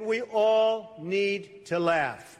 We 0.00 0.22
all 0.22 0.96
need 0.98 1.66
to 1.66 1.78
laugh. 1.78 2.38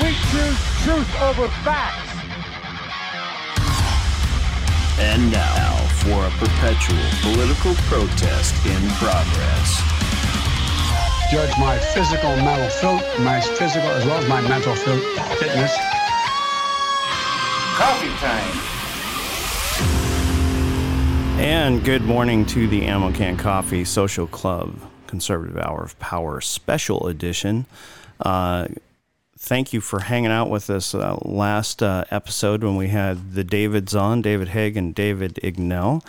We 0.00 0.14
choose 0.30 0.58
truth 0.84 1.20
over 1.20 1.48
facts. 1.66 2.14
And 5.00 5.32
now 5.32 5.74
for 5.98 6.26
a 6.26 6.30
perpetual 6.38 7.02
political 7.22 7.74
protest 7.90 8.54
in 8.66 8.80
progress. 9.02 9.82
Judge 11.32 11.58
my 11.58 11.76
physical 11.92 12.36
mental 12.36 12.68
fit, 12.70 13.20
my 13.20 13.40
physical 13.40 13.88
as 13.88 14.06
well 14.06 14.18
as 14.18 14.28
my 14.28 14.40
mental 14.42 14.76
fit, 14.76 15.02
fitness. 15.40 15.76
Coffee 17.76 18.14
time. 18.20 18.83
And 21.44 21.84
good 21.84 22.00
morning 22.00 22.46
to 22.46 22.66
the 22.66 22.86
Ammo 22.86 23.12
Can 23.12 23.36
Coffee 23.36 23.84
Social 23.84 24.26
Club 24.26 24.80
Conservative 25.06 25.58
Hour 25.58 25.82
of 25.84 25.98
Power 25.98 26.40
Special 26.40 27.06
Edition. 27.06 27.66
Uh, 28.18 28.68
thank 29.38 29.74
you 29.74 29.82
for 29.82 30.00
hanging 30.00 30.30
out 30.30 30.48
with 30.48 30.70
us 30.70 30.94
uh, 30.94 31.18
last 31.20 31.82
uh, 31.82 32.06
episode 32.10 32.64
when 32.64 32.76
we 32.76 32.88
had 32.88 33.34
the 33.34 33.44
Davids 33.44 33.94
on, 33.94 34.22
David 34.22 34.48
Haig 34.48 34.78
and 34.78 34.94
David 34.94 35.38
Ignell. 35.42 36.02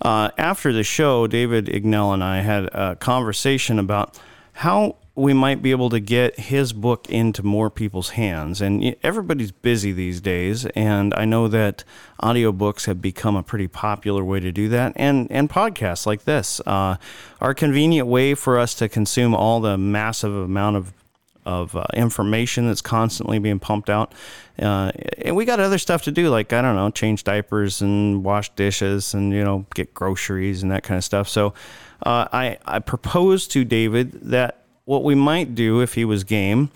Uh, 0.00 0.30
after 0.38 0.72
the 0.72 0.82
show, 0.82 1.26
David 1.26 1.66
Ignell 1.66 2.14
and 2.14 2.24
I 2.24 2.40
had 2.40 2.64
a 2.72 2.96
conversation 2.96 3.78
about 3.78 4.18
how 4.54 4.96
we 5.14 5.34
might 5.34 5.60
be 5.60 5.70
able 5.70 5.90
to 5.90 6.00
get 6.00 6.38
his 6.38 6.72
book 6.72 7.08
into 7.10 7.42
more 7.42 7.68
people's 7.68 8.10
hands. 8.10 8.62
And 8.62 8.96
everybody's 9.02 9.52
busy 9.52 9.92
these 9.92 10.20
days, 10.20 10.64
and 10.66 11.12
I 11.14 11.24
know 11.24 11.48
that 11.48 11.84
audiobooks 12.22 12.86
have 12.86 13.02
become 13.02 13.36
a 13.36 13.42
pretty 13.42 13.68
popular 13.68 14.24
way 14.24 14.40
to 14.40 14.50
do 14.52 14.68
that, 14.70 14.92
and, 14.96 15.30
and 15.30 15.50
podcasts 15.50 16.06
like 16.06 16.24
this 16.24 16.60
uh, 16.66 16.96
are 17.40 17.50
a 17.50 17.54
convenient 17.54 18.08
way 18.08 18.34
for 18.34 18.58
us 18.58 18.74
to 18.76 18.88
consume 18.88 19.34
all 19.34 19.60
the 19.60 19.76
massive 19.76 20.34
amount 20.34 20.76
of 20.76 20.92
of 21.44 21.74
uh, 21.74 21.84
information 21.92 22.68
that's 22.68 22.80
constantly 22.80 23.40
being 23.40 23.58
pumped 23.58 23.90
out. 23.90 24.14
Uh, 24.60 24.92
and 25.18 25.34
we 25.34 25.44
got 25.44 25.58
other 25.58 25.76
stuff 25.76 26.02
to 26.02 26.12
do, 26.12 26.28
like, 26.28 26.52
I 26.52 26.62
don't 26.62 26.76
know, 26.76 26.88
change 26.90 27.24
diapers 27.24 27.82
and 27.82 28.22
wash 28.22 28.48
dishes 28.50 29.12
and, 29.12 29.32
you 29.32 29.42
know, 29.42 29.66
get 29.74 29.92
groceries 29.92 30.62
and 30.62 30.70
that 30.70 30.84
kind 30.84 30.98
of 30.98 31.04
stuff. 31.04 31.28
So 31.28 31.52
uh, 32.06 32.28
I, 32.32 32.58
I 32.64 32.78
proposed 32.78 33.50
to 33.52 33.64
David 33.64 34.12
that 34.30 34.61
what 34.84 35.04
we 35.04 35.14
might 35.14 35.54
do 35.54 35.80
if 35.80 35.94
he 35.94 36.04
was 36.04 36.24
game 36.24 36.70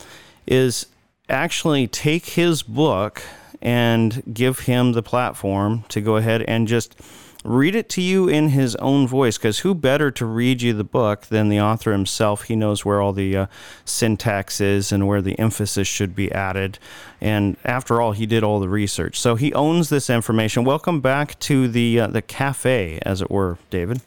is 0.47 0.87
actually 1.29 1.87
take 1.87 2.27
his 2.27 2.63
book 2.63 3.23
and 3.61 4.23
give 4.33 4.61
him 4.61 4.93
the 4.93 5.03
platform 5.03 5.85
to 5.89 6.01
go 6.01 6.17
ahead 6.17 6.43
and 6.43 6.69
just 6.69 6.95
read 7.45 7.77
it 7.77 7.89
to 7.89 8.03
you 8.03 8.29
in 8.29 8.49
his 8.51 8.75
own 8.77 9.07
voice 9.07 9.39
because 9.39 9.61
who 9.61 9.75
better 9.75 10.11
to 10.11 10.27
read 10.27 10.61
you 10.63 10.73
the 10.73 10.85
book 10.85 11.23
than 11.27 11.49
the 11.49 11.61
author 11.61 11.93
himself? 11.93 12.45
He 12.45 12.57
knows 12.57 12.85
where 12.85 13.01
all 13.01 13.13
the 13.13 13.37
uh, 13.37 13.47
syntax 13.85 14.61
is 14.61 14.91
and 14.93 15.07
where 15.07 15.23
the 15.23 15.39
emphasis 15.39 15.87
should 15.87 16.15
be 16.15 16.31
added. 16.33 16.79
And 17.21 17.57
after 17.65 18.01
all 18.01 18.13
he 18.13 18.27
did 18.27 18.43
all 18.43 18.61
the 18.61 18.69
research. 18.69 19.19
So 19.19 19.37
he 19.37 19.53
owns 19.55 19.89
this 19.89 20.11
information. 20.11 20.65
Welcome 20.65 21.01
back 21.01 21.39
to 21.41 21.69
the 21.69 22.01
uh, 22.01 22.07
the 22.09 22.23
cafe 22.23 22.99
as 23.03 23.23
it 23.23 23.31
were 23.31 23.59
david 23.71 24.01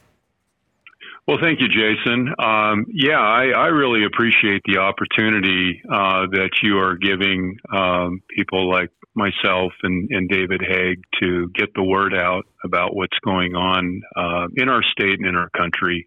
well, 1.30 1.38
thank 1.40 1.60
you, 1.60 1.68
Jason. 1.68 2.34
Um, 2.40 2.86
yeah, 2.92 3.20
I, 3.20 3.50
I, 3.50 3.66
really 3.66 4.04
appreciate 4.04 4.62
the 4.64 4.78
opportunity 4.78 5.80
uh, 5.88 6.26
that 6.32 6.50
you 6.60 6.78
are 6.78 6.96
giving 6.96 7.56
um, 7.72 8.20
people 8.36 8.68
like 8.68 8.90
myself 9.14 9.72
and, 9.84 10.10
and, 10.10 10.28
David 10.28 10.60
Haig 10.60 11.04
to 11.20 11.48
get 11.54 11.72
the 11.76 11.84
word 11.84 12.16
out 12.16 12.46
about 12.64 12.96
what's 12.96 13.16
going 13.24 13.54
on 13.54 14.02
uh, 14.16 14.48
in 14.56 14.68
our 14.68 14.82
state 14.82 15.20
and 15.20 15.24
in 15.24 15.36
our 15.36 15.50
country. 15.50 16.04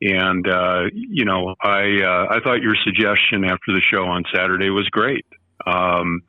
And 0.00 0.48
uh, 0.48 0.84
you 0.94 1.26
know, 1.26 1.54
I 1.62 2.00
uh, 2.00 2.34
I 2.34 2.40
thought 2.42 2.62
your 2.62 2.76
suggestion 2.84 3.44
after 3.44 3.74
the 3.74 3.82
show 3.82 4.04
on 4.04 4.24
Saturday 4.34 4.70
was 4.70 4.88
great. 4.88 5.26
Um, 5.66 6.22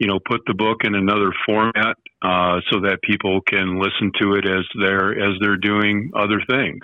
you 0.00 0.08
know, 0.08 0.18
put 0.18 0.40
the 0.48 0.54
book 0.54 0.78
in 0.82 0.96
another 0.96 1.30
format 1.46 1.98
uh, 2.20 2.60
so 2.72 2.80
that 2.80 2.98
people 3.04 3.42
can 3.42 3.78
listen 3.78 4.10
to 4.20 4.34
it 4.34 4.44
as 4.44 4.64
they're 4.76 5.12
as 5.12 5.38
they're 5.40 5.56
doing 5.56 6.10
other 6.16 6.42
things. 6.50 6.82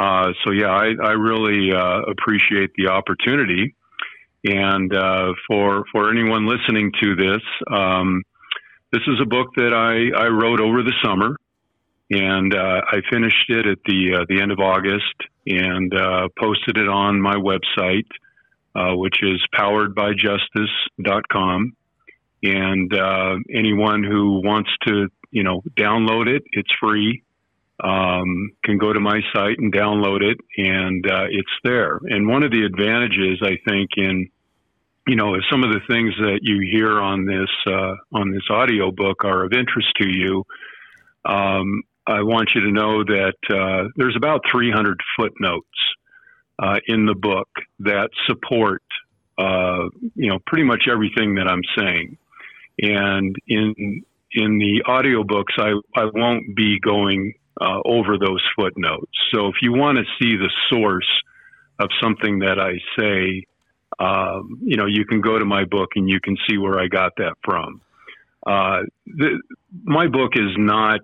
Uh, 0.00 0.32
so 0.44 0.52
yeah, 0.52 0.70
I, 0.70 0.94
I 1.04 1.10
really 1.10 1.74
uh, 1.74 2.00
appreciate 2.10 2.70
the 2.76 2.88
opportunity. 2.88 3.74
And 4.44 4.94
uh, 4.94 5.34
for 5.46 5.84
for 5.92 6.10
anyone 6.10 6.48
listening 6.48 6.90
to 7.02 7.14
this, 7.14 7.42
um, 7.70 8.22
this 8.92 9.02
is 9.06 9.20
a 9.20 9.26
book 9.26 9.48
that 9.56 9.74
I, 9.74 10.08
I 10.18 10.28
wrote 10.28 10.60
over 10.60 10.82
the 10.82 10.94
summer, 11.04 11.36
and 12.10 12.54
uh, 12.54 12.80
I 12.90 13.02
finished 13.12 13.50
it 13.50 13.66
at 13.66 13.76
the 13.84 14.20
uh, 14.20 14.24
the 14.30 14.40
end 14.40 14.52
of 14.52 14.58
August 14.58 15.04
and 15.46 15.92
posted 16.38 16.78
it 16.78 16.88
on 16.88 17.20
my 17.20 17.34
website, 17.34 18.08
which 18.96 19.22
is 19.22 19.38
poweredbyjustice.com. 19.54 21.76
And 22.42 22.90
anyone 23.54 24.02
who 24.02 24.40
wants 24.42 24.70
to, 24.86 25.10
you 25.30 25.42
know, 25.42 25.62
download 25.76 26.26
it, 26.28 26.42
it's 26.52 26.72
free 26.80 27.22
um, 27.82 28.52
can 28.64 28.78
go 28.78 28.92
to 28.92 29.00
my 29.00 29.20
site 29.32 29.58
and 29.58 29.72
download 29.72 30.22
it, 30.22 30.38
and 30.56 31.04
uh, 31.10 31.26
it's 31.30 31.52
there. 31.64 31.98
And 32.02 32.28
one 32.28 32.42
of 32.42 32.50
the 32.50 32.64
advantages, 32.64 33.40
I 33.42 33.58
think, 33.68 33.90
in 33.96 34.30
you 35.06 35.16
know, 35.16 35.34
if 35.34 35.42
some 35.50 35.64
of 35.64 35.70
the 35.70 35.80
things 35.88 36.14
that 36.18 36.40
you 36.42 36.60
hear 36.60 37.00
on 37.00 37.24
this 37.24 37.48
uh, 37.66 37.94
on 38.12 38.30
this 38.32 38.44
audio 38.50 38.90
book 38.92 39.24
are 39.24 39.44
of 39.44 39.52
interest 39.52 39.88
to 40.00 40.08
you, 40.08 40.44
um, 41.24 41.82
I 42.06 42.22
want 42.22 42.52
you 42.54 42.60
to 42.62 42.70
know 42.70 43.04
that 43.04 43.36
uh, 43.50 43.88
there's 43.96 44.16
about 44.16 44.42
300 44.50 45.00
footnotes 45.16 45.66
uh, 46.58 46.78
in 46.86 47.06
the 47.06 47.14
book 47.14 47.48
that 47.80 48.10
support, 48.26 48.82
uh, 49.38 49.88
you 50.14 50.28
know, 50.28 50.38
pretty 50.46 50.64
much 50.64 50.84
everything 50.90 51.36
that 51.36 51.48
I'm 51.48 51.62
saying. 51.76 52.18
And 52.82 53.36
in 53.48 54.04
in 54.32 54.58
the 54.58 54.84
audiobooks, 54.86 55.58
I, 55.58 55.72
I 56.00 56.04
won't 56.14 56.54
be 56.54 56.78
going 56.78 57.34
uh, 57.60 57.80
over 57.84 58.18
those 58.18 58.42
footnotes. 58.56 59.12
So 59.32 59.48
if 59.48 59.56
you 59.62 59.72
want 59.72 59.98
to 59.98 60.04
see 60.20 60.36
the 60.36 60.50
source 60.70 61.08
of 61.78 61.88
something 62.02 62.40
that 62.40 62.58
I 62.58 62.74
say, 62.98 63.46
um, 63.98 64.60
you 64.62 64.76
know, 64.76 64.86
you 64.86 65.04
can 65.04 65.20
go 65.20 65.38
to 65.38 65.44
my 65.44 65.64
book 65.64 65.90
and 65.96 66.08
you 66.08 66.20
can 66.20 66.36
see 66.48 66.58
where 66.58 66.78
I 66.78 66.88
got 66.88 67.12
that 67.16 67.34
from. 67.44 67.80
Uh, 68.46 68.82
the, 69.06 69.40
my 69.82 70.06
book 70.06 70.32
is 70.34 70.54
not 70.56 71.00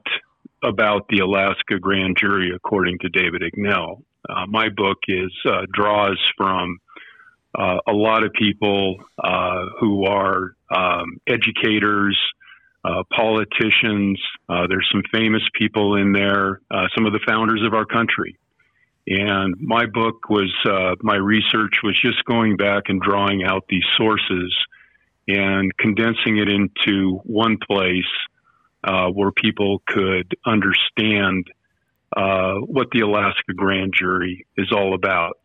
about 0.62 1.06
the 1.08 1.18
Alaska 1.18 1.78
grand 1.78 2.16
jury, 2.18 2.52
according 2.54 2.98
to 3.00 3.08
David 3.08 3.42
Ignell. 3.42 4.02
Uh, 4.28 4.46
my 4.48 4.68
book 4.68 4.98
is 5.08 5.32
uh, 5.48 5.66
draws 5.72 6.18
from 6.36 6.78
uh, 7.56 7.78
a 7.86 7.92
lot 7.92 8.24
of 8.24 8.32
people 8.32 8.96
uh, 9.22 9.66
who 9.80 10.04
are 10.04 10.54
um, 10.74 11.20
educators, 11.26 12.18
uh, 12.86 13.02
politicians. 13.14 14.20
Uh, 14.48 14.66
there's 14.68 14.88
some 14.92 15.02
famous 15.12 15.42
people 15.58 15.96
in 15.96 16.12
there, 16.12 16.60
uh, 16.70 16.86
some 16.94 17.06
of 17.06 17.12
the 17.12 17.20
founders 17.26 17.62
of 17.66 17.74
our 17.74 17.84
country. 17.84 18.36
And 19.08 19.54
my 19.60 19.86
book 19.86 20.28
was, 20.28 20.52
uh, 20.68 20.94
my 21.00 21.16
research 21.16 21.74
was 21.82 21.98
just 22.00 22.24
going 22.24 22.56
back 22.56 22.84
and 22.88 23.00
drawing 23.00 23.44
out 23.44 23.64
these 23.68 23.84
sources 23.96 24.54
and 25.28 25.76
condensing 25.78 26.38
it 26.38 26.48
into 26.48 27.20
one 27.24 27.56
place 27.58 28.04
uh, 28.84 29.08
where 29.08 29.32
people 29.32 29.82
could 29.88 30.36
understand 30.44 31.46
uh, 32.16 32.54
what 32.60 32.88
the 32.92 33.00
Alaska 33.00 33.52
grand 33.54 33.94
jury 33.96 34.46
is 34.56 34.70
all 34.72 34.94
about. 34.94 35.38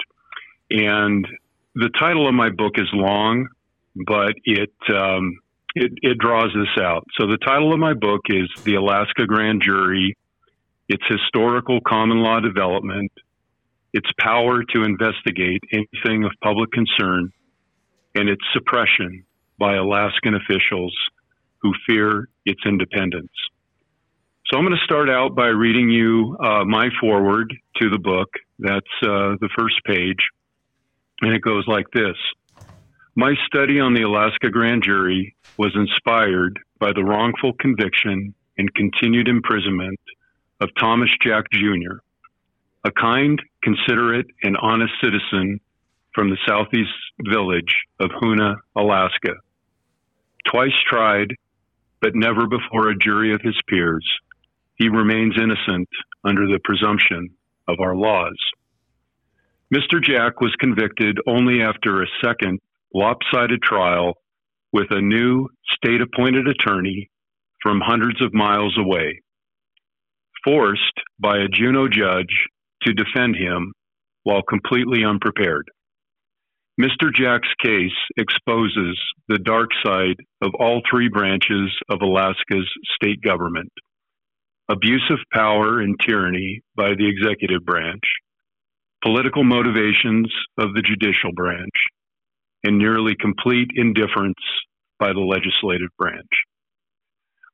And 0.69 1.27
the 1.73 1.89
title 1.97 2.27
of 2.27 2.35
my 2.35 2.49
book 2.49 2.73
is 2.75 2.87
long, 2.93 3.47
but 3.95 4.33
it, 4.45 4.73
um, 4.93 5.39
it, 5.75 5.91
it 6.01 6.17
draws 6.17 6.51
this 6.53 6.83
out. 6.83 7.05
So 7.19 7.27
the 7.27 7.37
title 7.37 7.73
of 7.73 7.79
my 7.79 7.93
book 7.93 8.21
is 8.29 8.49
The 8.63 8.75
Alaska 8.75 9.25
Grand 9.25 9.61
Jury, 9.63 10.17
its 10.87 11.03
historical 11.07 11.79
common 11.87 12.21
law 12.21 12.39
development, 12.39 13.11
its 13.93 14.09
power 14.19 14.63
to 14.73 14.83
investigate 14.83 15.61
anything 15.71 16.23
of 16.23 16.31
public 16.41 16.71
concern, 16.71 17.31
and 18.15 18.29
its 18.29 18.41
suppression 18.53 19.25
by 19.57 19.75
Alaskan 19.75 20.35
officials 20.35 20.95
who 21.61 21.73
fear 21.87 22.27
its 22.45 22.59
independence. 22.65 23.31
So 24.47 24.57
I'm 24.57 24.65
going 24.65 24.77
to 24.77 24.83
start 24.83 25.09
out 25.09 25.35
by 25.35 25.47
reading 25.47 25.89
you 25.89 26.35
uh, 26.43 26.65
my 26.65 26.89
foreword 26.99 27.53
to 27.81 27.89
the 27.89 27.99
book. 27.99 28.27
That's 28.59 28.85
uh, 29.03 29.39
the 29.39 29.49
first 29.57 29.75
page. 29.85 30.17
And 31.21 31.33
it 31.33 31.41
goes 31.41 31.65
like 31.67 31.85
this. 31.93 32.17
My 33.15 33.33
study 33.45 33.77
on 33.81 33.93
the 33.93 34.03
Alaska 34.03 34.49
grand 34.49 34.83
jury 34.83 35.35
was 35.57 35.75
inspired 35.75 36.57
by 36.79 36.93
the 36.93 37.03
wrongful 37.03 37.51
conviction 37.59 38.33
and 38.57 38.73
continued 38.73 39.27
imprisonment 39.27 39.99
of 40.61 40.69
Thomas 40.79 41.09
Jack 41.21 41.51
Jr., 41.51 41.99
a 42.85 42.91
kind, 42.91 43.41
considerate, 43.63 44.27
and 44.43 44.55
honest 44.61 44.93
citizen 45.03 45.59
from 46.15 46.29
the 46.29 46.37
southeast 46.47 46.93
village 47.29 47.83
of 47.99 48.11
Hoonah, 48.11 48.55
Alaska. 48.77 49.35
Twice 50.47 50.71
tried, 50.87 51.35
but 51.99 52.15
never 52.15 52.47
before 52.47 52.87
a 52.87 52.97
jury 52.97 53.33
of 53.33 53.41
his 53.41 53.59
peers, 53.67 54.07
he 54.75 54.87
remains 54.87 55.35
innocent 55.37 55.89
under 56.23 56.47
the 56.47 56.59
presumption 56.63 57.29
of 57.67 57.81
our 57.81 57.95
laws. 57.95 58.37
Mr. 59.73 60.01
Jack 60.01 60.39
was 60.39 60.55
convicted 60.59 61.19
only 61.27 61.61
after 61.61 62.01
a 62.01 62.07
second 62.23 62.59
lopsided 62.93 63.61
trial 63.61 64.13
with 64.73 64.87
a 64.91 65.01
new 65.01 65.47
state 65.73 66.01
appointed 66.01 66.47
attorney 66.47 67.09
from 67.61 67.81
hundreds 67.81 68.21
of 68.21 68.33
miles 68.33 68.77
away, 68.77 69.21
forced 70.43 70.99
by 71.19 71.37
a 71.37 71.47
Juneau 71.47 71.87
judge 71.87 72.47
to 72.83 72.93
defend 72.93 73.35
him 73.35 73.73
while 74.23 74.41
completely 74.41 75.03
unprepared. 75.03 75.67
Mr. 76.79 77.13
Jack's 77.13 77.53
case 77.61 77.91
exposes 78.17 78.99
the 79.27 79.37
dark 79.37 79.69
side 79.85 80.15
of 80.41 80.51
all 80.59 80.81
three 80.89 81.09
branches 81.09 81.69
of 81.89 82.01
Alaska's 82.01 82.69
state 82.95 83.21
government 83.21 83.71
abusive 84.69 85.19
power 85.33 85.81
and 85.81 85.99
tyranny 85.99 86.61
by 86.77 86.89
the 86.95 87.07
executive 87.07 87.65
branch, 87.65 88.03
political 89.03 89.43
motivations 89.43 90.31
of 90.57 90.73
the 90.73 90.81
judicial 90.81 91.33
branch, 91.35 91.75
and 92.63 92.77
nearly 92.77 93.15
complete 93.19 93.69
indifference 93.75 94.35
by 94.99 95.13
the 95.13 95.19
legislative 95.19 95.89
branch. 95.97 96.29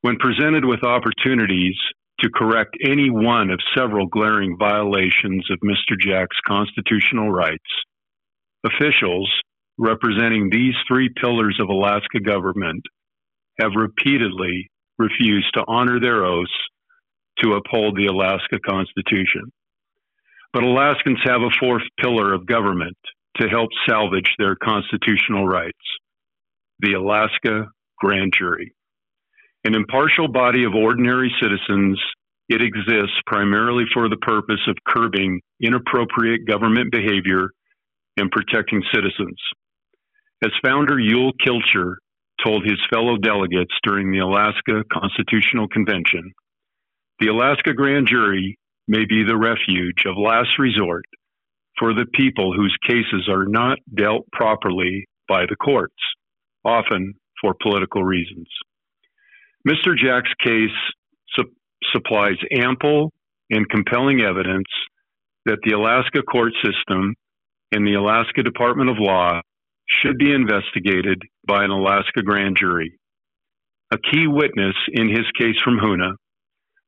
When 0.02 0.18
presented 0.18 0.66
with 0.66 0.84
opportunities 0.84 1.76
to 2.20 2.30
correct 2.34 2.76
any 2.84 3.10
one 3.10 3.50
of 3.50 3.60
several 3.76 4.08
glaring 4.08 4.58
violations 4.58 5.48
of 5.52 5.60
Mr. 5.64 5.96
Jack's 6.00 6.38
constitutional 6.48 7.32
rights, 7.32 7.64
officials 8.66 9.32
representing 9.78 10.50
these 10.50 10.74
three 10.88 11.10
pillars 11.22 11.58
of 11.62 11.70
Alaska 11.70 12.20
government 12.20 12.84
have 13.60 13.72
repeatedly 13.76 14.70
refused 14.98 15.54
to 15.54 15.64
honor 15.68 16.00
their 16.00 16.26
oaths 16.26 16.52
to 17.40 17.54
uphold 17.54 17.96
the 17.96 18.08
Alaska 18.08 18.60
Constitution. 18.68 19.52
But 20.54 20.64
Alaskans 20.64 21.20
have 21.24 21.42
a 21.42 21.54
fourth 21.60 21.84
pillar 22.00 22.34
of 22.34 22.48
government 22.48 22.98
to 23.40 23.48
help 23.48 23.70
salvage 23.88 24.34
their 24.38 24.56
constitutional 24.56 25.48
rights 25.48 25.78
the 26.80 26.94
Alaska 26.94 27.70
Grand 28.00 28.34
Jury. 28.38 28.74
An 29.64 29.76
impartial 29.76 30.28
body 30.28 30.64
of 30.64 30.76
ordinary 30.76 31.34
citizens, 31.42 32.00
it 32.50 32.62
exists 32.62 33.18
primarily 33.26 33.86
for 33.94 34.10
the 34.10 34.18
purpose 34.18 34.62
of 34.68 34.78
curbing 34.88 35.42
inappropriate 35.62 36.48
government 36.48 36.92
behavior 36.92 37.50
and 38.16 38.32
protecting 38.32 38.84
citizens. 38.94 39.40
As 40.44 40.52
founder 40.64 41.00
Yule 41.00 41.34
Kilcher 41.46 41.96
told 42.44 42.64
his 42.64 42.80
fellow 42.92 43.18
delegates 43.18 43.74
during 43.84 44.12
the 44.12 44.20
Alaska 44.20 44.84
Constitutional 44.94 45.68
Convention, 45.68 46.32
the 47.20 47.28
Alaska 47.28 47.74
Grand 47.74 48.08
Jury 48.08 48.58
may 48.88 49.06
be 49.06 49.24
the 49.24 49.38
refuge 49.38 50.06
of 50.06 50.16
last 50.16 50.60
resort 50.60 51.06
for 51.80 51.94
the 51.94 52.06
people 52.14 52.54
whose 52.54 52.76
cases 52.88 53.30
are 53.30 53.46
not 53.46 53.78
dealt 53.96 54.30
properly 54.32 55.08
by 55.28 55.46
the 55.48 55.56
courts, 55.56 55.96
often 56.66 57.14
for 57.42 57.54
political 57.62 58.04
reasons. 58.04 58.48
Mr. 59.68 59.96
Jack's 59.98 60.34
case 60.44 60.70
su- 61.36 61.52
supplies 61.92 62.38
ample 62.52 63.12
and 63.50 63.70
compelling 63.70 64.22
evidence 64.22 64.68
that 65.46 65.60
the 65.64 65.76
Alaska 65.76 66.22
court 66.24 66.54
system 66.64 67.16
and 67.72 67.86
the 67.86 67.94
Alaska 67.94 68.44
Department 68.44 68.90
of 68.90 68.98
Law 69.00 69.42
should 69.90 70.18
be 70.18 70.34
investigated 70.34 71.22
by 71.48 71.64
an 71.64 71.72
Alaska 71.72 72.22
grand 72.24 72.58
jury. 72.58 73.00
A 73.92 73.98
key 73.98 74.28
witness 74.28 74.76
in 74.94 75.10
his 75.10 75.26
case 75.38 75.56
from 75.64 75.78
Hoonah, 75.78 76.14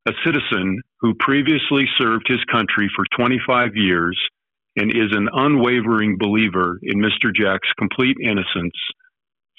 a 0.08 0.12
citizen 0.26 0.82
who 1.00 1.14
previously 1.20 1.86
served 1.98 2.28
his 2.28 2.44
country 2.52 2.90
for 2.96 3.06
25 3.18 3.76
years 3.76 4.20
and 4.76 4.92
is 4.92 5.12
an 5.12 5.28
unwavering 5.32 6.18
believer 6.20 6.80
in 6.82 7.00
Mr. 7.00 7.34
Jack's 7.36 7.70
complete 7.78 8.18
innocence, 8.24 8.76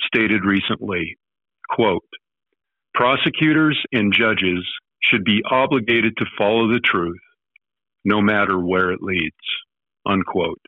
stated 0.06 0.44
recently, 0.44 1.16
quote, 1.68 2.04
prosecutors 2.94 3.78
and 3.92 4.12
judges 4.12 4.66
should 5.02 5.24
be 5.24 5.42
obligated 5.50 6.16
to 6.16 6.26
follow 6.36 6.68
the 6.68 6.80
truth, 6.84 7.20
no 8.04 8.20
matter 8.20 8.58
where 8.58 8.90
it 8.90 9.02
leads, 9.02 9.34
unquote. 10.06 10.60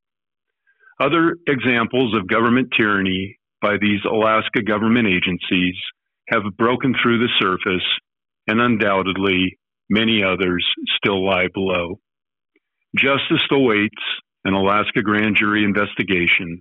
Other 1.00 1.36
examples 1.46 2.14
of 2.14 2.28
government 2.28 2.68
tyranny 2.76 3.38
by 3.60 3.76
these 3.80 4.00
Alaska 4.04 4.62
government 4.62 5.08
agencies 5.08 5.74
have 6.28 6.42
broken 6.56 6.94
through 7.00 7.18
the 7.18 7.28
surface, 7.40 7.86
and 8.46 8.60
undoubtedly 8.60 9.58
many 9.88 10.22
others 10.22 10.64
still 10.96 11.24
lie 11.24 11.48
below. 11.52 11.98
Justice 12.96 13.44
awaits 13.50 14.02
an 14.44 14.54
Alaska 14.54 15.02
grand 15.02 15.36
jury 15.36 15.64
investigation 15.64 16.60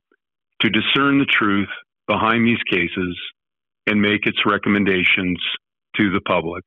to 0.61 0.69
discern 0.69 1.19
the 1.19 1.25
truth 1.25 1.69
behind 2.07 2.45
these 2.45 2.61
cases 2.69 3.19
and 3.87 4.01
make 4.01 4.25
its 4.25 4.39
recommendations 4.45 5.39
to 5.97 6.11
the 6.11 6.21
public. 6.21 6.63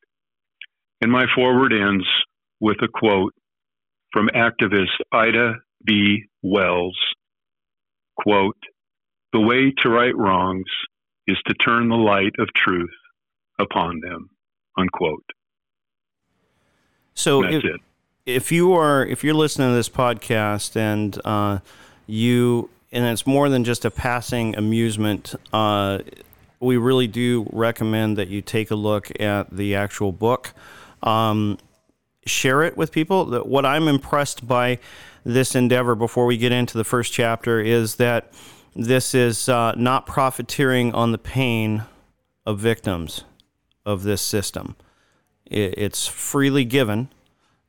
And 1.00 1.10
my 1.12 1.26
forward 1.34 1.72
ends 1.72 2.06
with 2.60 2.78
a 2.82 2.88
quote 2.88 3.34
from 4.12 4.28
activist 4.28 4.96
Ida 5.12 5.54
B. 5.84 6.24
Wells 6.42 6.98
quote, 8.16 8.56
the 9.32 9.40
way 9.40 9.72
to 9.78 9.88
right 9.88 10.16
wrongs 10.16 10.70
is 11.26 11.36
to 11.46 11.54
turn 11.54 11.88
the 11.88 11.96
light 11.96 12.34
of 12.38 12.48
truth 12.54 12.94
upon 13.58 14.00
them, 14.00 14.30
unquote. 14.78 15.24
So 17.14 17.42
That's 17.42 17.56
if, 17.56 17.64
it. 17.64 17.80
If 18.26 18.50
you 18.50 18.72
are 18.72 19.04
if 19.04 19.22
you're 19.22 19.34
listening 19.34 19.68
to 19.68 19.74
this 19.74 19.88
podcast 19.88 20.76
and 20.76 21.18
uh, 21.24 21.58
you 22.06 22.70
and 22.92 23.04
it's 23.04 23.26
more 23.26 23.48
than 23.48 23.64
just 23.64 23.84
a 23.84 23.90
passing 23.90 24.56
amusement, 24.56 25.34
uh, 25.52 25.98
we 26.60 26.76
really 26.76 27.06
do 27.06 27.48
recommend 27.52 28.16
that 28.16 28.28
you 28.28 28.40
take 28.40 28.70
a 28.70 28.76
look 28.76 29.10
at 29.20 29.50
the 29.50 29.74
actual 29.74 30.12
book. 30.12 30.54
Um, 31.02 31.58
share 32.24 32.62
it 32.62 32.76
with 32.76 32.92
people. 32.92 33.40
What 33.40 33.66
I'm 33.66 33.88
impressed 33.88 34.46
by 34.46 34.78
this 35.24 35.54
endeavor 35.54 35.94
before 35.94 36.24
we 36.24 36.36
get 36.36 36.52
into 36.52 36.78
the 36.78 36.84
first 36.84 37.12
chapter 37.12 37.60
is 37.60 37.96
that 37.96 38.32
this 38.76 39.14
is 39.14 39.48
uh, 39.48 39.72
not 39.76 40.06
profiteering 40.06 40.94
on 40.94 41.12
the 41.12 41.18
pain 41.18 41.82
of 42.46 42.58
victims 42.60 43.24
of 43.84 44.04
this 44.04 44.22
system. 44.22 44.76
It's 45.46 46.06
freely 46.06 46.64
given, 46.64 47.08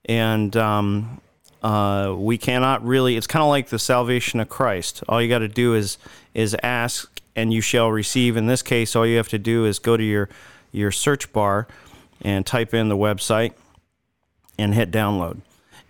and 0.06 0.56
um, 0.56 1.22
uh, 1.64 2.16
we 2.18 2.38
cannot 2.38 2.86
really. 2.86 3.18
It's 3.18 3.28
kind 3.28 3.44
of 3.44 3.50
like 3.50 3.70
the 3.70 3.80
salvation 3.80 4.40
of 4.40 4.50
Christ. 4.50 5.04
All 5.10 5.22
you 5.22 5.28
got 5.28 5.40
to 5.40 5.48
do 5.48 5.74
is 5.74 5.98
is 6.34 6.56
ask, 6.62 7.22
and 7.36 7.54
you 7.54 7.62
shall 7.62 7.92
receive. 7.92 8.38
In 8.38 8.46
this 8.46 8.62
case, 8.62 8.96
all 8.96 9.06
you 9.06 9.18
have 9.18 9.30
to 9.30 9.40
do 9.40 9.66
is 9.66 9.80
go 9.80 9.98
to 9.98 10.04
your 10.04 10.30
your 10.72 10.92
search 10.92 11.32
bar 11.34 11.68
and 12.22 12.46
type 12.46 12.74
in 12.74 12.90
the 12.90 12.98
website 12.98 13.54
and 14.58 14.74
hit 14.74 14.92
download. 14.92 15.42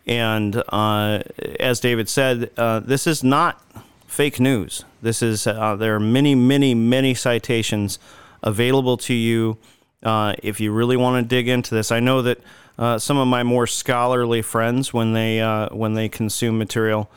And 0.07 0.61
uh, 0.69 1.23
as 1.59 1.79
David 1.79 2.09
said, 2.09 2.51
uh, 2.57 2.79
this 2.79 3.07
is 3.07 3.23
not 3.23 3.61
fake 4.07 4.39
news. 4.39 4.85
This 5.01 5.21
is 5.21 5.47
uh, 5.47 5.75
there 5.75 5.95
are 5.95 5.99
many, 5.99 6.35
many, 6.35 6.73
many 6.73 7.13
citations 7.13 7.99
available 8.43 8.97
to 8.97 9.13
you 9.13 9.57
uh, 10.03 10.35
if 10.43 10.59
you 10.59 10.71
really 10.71 10.95
want 10.95 11.23
to 11.23 11.27
dig 11.27 11.47
into 11.47 11.73
this. 11.73 11.91
I 11.91 11.99
know 11.99 12.21
that 12.21 12.39
uh, 12.77 12.97
some 12.99 13.17
of 13.17 13.27
my 13.27 13.43
more 13.43 13.67
scholarly 13.67 14.41
friends, 14.41 14.93
when 14.93 15.13
they 15.13 15.41
uh, 15.41 15.69
when 15.69 15.93
they 15.93 16.09
consume 16.09 16.57
material, 16.57 17.09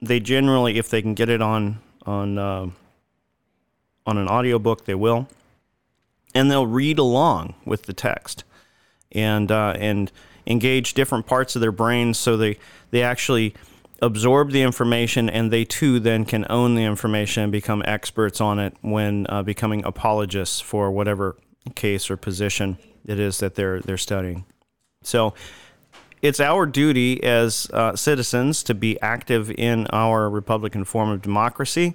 they 0.00 0.20
generally, 0.20 0.78
if 0.78 0.88
they 0.88 1.02
can 1.02 1.14
get 1.14 1.28
it 1.28 1.42
on 1.42 1.78
on 2.06 2.38
on 2.38 2.72
an 4.06 4.28
audiobook, 4.28 4.84
they 4.84 4.94
will, 4.94 5.28
and 6.34 6.50
they'll 6.50 6.66
read 6.66 6.98
along 6.98 7.54
with 7.64 7.84
the 7.84 7.92
text, 7.92 8.44
and 9.12 9.50
and 9.50 10.10
engage 10.46 10.94
different 10.94 11.26
parts 11.26 11.54
of 11.54 11.60
their 11.60 11.72
brains 11.72 12.18
so 12.18 12.36
they, 12.36 12.58
they 12.90 13.02
actually 13.02 13.54
absorb 14.00 14.50
the 14.50 14.62
information 14.62 15.30
and 15.30 15.52
they 15.52 15.64
too 15.64 16.00
then 16.00 16.24
can 16.24 16.44
own 16.50 16.74
the 16.74 16.82
information 16.82 17.44
and 17.44 17.52
become 17.52 17.82
experts 17.86 18.40
on 18.40 18.58
it 18.58 18.74
when 18.80 19.26
uh, 19.28 19.42
becoming 19.42 19.84
apologists 19.84 20.60
for 20.60 20.90
whatever 20.90 21.36
case 21.76 22.10
or 22.10 22.16
position 22.16 22.76
it 23.06 23.18
is 23.18 23.38
that 23.38 23.54
they're 23.54 23.80
they're 23.80 23.96
studying. 23.96 24.44
So 25.02 25.34
it's 26.20 26.40
our 26.40 26.66
duty 26.66 27.22
as 27.22 27.68
uh, 27.72 27.96
citizens 27.96 28.62
to 28.64 28.74
be 28.74 29.00
active 29.00 29.50
in 29.50 29.86
our 29.88 30.30
Republican 30.30 30.84
form 30.84 31.10
of 31.10 31.22
democracy 31.22 31.94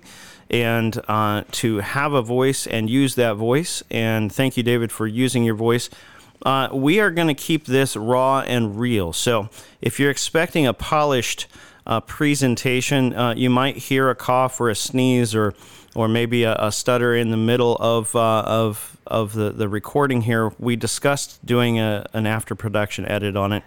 and 0.50 1.00
uh, 1.08 1.44
to 1.52 1.78
have 1.78 2.14
a 2.14 2.22
voice 2.22 2.68
and 2.68 2.90
use 2.90 3.16
that 3.16 3.36
voice. 3.36 3.84
And 3.90 4.32
thank 4.32 4.58
you, 4.58 4.64
David, 4.64 4.92
for 4.92 5.08
using 5.08 5.44
your 5.44 5.56
voice 5.56 5.90
uh, 6.46 6.70
we 6.72 7.00
are 7.00 7.10
going 7.10 7.28
to 7.28 7.34
keep 7.34 7.66
this 7.66 7.96
raw 7.96 8.42
and 8.42 8.80
real. 8.80 9.12
So 9.12 9.50
if 9.82 10.00
you're 10.00 10.12
expecting 10.12 10.68
a 10.68 10.74
polished 10.74 11.48
uh, 11.88 12.02
presentation. 12.02 13.16
Uh, 13.16 13.34
you 13.36 13.50
might 13.50 13.78
hear 13.78 14.10
a 14.10 14.16
cough 14.16 14.60
or 14.62 14.70
a 14.70 14.76
sneeze 14.76 15.34
or 15.34 15.54
or 15.98 16.08
maybe 16.08 16.44
a, 16.44 16.56
a 16.60 16.72
stutter 16.72 17.16
in 17.16 17.32
the 17.32 17.38
middle 17.38 17.76
of 17.78 18.16
uh, 18.16 18.44
of 18.46 18.98
of 19.08 19.34
the, 19.34 19.50
the 19.50 19.68
recording 19.68 20.22
here. 20.22 20.54
We 20.60 20.76
discussed 20.76 21.44
doing 21.44 21.80
a, 21.80 22.06
an 22.14 22.28
after 22.28 22.54
production 22.54 23.06
edit 23.08 23.36
on 23.36 23.52
it, 23.52 23.64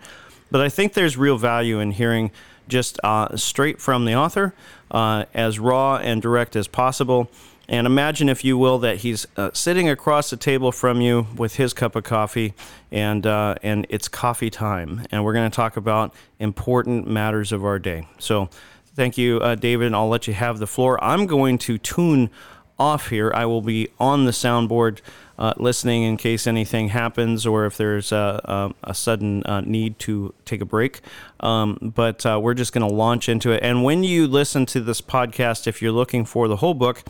but 0.49 0.61
I 0.61 0.69
think 0.69 0.95
there's 0.95 1.17
real 1.17 1.37
value 1.37 1.81
in 1.81 1.91
hearing 1.91 2.31
just 2.69 3.01
uh, 3.03 3.37
straight 3.37 3.81
from 3.81 4.05
the 4.05 4.15
author, 4.15 4.55
uh, 4.93 5.25
as 5.35 5.59
raw 5.59 5.97
and 5.97 6.23
direct 6.23 6.55
as 6.55 6.69
possible. 6.69 7.29
And 7.69 7.85
imagine, 7.85 8.29
if 8.29 8.45
you 8.45 8.57
will, 8.57 8.79
that 8.79 8.99
he's 8.99 9.27
uh, 9.37 9.51
sitting 9.53 9.89
across 9.89 10.31
the 10.31 10.37
table 10.37 10.71
from 10.71 11.01
you 11.01 11.27
with 11.37 11.57
his 11.57 11.73
cup 11.73 11.97
of 11.97 12.05
coffee, 12.05 12.55
and 12.93 13.27
uh, 13.27 13.57
and 13.61 13.87
it's 13.91 14.07
coffee 14.07 14.51
time, 14.51 15.05
and 15.11 15.25
we're 15.25 15.35
going 15.35 15.51
to 15.51 15.55
talk 15.55 15.77
about 15.77 16.15
important 16.39 17.09
matters 17.09 17.51
of 17.51 17.65
our 17.65 17.81
day. 17.81 18.07
So, 18.19 18.51
thank 18.95 19.19
you, 19.19 19.39
uh, 19.39 19.55
David, 19.55 19.87
and 19.87 19.97
I'll 19.97 20.09
let 20.09 20.27
you 20.27 20.35
have 20.35 20.59
the 20.59 20.67
floor. 20.67 21.03
I'm 21.03 21.27
going 21.27 21.59
to 21.59 21.79
tune 21.79 22.31
off 22.79 23.11
here. 23.11 23.31
I 23.35 23.45
will 23.45 23.61
be 23.61 23.89
on 23.99 24.25
the 24.25 24.31
soundboard 24.31 25.01
uh, 25.39 25.55
listening 25.59 26.03
in 26.03 26.17
case 26.17 26.47
anything 26.47 26.89
happens 26.89 27.47
or 27.47 27.67
if 27.67 27.77
there's 27.77 28.11
a, 28.11 28.75
a, 28.85 28.91
a 28.91 28.95
sudden 28.95 29.43
uh, 29.45 29.61
need 29.61 29.99
to 30.01 30.35
take 30.45 30.61
a 30.61 30.65
break. 30.65 31.01
Um, 31.41 31.93
but 31.95 32.25
uh, 32.27 32.41
we're 32.43 32.55
just 32.55 32.73
going 32.73 32.87
to 32.87 32.95
launch 32.95 33.29
into 33.29 33.51
it. 33.53 33.63
And 33.63 33.85
when 33.85 34.03
you 34.03 34.27
listen 34.27 34.67
to 34.67 34.81
this 34.81 35.01
podcast, 35.01 35.67
if 35.67 35.81
you're 35.81 35.93
looking 35.93 36.25
for 36.25 36.49
the 36.49 36.57
whole 36.57 36.75
book, 36.75 37.03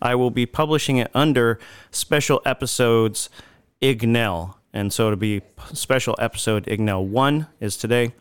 I 0.00 0.14
will 0.14 0.30
be 0.30 0.46
publishing 0.46 0.96
it 0.98 1.10
under 1.14 1.58
special 1.90 2.40
episodes 2.44 3.28
Ignell. 3.82 4.54
And 4.72 4.92
so 4.92 5.06
it'll 5.06 5.16
be 5.16 5.42
special 5.72 6.14
episode 6.18 6.66
Ignell 6.66 7.04
1 7.04 7.46
is 7.60 7.76
today 7.76 8.12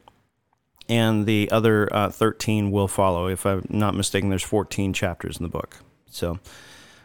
and 0.87 1.25
the 1.25 1.49
other 1.51 1.93
uh, 1.93 2.09
13 2.09 2.71
will 2.71 2.87
follow. 2.87 3.27
If 3.27 3.45
I'm 3.45 3.65
not 3.69 3.95
mistaken, 3.95 4.29
there's 4.29 4.43
14 4.43 4.93
chapters 4.93 5.37
in 5.37 5.43
the 5.43 5.49
book. 5.49 5.77
So 6.09 6.39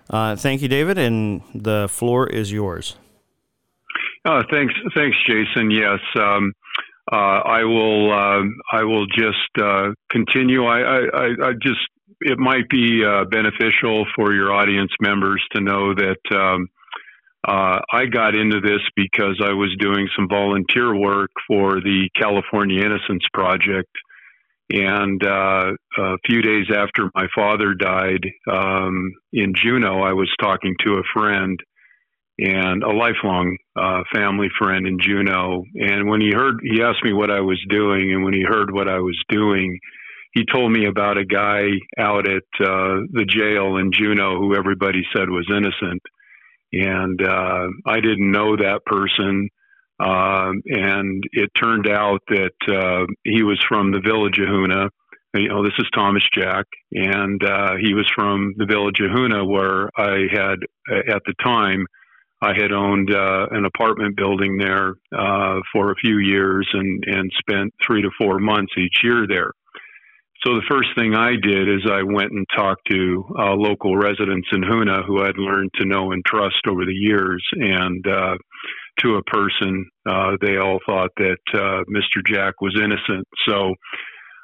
uh, 0.08 0.36
thank 0.36 0.62
you, 0.62 0.68
David, 0.68 0.98
and 0.98 1.42
the 1.54 1.88
floor 1.90 2.26
is 2.26 2.52
yours. 2.52 2.96
Uh, 4.24 4.42
thanks, 4.50 4.74
thanks, 4.94 5.16
Jason. 5.26 5.70
Yes, 5.70 5.98
um, 6.16 6.52
uh, 7.10 7.16
I 7.16 7.64
will. 7.64 8.12
Uh, 8.12 8.42
I 8.72 8.84
will 8.84 9.06
just 9.06 9.50
uh, 9.60 9.90
continue. 10.10 10.64
I, 10.64 10.80
I, 10.80 11.26
I, 11.42 11.52
just. 11.62 11.80
It 12.22 12.38
might 12.38 12.68
be 12.68 13.02
beneficial 13.30 14.04
for 14.14 14.34
your 14.34 14.52
audience 14.52 14.90
members 15.00 15.42
to 15.54 15.62
know 15.62 15.94
that 15.94 16.18
um, 16.36 16.68
I 17.46 18.06
got 18.12 18.34
into 18.34 18.60
this 18.60 18.80
because 18.96 19.40
I 19.42 19.52
was 19.52 19.74
doing 19.78 20.08
some 20.16 20.28
volunteer 20.28 20.94
work 20.94 21.30
for 21.48 21.80
the 21.80 22.08
California 22.16 22.84
Innocence 22.84 23.24
Project 23.32 23.90
and 24.72 25.22
uh, 25.24 25.72
a 25.98 26.16
few 26.26 26.42
days 26.42 26.66
after 26.74 27.10
my 27.14 27.26
father 27.34 27.74
died 27.74 28.24
um, 28.50 29.12
in 29.32 29.52
Juneau, 29.54 30.00
I 30.02 30.12
was 30.12 30.30
talking 30.40 30.76
to 30.84 30.94
a 30.94 31.02
friend 31.12 31.58
and 32.38 32.82
a 32.84 32.90
lifelong 32.90 33.56
uh, 33.76 34.02
family 34.14 34.48
friend 34.58 34.86
in 34.86 34.98
Juneau. 35.00 35.64
And 35.74 36.08
when 36.08 36.20
he 36.20 36.30
heard, 36.32 36.60
he 36.62 36.82
asked 36.82 37.04
me 37.04 37.12
what 37.12 37.30
I 37.30 37.40
was 37.40 37.60
doing. 37.68 38.12
And 38.12 38.24
when 38.24 38.32
he 38.32 38.42
heard 38.42 38.72
what 38.72 38.88
I 38.88 38.98
was 38.98 39.18
doing, 39.28 39.78
he 40.32 40.44
told 40.50 40.70
me 40.70 40.86
about 40.86 41.18
a 41.18 41.24
guy 41.24 41.64
out 41.98 42.28
at 42.28 42.44
uh, 42.60 43.02
the 43.10 43.26
jail 43.26 43.76
in 43.76 43.90
Juneau 43.92 44.38
who 44.38 44.54
everybody 44.54 45.02
said 45.14 45.28
was 45.28 45.50
innocent. 45.50 46.00
And 46.72 47.20
uh, 47.22 47.68
I 47.86 48.00
didn't 48.00 48.30
know 48.30 48.56
that 48.56 48.84
person. 48.86 49.48
Um, 49.98 50.62
and 50.66 51.22
it 51.32 51.50
turned 51.54 51.88
out 51.88 52.20
that 52.28 52.54
uh, 52.68 53.06
he 53.24 53.42
was 53.42 53.62
from 53.68 53.92
the 53.92 54.00
village 54.00 54.38
of 54.38 54.48
Hoonah. 54.48 54.88
You 55.34 55.48
know, 55.48 55.62
this 55.62 55.74
is 55.78 55.86
Thomas 55.94 56.24
Jack, 56.34 56.66
and 56.90 57.40
uh, 57.44 57.74
he 57.80 57.94
was 57.94 58.10
from 58.16 58.52
the 58.56 58.66
village 58.66 58.98
of 59.00 59.10
Hoonah, 59.10 59.46
where 59.46 59.88
I 59.96 60.26
had, 60.32 60.56
at 61.08 61.22
the 61.24 61.34
time, 61.44 61.86
I 62.42 62.54
had 62.54 62.72
owned 62.72 63.14
uh, 63.14 63.46
an 63.50 63.64
apartment 63.64 64.16
building 64.16 64.56
there 64.56 64.94
uh, 65.16 65.60
for 65.72 65.92
a 65.92 65.96
few 65.96 66.18
years 66.18 66.68
and, 66.72 67.04
and 67.06 67.30
spent 67.38 67.72
three 67.86 68.02
to 68.02 68.10
four 68.18 68.38
months 68.38 68.72
each 68.78 69.04
year 69.04 69.26
there. 69.28 69.52
So 70.44 70.54
the 70.54 70.66
first 70.70 70.88
thing 70.96 71.14
I 71.14 71.32
did 71.32 71.68
is 71.68 71.86
I 71.90 72.02
went 72.02 72.32
and 72.32 72.46
talked 72.56 72.88
to 72.90 73.24
uh, 73.38 73.52
local 73.52 73.96
residents 73.96 74.48
in 74.52 74.62
Hoonah 74.62 75.04
who 75.06 75.22
I'd 75.22 75.36
learned 75.36 75.70
to 75.74 75.84
know 75.84 76.12
and 76.12 76.24
trust 76.24 76.66
over 76.66 76.86
the 76.86 76.94
years, 76.94 77.44
and 77.52 78.06
uh, 78.06 78.36
to 79.00 79.16
a 79.16 79.22
person, 79.24 79.86
uh, 80.08 80.36
they 80.40 80.56
all 80.56 80.78
thought 80.86 81.10
that 81.18 81.38
uh, 81.52 81.84
Mr. 81.90 82.24
Jack 82.26 82.54
was 82.62 82.74
innocent. 82.82 83.26
So, 83.46 83.74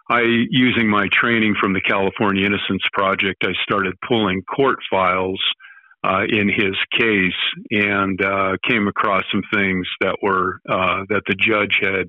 I, 0.08 0.20
using 0.50 0.88
my 0.88 1.08
training 1.10 1.56
from 1.60 1.72
the 1.72 1.80
California 1.80 2.46
Innocence 2.46 2.82
Project, 2.92 3.42
I 3.42 3.54
started 3.64 3.94
pulling 4.06 4.42
court 4.42 4.78
files 4.88 5.40
uh, 6.04 6.22
in 6.28 6.48
his 6.48 6.76
case 6.96 7.32
and 7.72 8.22
uh, 8.22 8.52
came 8.68 8.86
across 8.86 9.24
some 9.32 9.42
things 9.52 9.84
that 10.00 10.16
were 10.22 10.60
that 11.08 11.22
the 11.26 11.34
judge 11.34 11.80
had 11.82 12.06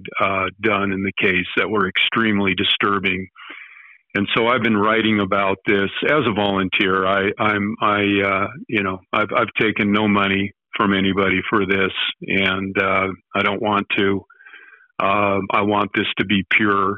done 0.62 0.91
in 0.91 1.03
the 1.03 1.13
case 1.20 1.48
that 1.56 1.70
were 1.70 1.88
extremely 1.88 2.53
disturbing. 2.53 3.27
And 4.16 4.28
so 4.36 4.48
I've 4.48 4.64
been 4.64 4.78
writing 4.78 5.20
about 5.20 5.58
this 5.66 5.90
as 6.06 6.24
a 6.26 6.34
volunteer. 6.34 7.06
I, 7.06 7.30
I'm, 7.38 7.76
I, 7.82 8.00
you 8.68 8.82
know, 8.82 9.00
I've, 9.14 9.30
I've 9.36 9.54
taken 9.60 9.92
no 9.92 10.08
money 10.08 10.54
from 10.78 10.94
anybody 10.94 11.42
for 11.50 11.66
this, 11.66 11.92
and 12.22 12.76
uh, 12.80 13.08
I 13.36 13.42
don't 13.44 13.62
want 13.62 13.88
to. 13.98 14.22
Uh, 15.00 15.40
I 15.52 15.62
want 15.62 15.92
this 15.94 16.08
to 16.20 16.26
be 16.26 16.44
pure. 16.52 16.98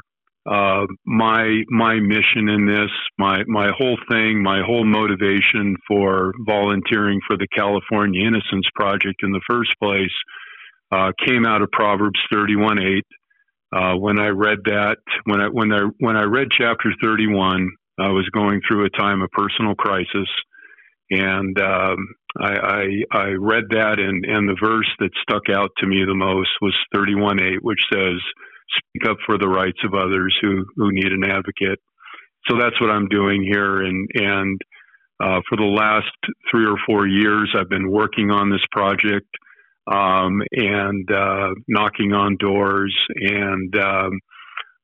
Uh, 0.50 0.86
my 1.04 1.62
my 1.68 1.94
mission 1.94 2.48
in 2.48 2.66
this, 2.66 2.90
my 3.18 3.42
my 3.46 3.70
whole 3.76 3.98
thing, 4.10 4.42
my 4.42 4.62
whole 4.64 4.84
motivation 4.84 5.76
for 5.86 6.32
volunteering 6.46 7.20
for 7.26 7.36
the 7.36 7.46
California 7.54 8.26
Innocence 8.26 8.66
Project 8.74 9.22
in 9.22 9.32
the 9.32 9.42
first 9.48 9.70
place 9.82 10.12
uh, 10.92 11.12
came 11.26 11.44
out 11.46 11.62
of 11.62 11.70
Proverbs 11.72 12.18
31:8. 12.32 13.02
Uh, 13.72 13.94
when 13.94 14.18
I 14.18 14.28
read 14.28 14.58
that, 14.64 14.96
when 15.24 15.40
I 15.40 15.48
when 15.48 15.72
I 15.72 15.82
when 15.98 16.16
I 16.16 16.24
read 16.24 16.48
chapter 16.56 16.92
31, 17.02 17.70
I 17.98 18.08
was 18.08 18.28
going 18.32 18.60
through 18.66 18.86
a 18.86 18.90
time 18.90 19.22
of 19.22 19.30
personal 19.30 19.74
crisis, 19.74 20.28
and 21.10 21.56
um, 21.60 22.08
I, 22.40 22.52
I, 22.52 22.86
I 23.12 23.26
read 23.38 23.64
that, 23.70 23.98
and, 23.98 24.24
and 24.24 24.48
the 24.48 24.56
verse 24.60 24.88
that 25.00 25.10
stuck 25.22 25.48
out 25.54 25.70
to 25.78 25.86
me 25.86 26.04
the 26.04 26.14
most 26.14 26.50
was 26.60 26.74
31:8, 26.94 27.58
which 27.62 27.80
says, 27.92 28.18
"Speak 28.78 29.08
up 29.08 29.18
for 29.24 29.38
the 29.38 29.48
rights 29.48 29.78
of 29.84 29.94
others 29.94 30.36
who 30.40 30.64
who 30.76 30.92
need 30.92 31.12
an 31.12 31.24
advocate." 31.24 31.78
So 32.48 32.56
that's 32.58 32.80
what 32.80 32.90
I'm 32.90 33.08
doing 33.08 33.42
here, 33.42 33.82
and 33.82 34.08
and 34.14 34.60
uh, 35.22 35.40
for 35.48 35.56
the 35.56 35.64
last 35.64 36.10
three 36.50 36.66
or 36.66 36.76
four 36.86 37.06
years, 37.06 37.54
I've 37.56 37.68
been 37.68 37.90
working 37.90 38.30
on 38.30 38.50
this 38.50 38.64
project 38.72 39.28
um, 39.86 40.42
and 40.52 41.10
uh, 41.10 41.50
knocking 41.68 42.12
on 42.12 42.36
doors, 42.38 42.96
and 43.14 43.76
um, 43.76 44.20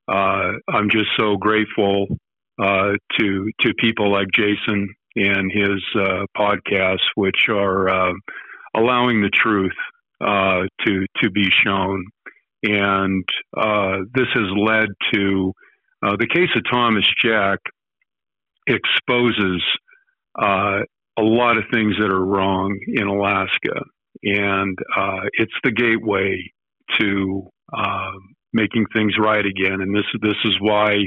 uh, 0.08 0.52
I'm 0.68 0.90
just 0.90 1.08
so 1.18 1.36
grateful 1.36 2.06
uh, 2.62 2.92
to 3.18 3.50
to 3.60 3.74
people 3.78 4.10
like 4.10 4.28
Jason 4.32 4.94
and 5.16 5.50
his 5.52 5.82
uh, 5.94 6.26
podcasts, 6.36 7.06
which 7.14 7.48
are 7.48 7.88
uh, 7.88 8.12
allowing 8.76 9.22
the 9.22 9.30
truth 9.34 9.76
uh, 10.20 10.62
to 10.86 11.06
to 11.22 11.30
be 11.30 11.48
shown. 11.64 12.04
And 12.62 13.24
uh, 13.56 13.98
this 14.14 14.26
has 14.34 14.50
led 14.56 14.88
to 15.12 15.52
the 16.02 16.28
case 16.32 16.48
of 16.54 16.62
Thomas 16.70 17.04
Jack 17.22 17.58
exposes 18.66 19.62
uh, 20.40 20.80
a 21.18 21.22
lot 21.22 21.56
of 21.56 21.64
things 21.72 21.94
that 21.98 22.10
are 22.10 22.24
wrong 22.24 22.78
in 22.88 23.06
Alaska, 23.06 23.84
and 24.22 24.78
it's 25.34 25.52
the 25.64 25.72
gateway 25.72 26.50
to 26.98 27.48
making 28.52 28.86
things 28.94 29.14
right 29.18 29.44
again. 29.44 29.80
And 29.80 29.94
this 29.94 30.06
this 30.20 30.38
is 30.44 30.56
why. 30.60 30.98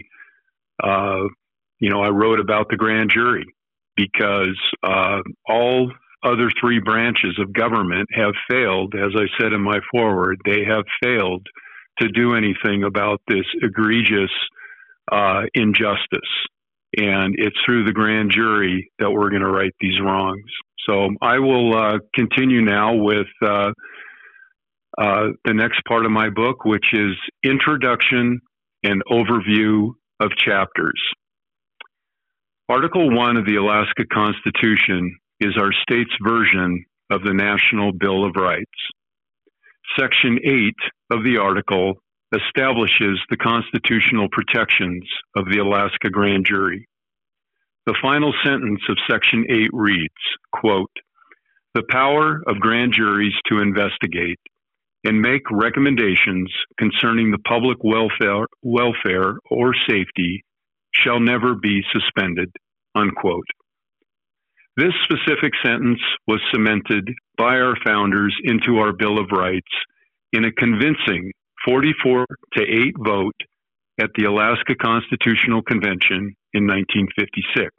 you 1.82 1.90
know, 1.90 2.02
I 2.02 2.10
wrote 2.10 2.40
about 2.40 2.68
the 2.70 2.76
grand 2.76 3.10
jury 3.10 3.46
because 3.96 4.58
uh, 4.84 5.20
all 5.48 5.92
other 6.24 6.50
three 6.60 6.80
branches 6.80 7.38
of 7.40 7.54
government 7.54 8.08
have 8.14 8.34
failed, 8.50 8.94
as 8.96 9.12
I 9.16 9.26
said 9.40 9.54
in 9.54 9.62
my 9.62 9.80
foreword, 9.92 10.38
they 10.46 10.64
have 10.66 10.84
failed 11.02 11.46
to 12.00 12.10
do 12.10 12.36
anything 12.36 12.84
about 12.84 13.22
this 13.28 13.46
egregious 13.62 14.32
uh, 15.12 15.44
injustice. 15.54 16.20
And 16.98 17.36
it's 17.38 17.56
through 17.66 17.86
the 17.86 17.92
grand 17.92 18.32
jury 18.32 18.92
that 19.00 19.12
we're 19.12 19.30
going 19.30 19.44
to 19.44 19.50
right 19.50 19.74
these 19.80 20.00
wrongs. 20.02 20.52
So 20.88 21.10
I 21.22 21.40
will 21.40 21.76
uh, 21.76 22.00
continue 22.14 22.62
now 22.62 22.96
with 22.96 23.28
uh, 23.44 23.72
uh, 24.98 25.28
the 25.46 25.54
next 25.54 25.82
part 25.88 26.06
of 26.06 26.12
my 26.12 26.30
book, 26.30 26.66
which 26.66 26.94
is 26.94 27.16
Introduction 27.44 28.40
and 28.84 29.04
Overview 29.12 29.92
of 30.20 30.32
Chapters. 30.38 31.02
Article 32.70 33.16
1 33.16 33.38
of 33.38 33.46
the 33.46 33.56
Alaska 33.56 34.04
Constitution 34.14 35.18
is 35.40 35.58
our 35.58 35.72
state's 35.82 36.16
version 36.24 36.86
of 37.12 37.24
the 37.24 37.34
National 37.34 37.92
Bill 37.92 38.26
of 38.26 38.36
Rights. 38.36 38.66
Section 39.98 40.38
8 40.46 40.74
of 41.12 41.24
the 41.24 41.38
article 41.42 41.96
establishes 42.34 43.20
the 43.30 43.38
constitutional 43.38 44.28
protections 44.32 45.04
of 45.36 45.46
the 45.52 45.60
Alaska 45.60 46.10
grand 46.12 46.46
jury. 46.46 46.88
The 47.86 47.98
final 48.02 48.34
sentence 48.44 48.82
of 48.90 48.98
Section 49.10 49.46
8 49.50 49.70
reads, 49.74 50.14
quote, 50.52 50.92
the 51.76 51.84
power 51.90 52.42
of 52.48 52.60
grand 52.60 52.94
juries 52.94 53.34
to 53.48 53.62
investigate 53.62 54.40
and 55.06 55.22
make 55.22 55.44
recommendations 55.52 56.52
concerning 56.78 57.32
the 57.32 57.40
public 57.48 57.78
welfare, 57.84 58.46
welfare 58.64 59.38
or 59.50 59.74
safety 59.88 60.44
shall 60.94 61.20
never 61.20 61.56
be 61.56 61.82
suspended, 61.94 62.50
unquote. 62.96 63.46
This 64.76 64.94
specific 65.04 65.54
sentence 65.64 66.00
was 66.28 66.42
cemented 66.54 67.10
by 67.38 67.56
our 67.60 67.76
founders 67.86 68.36
into 68.44 68.78
our 68.78 68.94
Bill 68.94 69.20
of 69.20 69.28
Rights 69.32 69.68
in 70.34 70.46
a 70.46 70.52
convincing 70.52 71.32
44 71.66 72.26
to 72.54 72.62
8 72.62 72.94
vote 73.00 73.36
at 74.00 74.12
the 74.16 74.26
Alaska 74.26 74.76
Constitutional 74.76 75.62
Convention 75.62 76.36
in 76.54 76.66
1956. 76.66 77.70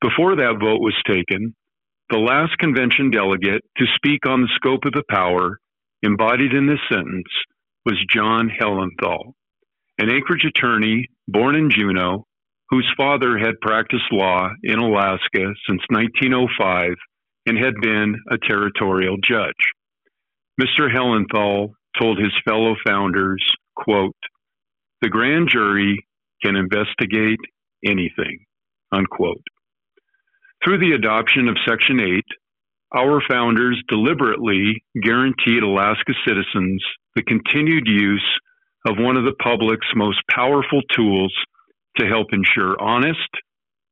Before 0.00 0.36
that 0.36 0.58
vote 0.60 0.80
was 0.80 0.96
taken, 1.06 1.54
the 2.10 2.18
last 2.18 2.58
convention 2.58 3.10
delegate 3.10 3.62
to 3.78 3.84
speak 3.94 4.26
on 4.26 4.42
the 4.42 4.50
scope 4.56 4.84
of 4.84 4.92
the 4.92 5.04
power 5.08 5.58
embodied 6.02 6.52
in 6.52 6.66
this 6.66 6.82
sentence 6.90 7.30
was 7.86 8.04
John 8.10 8.50
Hellenthal, 8.50 9.32
an 9.98 10.10
Anchorage 10.10 10.44
attorney 10.44 11.06
born 11.28 11.54
in 11.54 11.70
Juneau 11.70 12.26
whose 12.72 12.90
father 12.96 13.36
had 13.36 13.60
practiced 13.60 14.10
law 14.10 14.48
in 14.62 14.78
Alaska 14.78 15.52
since 15.68 15.82
1905 15.90 16.94
and 17.44 17.58
had 17.58 17.74
been 17.82 18.16
a 18.30 18.38
territorial 18.38 19.18
judge. 19.22 19.52
Mr. 20.58 20.90
Hellenthal 20.90 21.72
told 22.00 22.18
his 22.18 22.32
fellow 22.46 22.74
founders, 22.86 23.44
quote, 23.76 24.16
the 25.02 25.10
grand 25.10 25.48
jury 25.50 26.06
can 26.42 26.56
investigate 26.56 27.40
anything, 27.84 28.44
unquote. 28.92 29.42
Through 30.64 30.78
the 30.78 30.92
adoption 30.92 31.48
of 31.48 31.56
Section 31.68 32.00
8, 32.00 32.24
our 32.94 33.20
founders 33.28 33.82
deliberately 33.88 34.84
guaranteed 35.02 35.62
Alaska 35.62 36.12
citizens 36.26 36.84
the 37.16 37.22
continued 37.22 37.86
use 37.86 38.24
of 38.86 38.96
one 38.98 39.16
of 39.16 39.24
the 39.24 39.34
public's 39.42 39.88
most 39.94 40.20
powerful 40.30 40.82
tools 40.94 41.34
to 41.96 42.06
help 42.06 42.28
ensure 42.32 42.80
honest, 42.80 43.28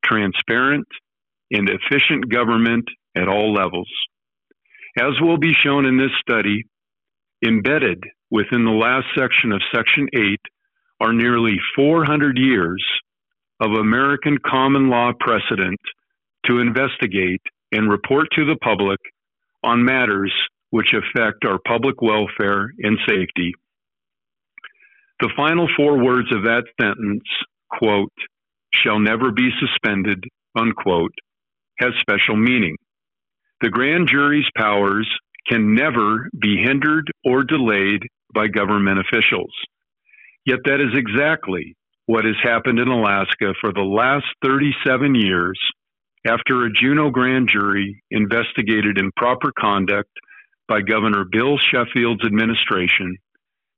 transparent, 0.05 0.87
and 1.51 1.69
efficient 1.69 2.31
government 2.31 2.85
at 3.17 3.29
all 3.29 3.53
levels. 3.53 3.91
As 4.99 5.21
will 5.21 5.39
be 5.39 5.53
shown 5.53 5.87
in 5.87 5.99
this 5.99 6.11
study, 6.21 6.65
embedded 7.45 8.03
within 8.31 8.65
the 8.65 8.71
last 8.71 9.07
section 9.17 9.53
of 9.53 9.61
Section 9.75 10.09
8 10.15 10.41
are 11.01 11.13
nearly 11.13 11.57
400 11.77 12.39
years 12.39 12.85
of 13.61 13.73
American 13.73 14.39
common 14.45 14.91
law 14.91 15.13
precedent 15.19 15.81
to 16.47 16.59
investigate 16.59 17.43
and 17.73 17.91
report 17.91 18.29
to 18.33 18.45
the 18.45 18.57
public 18.63 18.99
on 19.63 19.85
matters 19.85 20.33
which 20.71 20.95
affect 20.95 21.45
our 21.45 21.59
public 21.67 22.01
welfare 22.01 22.73
and 22.79 22.99
safety. 23.07 23.53
The 25.21 25.31
final 25.37 25.69
four 25.77 26.03
words 26.03 26.29
of 26.33 26.45
that 26.45 26.65
sentence 26.81 27.25
quote, 27.71 28.13
shall 28.75 28.99
never 28.99 29.31
be 29.31 29.51
suspended, 29.59 30.25
unquote, 30.57 31.15
has 31.79 31.93
special 32.01 32.37
meaning. 32.37 32.77
The 33.61 33.71
grand 33.71 34.09
jury's 34.09 34.49
powers 34.57 35.09
can 35.49 35.75
never 35.75 36.29
be 36.39 36.63
hindered 36.63 37.11
or 37.25 37.43
delayed 37.45 38.03
by 38.35 38.49
government 38.49 39.01
officials. 39.01 39.53
Yet 40.47 40.61
that 40.65 40.81
is 40.81 40.95
exactly 40.95 41.77
what 42.07 42.25
has 42.25 42.37
happened 42.43 42.79
in 42.79 42.89
Alaska 42.89 43.55
for 43.61 43.73
the 43.73 43.83
last 43.83 44.27
37 44.43 45.15
years 45.15 45.59
after 46.27 46.65
a 46.65 46.73
Juneau 46.73 47.11
grand 47.11 47.49
jury 47.49 48.03
investigated 48.11 48.99
improper 48.99 49.53
conduct 49.59 50.11
by 50.69 50.81
Governor 50.81 51.25
Bill 51.31 51.59
Sheffield's 51.59 52.25
administration 52.25 53.17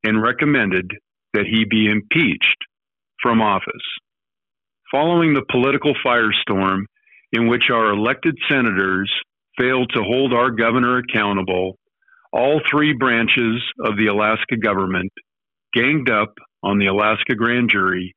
and 0.04 0.22
recommended 0.22 0.90
that 1.34 1.46
he 1.46 1.64
be 1.64 1.86
impeached 1.86 2.56
from 3.22 3.40
office. 3.40 3.72
Following 4.90 5.34
the 5.34 5.44
political 5.50 5.94
firestorm 6.04 6.84
in 7.32 7.48
which 7.48 7.70
our 7.72 7.92
elected 7.92 8.36
senators 8.50 9.10
failed 9.58 9.90
to 9.94 10.02
hold 10.02 10.32
our 10.32 10.50
governor 10.50 10.98
accountable, 10.98 11.78
all 12.32 12.60
three 12.70 12.92
branches 12.92 13.62
of 13.84 13.96
the 13.96 14.06
Alaska 14.06 14.56
government 14.56 15.12
ganged 15.72 16.10
up 16.10 16.34
on 16.62 16.78
the 16.78 16.86
Alaska 16.86 17.34
grand 17.34 17.70
jury 17.70 18.14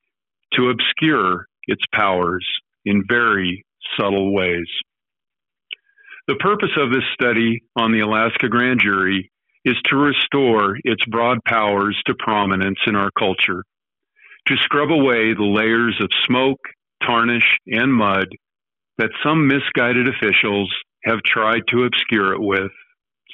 to 0.54 0.70
obscure 0.70 1.46
its 1.66 1.82
powers 1.92 2.46
in 2.84 3.04
very 3.08 3.64
subtle 3.98 4.32
ways. 4.32 4.68
The 6.28 6.36
purpose 6.36 6.76
of 6.76 6.90
this 6.90 7.04
study 7.14 7.62
on 7.76 7.92
the 7.92 8.00
Alaska 8.00 8.48
grand 8.48 8.80
jury 8.80 9.30
is 9.64 9.76
to 9.86 9.96
restore 9.96 10.76
its 10.84 11.04
broad 11.06 11.38
powers 11.44 12.00
to 12.06 12.14
prominence 12.18 12.78
in 12.86 12.96
our 12.96 13.10
culture 13.18 13.64
to 14.46 14.56
scrub 14.58 14.90
away 14.90 15.34
the 15.34 15.42
layers 15.42 15.96
of 16.00 16.08
smoke, 16.24 16.60
tarnish, 17.04 17.58
and 17.66 17.92
mud 17.92 18.28
that 18.98 19.10
some 19.24 19.46
misguided 19.46 20.08
officials 20.08 20.72
have 21.04 21.22
tried 21.24 21.62
to 21.68 21.84
obscure 21.84 22.32
it 22.32 22.40
with 22.40 22.70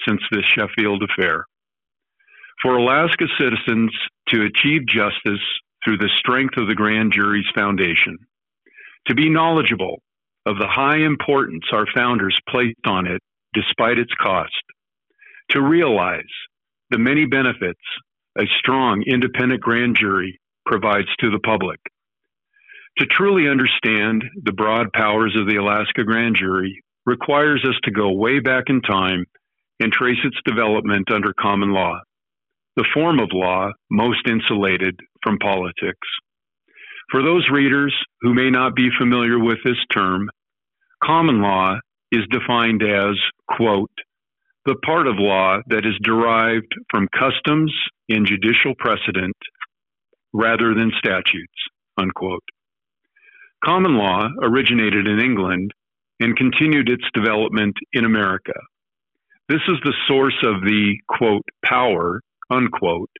since 0.06 0.22
this 0.30 0.44
Sheffield 0.44 1.02
affair. 1.02 1.46
For 2.62 2.76
Alaska 2.76 3.24
citizens 3.40 3.90
to 4.28 4.42
achieve 4.42 4.86
justice 4.86 5.42
through 5.84 5.98
the 5.98 6.10
strength 6.18 6.56
of 6.56 6.68
the 6.68 6.76
grand 6.76 7.12
jury's 7.12 7.50
foundation, 7.54 8.18
to 9.08 9.14
be 9.16 9.28
knowledgeable 9.28 10.00
of 10.46 10.58
the 10.58 10.68
high 10.68 10.98
importance 10.98 11.64
our 11.72 11.86
founders 11.92 12.38
placed 12.48 12.86
on 12.86 13.08
it 13.08 13.20
despite 13.52 13.98
its 13.98 14.12
cost, 14.20 14.62
to 15.50 15.60
realize 15.60 16.22
the 16.90 16.98
many 16.98 17.26
benefits 17.26 17.80
a 18.38 18.44
strong 18.58 19.02
independent 19.06 19.60
grand 19.60 19.96
jury 19.98 20.38
provides 20.64 21.08
to 21.18 21.30
the 21.30 21.40
public. 21.40 21.80
To 22.98 23.06
truly 23.06 23.48
understand 23.48 24.22
the 24.44 24.52
broad 24.52 24.92
powers 24.92 25.34
of 25.36 25.48
the 25.48 25.56
Alaska 25.56 26.04
grand 26.04 26.36
jury 26.36 26.80
requires 27.06 27.64
us 27.68 27.74
to 27.84 27.90
go 27.90 28.12
way 28.12 28.38
back 28.38 28.64
in 28.68 28.80
time 28.82 29.24
and 29.80 29.92
trace 29.92 30.18
its 30.24 30.36
development 30.44 31.10
under 31.10 31.34
common 31.38 31.72
law, 31.72 31.98
the 32.76 32.86
form 32.94 33.18
of 33.20 33.28
law 33.32 33.70
most 33.90 34.26
insulated 34.28 34.98
from 35.22 35.38
politics. 35.38 36.08
For 37.10 37.22
those 37.22 37.48
readers 37.52 37.94
who 38.22 38.34
may 38.34 38.50
not 38.50 38.74
be 38.74 38.88
familiar 38.98 39.38
with 39.38 39.58
this 39.64 39.78
term, 39.92 40.30
common 41.04 41.42
law 41.42 41.78
is 42.10 42.22
defined 42.30 42.82
as, 42.82 43.16
quote, 43.48 43.90
the 44.64 44.76
part 44.86 45.06
of 45.06 45.16
law 45.18 45.58
that 45.66 45.84
is 45.84 45.94
derived 46.02 46.72
from 46.90 47.08
customs 47.18 47.74
and 48.08 48.26
judicial 48.26 48.74
precedent 48.78 49.36
rather 50.32 50.74
than 50.74 50.92
statutes, 50.98 51.52
unquote. 51.98 52.44
Common 53.64 53.96
law 53.96 54.28
originated 54.42 55.06
in 55.06 55.20
England 55.20 55.72
and 56.20 56.36
continued 56.36 56.88
its 56.88 57.04
development 57.12 57.74
in 57.92 58.04
America. 58.04 58.54
This 59.48 59.60
is 59.68 59.76
the 59.84 59.94
source 60.08 60.36
of 60.44 60.62
the, 60.62 60.94
quote, 61.08 61.44
power, 61.64 62.20
unquote, 62.52 63.10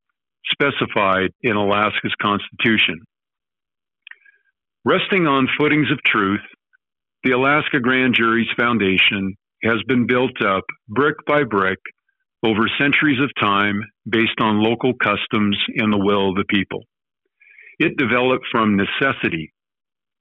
specified 0.51 1.31
in 1.42 1.57
Alaska's 1.57 2.14
Constitution. 2.21 3.01
Resting 4.85 5.27
on 5.27 5.49
footings 5.59 5.90
of 5.90 6.03
truth, 6.05 6.40
the 7.25 7.33
Alaska 7.33 7.81
Grand 7.81 8.14
Jury's 8.16 8.51
foundation 8.57 9.37
has 9.62 9.81
been 9.87 10.07
built 10.07 10.42
up 10.45 10.64
brick 10.88 11.14
by 11.27 11.45
brick 11.45 11.79
over 12.45 12.68
centuries 12.79 13.21
of 13.21 13.31
time 13.40 13.81
based 14.09 14.40
on 14.40 14.62
local 14.62 14.92
customs 14.95 15.57
and 15.77 15.92
the 15.92 16.05
will 16.05 16.31
of 16.31 16.35
the 16.35 16.45
people. 16.49 16.83
It 17.79 17.97
developed 17.97 18.47
from 18.51 18.77
necessity 18.77 19.53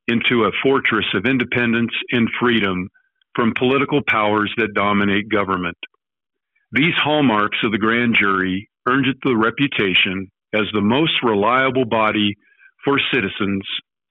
into 0.07 0.43
a 0.43 0.51
fortress 0.63 1.05
of 1.15 1.25
independence 1.25 1.91
and 2.11 2.29
freedom 2.39 2.89
from 3.35 3.53
political 3.57 4.01
powers 4.07 4.53
that 4.57 4.73
dominate 4.75 5.29
government. 5.29 5.77
These 6.71 6.93
hallmarks 6.97 7.57
of 7.63 7.71
the 7.71 7.77
grand 7.77 8.15
jury 8.19 8.69
earned 8.87 9.07
it 9.07 9.17
the 9.23 9.35
reputation 9.35 10.29
as 10.53 10.63
the 10.73 10.81
most 10.81 11.13
reliable 11.23 11.85
body 11.85 12.35
for 12.83 12.99
citizens 13.13 13.63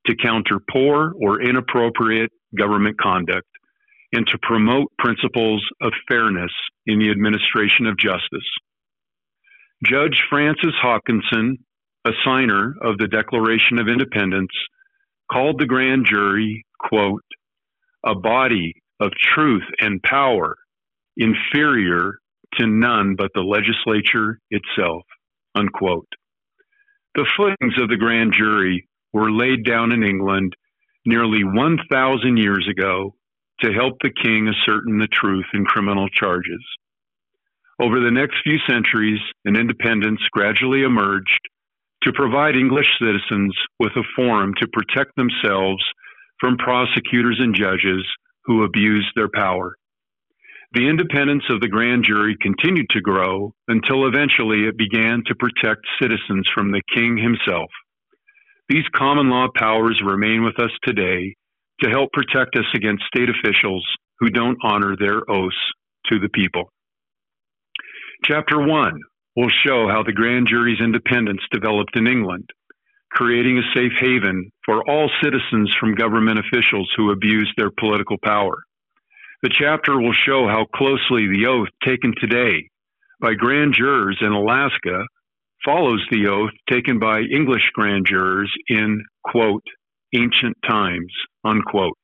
to 0.07 0.17
counter 0.17 0.59
poor 0.71 1.13
or 1.21 1.43
inappropriate 1.43 2.31
government 2.57 2.99
conduct 2.99 3.47
and 4.13 4.27
to 4.27 4.39
promote 4.43 4.91
principles 4.99 5.65
of 5.83 5.93
fairness 6.09 6.53
in 6.87 6.99
the 6.99 7.11
administration 7.11 7.87
of 7.87 7.99
justice. 7.99 8.49
Judge 9.85 10.21
Francis 10.29 10.75
Hopkinson 10.81 11.59
a 12.07 12.13
signer 12.25 12.75
of 12.81 12.99
the 12.99 13.09
Declaration 13.09 13.79
of 13.79 13.89
Independence, 13.89 14.53
called 15.31 15.59
the 15.59 15.67
grand 15.67 16.07
jury, 16.07 16.65
quote, 16.79 17.23
a 18.05 18.15
body 18.15 18.75
of 19.01 19.13
truth 19.13 19.65
and 19.81 20.03
power 20.03 20.57
inferior 21.17 22.19
to 22.59 22.67
none 22.67 23.15
but 23.17 23.31
the 23.35 23.41
legislature 23.41 24.39
itself, 24.51 25.03
unquote. 25.55 26.09
The 27.15 27.27
footings 27.37 27.81
of 27.81 27.89
the 27.89 27.97
grand 27.97 28.35
jury 28.37 28.89
were 29.13 29.31
laid 29.31 29.65
down 29.65 29.93
in 29.93 30.05
England 30.05 30.55
nearly 31.05 31.43
1,000 31.45 32.37
years 32.37 32.69
ago 32.71 33.15
to 33.61 33.73
help 33.73 33.95
the 34.01 34.13
king 34.23 34.49
ascertain 34.49 34.99
the 34.99 35.09
truth 35.09 35.47
in 35.53 35.65
criminal 35.65 36.09
charges. 36.09 36.65
Over 37.81 38.01
the 38.01 38.11
next 38.11 38.37
few 38.43 38.59
centuries, 38.69 39.21
an 39.45 39.57
independence 39.57 40.21
gradually 40.33 40.83
emerged 40.83 41.49
to 42.03 42.13
provide 42.13 42.55
English 42.55 42.87
citizens 42.99 43.55
with 43.79 43.93
a 43.97 44.05
forum 44.15 44.53
to 44.59 44.69
protect 44.73 45.17
themselves 45.17 45.83
from 46.39 46.57
prosecutors 46.57 47.39
and 47.41 47.55
judges 47.55 48.07
who 48.45 48.65
abused 48.65 49.09
their 49.15 49.29
power. 49.35 49.77
The 50.73 50.89
independence 50.89 51.43
of 51.51 51.61
the 51.61 51.69
grand 51.69 52.05
jury 52.05 52.37
continued 52.41 52.87
to 52.91 53.01
grow 53.01 53.53
until 53.67 54.07
eventually 54.07 54.67
it 54.69 54.79
began 54.79 55.25
to 55.27 55.35
protect 55.35 55.81
citizens 56.01 56.49
from 56.55 56.71
the 56.71 56.83
king 56.95 57.17
himself. 57.17 57.71
These 58.69 58.85
common 58.95 59.31
law 59.31 59.49
powers 59.53 60.01
remain 60.05 60.45
with 60.45 60.61
us 60.61 60.71
today 60.85 61.35
to 61.83 61.91
help 61.91 62.13
protect 62.13 62.55
us 62.55 62.67
against 62.73 63.03
state 63.05 63.29
officials 63.29 63.85
who 64.21 64.31
don't 64.31 64.59
honor 64.63 64.95
their 64.97 65.29
oaths 65.29 65.57
to 66.07 66.21
the 66.21 66.29
people. 66.29 66.71
Chapter 68.25 68.65
1 68.65 69.01
will 69.35 69.51
show 69.67 69.89
how 69.89 70.05
the 70.05 70.13
grand 70.13 70.47
jury's 70.47 70.81
independence 70.81 71.41
developed 71.51 71.97
in 71.97 72.07
England, 72.07 72.49
creating 73.11 73.59
a 73.59 73.75
safe 73.75 73.93
haven 73.99 74.53
for 74.65 74.89
all 74.89 75.11
citizens 75.21 75.75
from 75.81 75.97
government 75.97 76.39
officials 76.39 76.89
who 76.97 77.11
abused 77.11 77.55
their 77.57 77.71
political 77.77 78.19
power. 78.23 78.63
The 79.43 79.51
chapter 79.59 79.99
will 79.99 80.13
show 80.13 80.47
how 80.49 80.67
closely 80.75 81.27
the 81.27 81.47
oath 81.49 81.69
taken 81.83 82.13
today 82.21 82.69
by 83.23 83.33
grand 83.33 83.73
jurors 83.75 84.19
in 84.21 84.33
Alaska 84.33 85.07
follows 85.65 86.05
the 86.11 86.27
oath 86.29 86.51
taken 86.69 86.99
by 86.99 87.21
English 87.21 87.71
grand 87.73 88.05
jurors 88.07 88.53
in, 88.69 89.03
quote, 89.25 89.65
ancient 90.15 90.59
times, 90.69 91.13
unquote. 91.43 91.97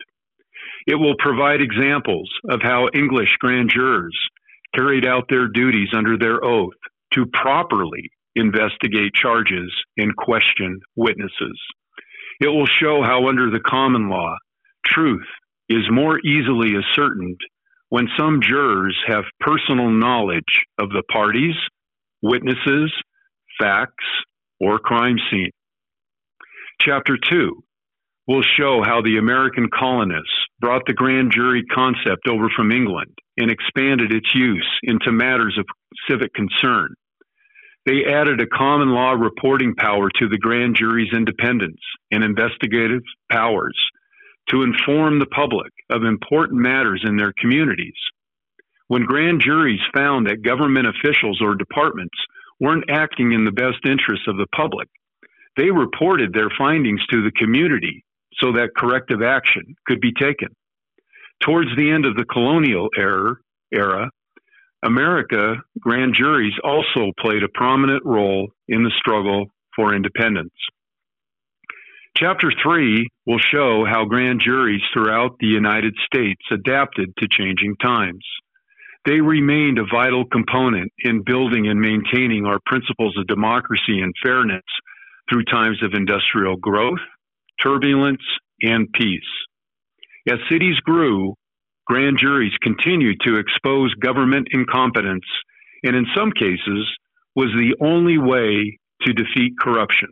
It 0.86 0.94
will 0.94 1.16
provide 1.18 1.60
examples 1.60 2.30
of 2.48 2.60
how 2.62 2.88
English 2.94 3.36
grand 3.38 3.70
jurors 3.70 4.16
carried 4.74 5.06
out 5.06 5.24
their 5.28 5.48
duties 5.48 5.88
under 5.92 6.16
their 6.16 6.42
oath 6.42 6.74
to 7.12 7.26
properly 7.34 8.10
investigate 8.34 9.12
charges 9.12 9.74
and 9.98 10.16
question 10.16 10.80
witnesses. 10.94 11.60
It 12.40 12.48
will 12.48 12.66
show 12.66 13.02
how, 13.02 13.28
under 13.28 13.50
the 13.50 13.60
common 13.60 14.08
law, 14.08 14.36
truth 14.86 15.26
is 15.68 15.90
more 15.90 16.18
easily 16.20 16.72
ascertained 16.76 17.40
when 17.88 18.08
some 18.18 18.40
jurors 18.42 18.96
have 19.06 19.24
personal 19.40 19.90
knowledge 19.90 20.64
of 20.78 20.90
the 20.90 21.02
parties, 21.10 21.54
witnesses, 22.22 22.92
facts, 23.60 24.04
or 24.60 24.78
crime 24.78 25.16
scene. 25.30 25.50
Chapter 26.80 27.16
2 27.30 27.62
will 28.26 28.42
show 28.42 28.82
how 28.84 29.00
the 29.02 29.18
American 29.18 29.68
colonists 29.72 30.34
brought 30.60 30.82
the 30.86 30.92
grand 30.92 31.32
jury 31.32 31.62
concept 31.72 32.28
over 32.28 32.48
from 32.54 32.72
England 32.72 33.14
and 33.36 33.50
expanded 33.50 34.12
its 34.12 34.34
use 34.34 34.68
into 34.82 35.12
matters 35.12 35.56
of 35.58 35.64
civic 36.10 36.32
concern. 36.34 36.94
They 37.84 38.04
added 38.04 38.40
a 38.40 38.46
common 38.46 38.88
law 38.88 39.12
reporting 39.12 39.74
power 39.76 40.08
to 40.18 40.28
the 40.28 40.38
grand 40.38 40.74
jury's 40.74 41.12
independence 41.14 41.80
and 42.10 42.24
investigative 42.24 43.02
powers 43.30 43.78
to 44.50 44.62
inform 44.62 45.18
the 45.18 45.26
public 45.26 45.72
of 45.90 46.04
important 46.04 46.60
matters 46.60 47.02
in 47.06 47.16
their 47.16 47.32
communities. 47.38 47.96
When 48.88 49.04
grand 49.04 49.40
juries 49.40 49.80
found 49.94 50.26
that 50.26 50.42
government 50.42 50.86
officials 50.86 51.40
or 51.42 51.54
departments 51.54 52.16
weren't 52.60 52.90
acting 52.90 53.32
in 53.32 53.44
the 53.44 53.50
best 53.50 53.84
interests 53.84 54.26
of 54.28 54.36
the 54.36 54.46
public, 54.54 54.88
they 55.56 55.70
reported 55.70 56.32
their 56.32 56.50
findings 56.56 57.04
to 57.10 57.22
the 57.22 57.32
community 57.32 58.04
so 58.40 58.52
that 58.52 58.76
corrective 58.76 59.22
action 59.22 59.74
could 59.86 60.00
be 60.00 60.12
taken. 60.12 60.48
Towards 61.42 61.74
the 61.76 61.90
end 61.90 62.06
of 62.06 62.16
the 62.16 62.24
colonial 62.24 62.88
era, 62.96 63.36
era 63.72 64.10
America 64.82 65.56
grand 65.80 66.14
juries 66.14 66.54
also 66.62 67.12
played 67.18 67.42
a 67.42 67.48
prominent 67.54 68.04
role 68.04 68.50
in 68.68 68.84
the 68.84 68.92
struggle 68.98 69.46
for 69.74 69.94
independence. 69.94 70.54
Chapter 72.16 72.50
3 72.62 73.06
will 73.26 73.38
show 73.38 73.84
how 73.84 74.06
grand 74.06 74.40
juries 74.42 74.80
throughout 74.90 75.32
the 75.38 75.48
United 75.48 75.94
States 76.06 76.40
adapted 76.50 77.12
to 77.18 77.28
changing 77.30 77.76
times. 77.76 78.24
They 79.04 79.20
remained 79.20 79.78
a 79.78 79.84
vital 79.84 80.24
component 80.24 80.90
in 81.00 81.24
building 81.26 81.68
and 81.68 81.78
maintaining 81.78 82.46
our 82.46 82.58
principles 82.64 83.18
of 83.18 83.26
democracy 83.26 84.00
and 84.00 84.14
fairness 84.24 84.64
through 85.28 85.44
times 85.44 85.82
of 85.82 85.92
industrial 85.92 86.56
growth, 86.56 87.04
turbulence, 87.62 88.22
and 88.62 88.90
peace. 88.94 89.20
As 90.26 90.38
cities 90.50 90.80
grew, 90.80 91.34
grand 91.86 92.16
juries 92.18 92.56
continued 92.62 93.20
to 93.24 93.36
expose 93.36 93.92
government 93.96 94.48
incompetence 94.52 95.26
and, 95.84 95.94
in 95.94 96.06
some 96.16 96.32
cases, 96.32 96.88
was 97.34 97.50
the 97.52 97.76
only 97.84 98.16
way 98.16 98.78
to 99.02 99.12
defeat 99.12 99.52
corruption. 99.60 100.08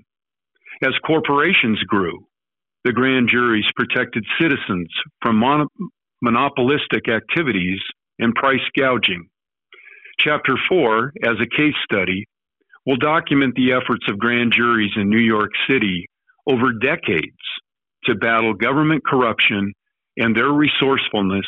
As 0.85 0.92
corporations 1.07 1.83
grew, 1.85 2.27
the 2.85 2.92
grand 2.92 3.31
juries 3.31 3.64
protected 3.75 4.23
citizens 4.38 4.88
from 5.23 5.37
mon- 5.37 5.66
monopolistic 6.20 7.09
activities 7.09 7.81
and 8.18 8.35
price 8.35 8.61
gouging. 8.79 9.27
Chapter 10.18 10.57
4, 10.68 11.14
as 11.25 11.37
a 11.40 11.57
case 11.57 11.75
study, 11.90 12.27
will 12.85 12.99
document 12.99 13.55
the 13.55 13.73
efforts 13.73 14.05
of 14.11 14.18
grand 14.18 14.53
juries 14.53 14.90
in 14.97 15.09
New 15.09 15.23
York 15.23 15.53
City 15.70 16.05
over 16.47 16.75
decades 16.75 17.47
to 18.05 18.14
battle 18.14 18.53
government 18.53 19.03
corruption 19.07 19.73
and 20.18 20.37
their 20.37 20.51
resourcefulness 20.51 21.47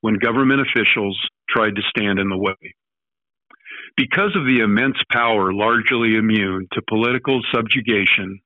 when 0.00 0.14
government 0.14 0.62
officials 0.62 1.18
tried 1.50 1.76
to 1.76 1.82
stand 1.94 2.18
in 2.18 2.30
the 2.30 2.38
way. 2.38 2.54
Because 3.98 4.34
of 4.34 4.46
the 4.46 4.60
immense 4.64 4.96
power 5.12 5.52
largely 5.52 6.14
immune 6.14 6.66
to 6.72 6.80
political 6.88 7.42
subjugation 7.52 8.40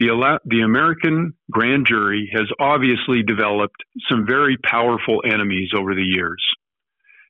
the, 0.00 0.40
the 0.46 0.62
American 0.62 1.34
grand 1.50 1.86
jury 1.86 2.30
has 2.32 2.46
obviously 2.58 3.22
developed 3.22 3.76
some 4.10 4.26
very 4.26 4.56
powerful 4.56 5.22
enemies 5.24 5.70
over 5.76 5.94
the 5.94 6.02
years. 6.02 6.42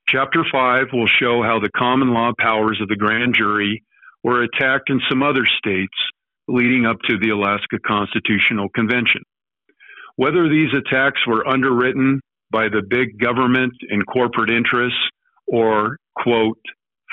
Chapter 0.08 0.44
5 0.50 0.86
will 0.92 1.06
show 1.06 1.42
how 1.42 1.58
the 1.60 1.70
common 1.76 2.14
law 2.14 2.30
powers 2.38 2.78
of 2.80 2.88
the 2.88 2.96
grand 2.96 3.34
jury 3.36 3.82
were 4.22 4.42
attacked 4.42 4.88
in 4.88 5.00
some 5.08 5.22
other 5.22 5.44
states 5.58 5.94
leading 6.48 6.86
up 6.86 6.96
to 7.08 7.18
the 7.18 7.30
Alaska 7.30 7.78
Constitutional 7.84 8.68
Convention. 8.68 9.22
Whether 10.16 10.48
these 10.48 10.70
attacks 10.74 11.20
were 11.26 11.46
underwritten 11.46 12.20
by 12.50 12.68
the 12.68 12.82
big 12.88 13.18
government 13.18 13.72
and 13.88 14.06
corporate 14.06 14.50
interests 14.50 14.98
or, 15.46 15.96
quote, 16.16 16.58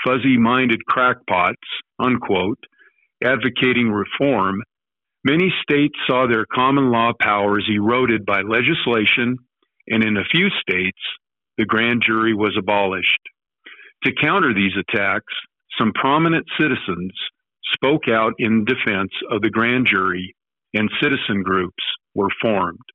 fuzzy 0.05 0.37
minded 0.37 0.85
crackpots, 0.85 1.55
unquote, 1.99 2.59
advocating 3.23 3.89
reform 3.89 4.61
Many 5.27 5.53
states 5.61 5.95
saw 6.07 6.25
their 6.25 6.45
common 6.45 6.89
law 6.89 7.11
powers 7.19 7.67
eroded 7.69 8.25
by 8.25 8.43
legislation, 8.43 9.35
and 9.87 10.01
in 10.01 10.15
a 10.15 10.23
few 10.31 10.47
states, 10.61 11.01
the 11.57 11.65
grand 11.65 12.01
jury 12.07 12.33
was 12.33 12.55
abolished. 12.57 13.19
To 14.05 14.13
counter 14.21 14.53
these 14.53 14.71
attacks, 14.79 15.33
some 15.77 15.91
prominent 15.91 16.45
citizens 16.57 17.11
spoke 17.73 18.07
out 18.07 18.35
in 18.39 18.63
defense 18.63 19.11
of 19.29 19.41
the 19.41 19.49
grand 19.49 19.87
jury, 19.91 20.33
and 20.73 20.89
citizen 21.01 21.43
groups 21.43 21.83
were 22.15 22.29
formed. 22.41 22.87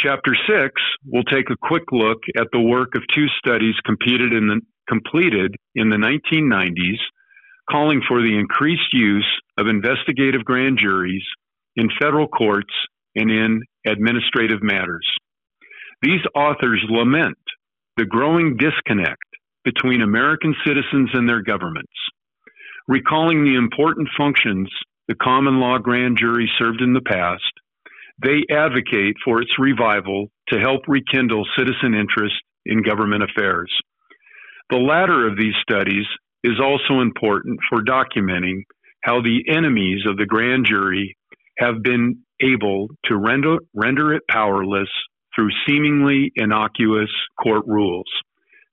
Chapter 0.00 0.34
6 0.48 0.82
will 1.06 1.22
take 1.22 1.48
a 1.48 1.56
quick 1.62 1.92
look 1.92 2.22
at 2.36 2.48
the 2.50 2.60
work 2.60 2.96
of 2.96 3.02
two 3.14 3.28
studies 3.38 3.76
completed 3.86 4.32
in 4.32 4.48
the, 4.48 4.60
completed 4.88 5.54
in 5.76 5.90
the 5.90 5.96
1990s 5.96 6.98
calling 7.70 8.02
for 8.08 8.20
the 8.20 8.36
increased 8.36 8.92
use 8.92 9.40
of 9.58 9.66
investigative 9.66 10.44
grand 10.44 10.78
juries 10.78 11.24
in 11.76 11.88
federal 12.00 12.28
courts 12.28 12.72
and 13.14 13.30
in 13.30 13.62
administrative 13.86 14.62
matters. 14.62 15.06
These 16.02 16.20
authors 16.34 16.84
lament 16.88 17.38
the 17.96 18.04
growing 18.04 18.56
disconnect 18.56 19.22
between 19.64 20.02
American 20.02 20.54
citizens 20.66 21.10
and 21.12 21.28
their 21.28 21.42
governments, 21.42 21.92
recalling 22.88 23.44
the 23.44 23.54
important 23.56 24.08
functions 24.18 24.68
the 25.08 25.14
common 25.14 25.60
law 25.60 25.78
grand 25.78 26.18
jury 26.18 26.50
served 26.58 26.80
in 26.80 26.92
the 26.92 27.00
past. 27.00 27.52
They 28.22 28.42
advocate 28.50 29.16
for 29.24 29.40
its 29.40 29.50
revival 29.58 30.28
to 30.48 30.60
help 30.60 30.82
rekindle 30.88 31.46
citizen 31.56 31.94
interest 31.94 32.34
in 32.66 32.82
government 32.82 33.22
affairs. 33.22 33.70
The 34.70 34.78
latter 34.78 35.26
of 35.26 35.36
these 35.36 35.54
studies 35.62 36.06
is 36.42 36.60
also 36.60 37.00
important 37.00 37.58
for 37.68 37.82
documenting 37.82 38.62
how 39.04 39.20
the 39.20 39.44
enemies 39.48 40.00
of 40.08 40.16
the 40.16 40.24
grand 40.26 40.64
jury 40.66 41.16
have 41.58 41.82
been 41.82 42.24
able 42.42 42.88
to 43.04 43.16
render, 43.16 43.58
render 43.74 44.14
it 44.14 44.22
powerless 44.30 44.88
through 45.34 45.50
seemingly 45.68 46.32
innocuous 46.36 47.10
court 47.42 47.64
rules. 47.66 48.08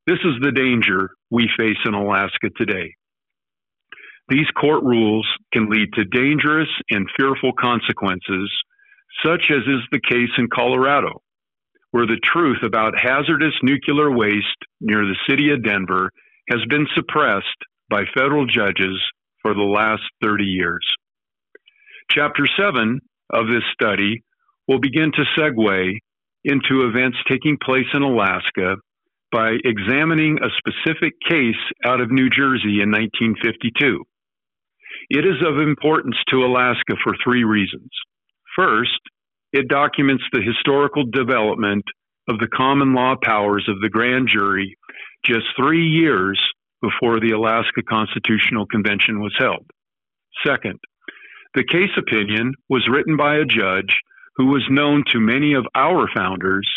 This 0.07 0.19
is 0.23 0.35
the 0.41 0.53
danger 0.53 1.09
we 1.29 1.49
face 1.59 1.77
in 1.85 1.93
Alaska 1.93 2.49
today. 2.57 2.95
these 4.29 4.49
court 4.59 4.83
rules 4.83 5.27
can 5.51 5.69
lead 5.69 5.89
to 5.93 6.05
dangerous 6.05 6.69
and 6.89 7.05
fearful 7.17 7.51
consequences, 7.59 8.49
such 9.25 9.51
as 9.51 9.63
is 9.67 9.83
the 9.91 9.99
case 10.09 10.31
in 10.37 10.47
Colorado, 10.53 11.21
where 11.91 12.07
the 12.07 12.19
truth 12.23 12.63
about 12.63 12.97
hazardous 12.97 13.53
nuclear 13.61 14.09
waste 14.09 14.61
near 14.79 15.03
the 15.05 15.17
city 15.29 15.51
of 15.51 15.63
Denver 15.63 16.09
has 16.49 16.61
been 16.69 16.87
suppressed 16.95 17.47
by 17.89 18.03
federal 18.15 18.45
judges 18.45 18.97
for 19.41 19.53
the 19.53 19.61
last 19.61 20.03
30 20.21 20.43
years. 20.43 20.85
Chapter 22.09 22.45
7 22.57 22.99
of 23.31 23.47
this 23.47 23.63
study 23.73 24.23
will 24.67 24.79
begin 24.79 25.11
to 25.13 25.23
segue 25.39 25.97
into 26.43 26.87
events 26.87 27.17
taking 27.29 27.57
place 27.63 27.87
in 27.93 28.01
Alaska 28.01 28.75
by 29.31 29.55
examining 29.63 30.37
a 30.37 30.49
specific 30.57 31.13
case 31.27 31.55
out 31.85 32.01
of 32.01 32.11
New 32.11 32.29
Jersey 32.29 32.81
in 32.81 32.91
1952. 32.91 34.03
It 35.09 35.25
is 35.25 35.41
of 35.45 35.57
importance 35.57 36.17
to 36.29 36.45
Alaska 36.45 36.95
for 37.03 37.13
three 37.23 37.43
reasons. 37.43 37.89
First, 38.55 38.99
it 39.53 39.67
documents 39.67 40.23
the 40.31 40.41
historical 40.41 41.05
development 41.05 41.83
of 42.27 42.39
the 42.39 42.47
common 42.47 42.93
law 42.93 43.15
powers 43.21 43.67
of 43.67 43.81
the 43.81 43.89
grand 43.89 44.29
jury 44.33 44.77
just 45.25 45.45
three 45.57 45.87
years 45.87 46.39
before 46.81 47.19
the 47.19 47.31
Alaska 47.31 47.81
Constitutional 47.87 48.65
Convention 48.65 49.19
was 49.19 49.35
held. 49.37 49.65
Second, 50.45 50.79
the 51.53 51.63
case 51.63 51.91
opinion 51.97 52.53
was 52.69 52.87
written 52.89 53.17
by 53.17 53.35
a 53.35 53.45
judge 53.45 53.99
who 54.35 54.47
was 54.47 54.65
known 54.69 55.03
to 55.11 55.19
many 55.19 55.53
of 55.53 55.67
our 55.75 56.07
founders 56.15 56.67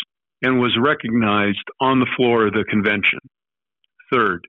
and 0.41 0.59
was 0.59 0.77
recognized 0.79 1.63
on 1.79 1.99
the 1.99 2.11
floor 2.15 2.47
of 2.47 2.53
the 2.53 2.65
convention. 2.69 3.19
Third, 4.11 4.47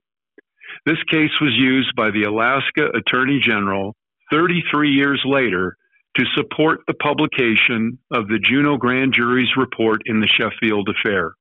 this 0.84 1.02
case 1.10 1.30
was 1.40 1.54
used 1.56 1.94
by 1.96 2.10
the 2.10 2.24
Alaska 2.24 2.88
Attorney 2.94 3.40
General 3.40 3.94
33 4.30 4.90
years 4.90 5.22
later 5.24 5.76
to 6.16 6.24
support 6.34 6.80
the 6.86 6.94
publication 6.94 7.98
of 8.10 8.28
the 8.28 8.38
Juneau 8.38 8.76
Grand 8.76 9.14
Jury's 9.14 9.56
report 9.56 10.02
in 10.06 10.20
the 10.20 10.26
Sheffield 10.26 10.88
affair. 10.88 11.34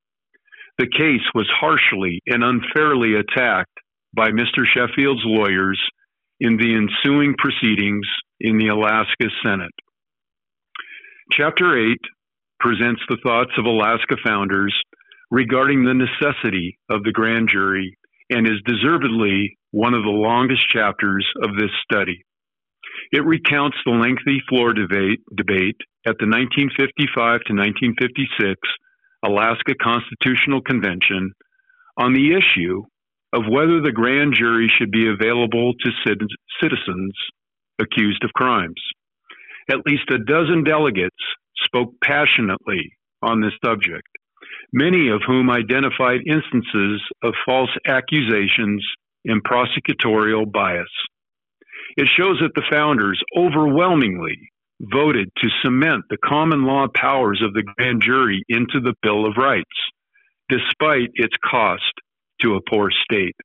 The 0.78 0.88
case 0.88 1.24
was 1.34 1.50
harshly 1.50 2.22
and 2.28 2.44
unfairly 2.44 3.16
attacked 3.16 3.80
by 4.16 4.30
Mr. 4.30 4.66
Sheffield's 4.66 5.24
lawyers 5.26 5.80
in 6.40 6.58
the 6.58 6.76
ensuing 6.76 7.36
proceedings 7.38 8.08
in 8.40 8.58
the 8.58 8.68
Alaska 8.68 9.30
Senate. 9.44 9.74
Chapter 11.32 11.78
8 11.92 11.98
presents 12.60 13.02
the 13.10 13.18
thoughts 13.24 13.52
of 13.58 13.66
Alaska 13.66 14.16
founders 14.26 14.76
regarding 15.32 15.84
the 15.84 15.94
necessity 15.94 16.78
of 16.90 17.04
the 17.04 17.12
grand 17.12 17.50
jury 17.52 17.98
and 18.30 18.48
is 18.48 18.62
deservedly 18.66 19.58
one 19.72 19.94
of 19.94 20.04
the 20.04 20.10
longest 20.10 20.64
chapters 20.72 21.26
of 21.44 21.52
this 21.58 21.72
study. 21.84 22.24
It 23.12 23.26
recounts 23.26 23.78
the 23.86 23.92
lengthy 23.92 24.42
floor 24.50 24.74
debate, 24.74 25.20
debate 25.36 25.78
at 26.08 26.16
the 26.20 26.28
1955 26.28 27.42
to 27.46 27.54
1956 27.54 28.56
Alaska 29.26 29.74
Constitutional 29.82 30.62
Convention 30.62 31.32
on 31.98 32.14
the 32.14 32.34
issue 32.34 32.84
of 33.36 33.44
whether 33.50 33.82
the 33.82 33.92
grand 33.92 34.34
jury 34.34 34.72
should 34.78 34.92
be 34.92 35.10
available 35.10 35.74
to 35.74 35.92
citizens 36.62 37.14
accused 37.82 38.24
of 38.24 38.32
crimes. 38.34 38.82
At 39.70 39.86
least 39.86 40.10
a 40.10 40.20
dozen 40.20 40.64
delegates 40.64 41.16
spoke 41.66 41.94
passionately 42.02 42.94
on 43.22 43.42
this 43.42 43.52
subject, 43.64 44.08
many 44.72 45.10
of 45.10 45.22
whom 45.28 45.50
identified 45.50 46.22
instances 46.26 47.02
of 47.24 47.34
false 47.46 47.72
accusations 47.86 48.86
and 49.26 49.44
prosecutorial 49.44 50.50
bias. 50.50 50.88
It 51.98 52.08
shows 52.18 52.40
that 52.42 52.54
the 52.56 52.66
founders 52.72 53.22
overwhelmingly 53.38 54.38
voted 54.80 55.30
to 55.38 55.50
cement 55.62 56.04
the 56.10 56.18
common 56.24 56.66
law 56.66 56.88
powers 56.96 57.42
of 57.44 57.54
the 57.54 57.64
grand 57.64 58.02
jury 58.02 58.44
into 58.48 58.80
the 58.80 58.94
Bill 59.02 59.26
of 59.26 59.38
Rights, 59.38 59.66
despite 60.48 61.10
its 61.16 61.36
cost 61.44 61.92
to 62.42 62.56
a 62.56 62.62
poor 62.70 62.90
state. 63.04 63.36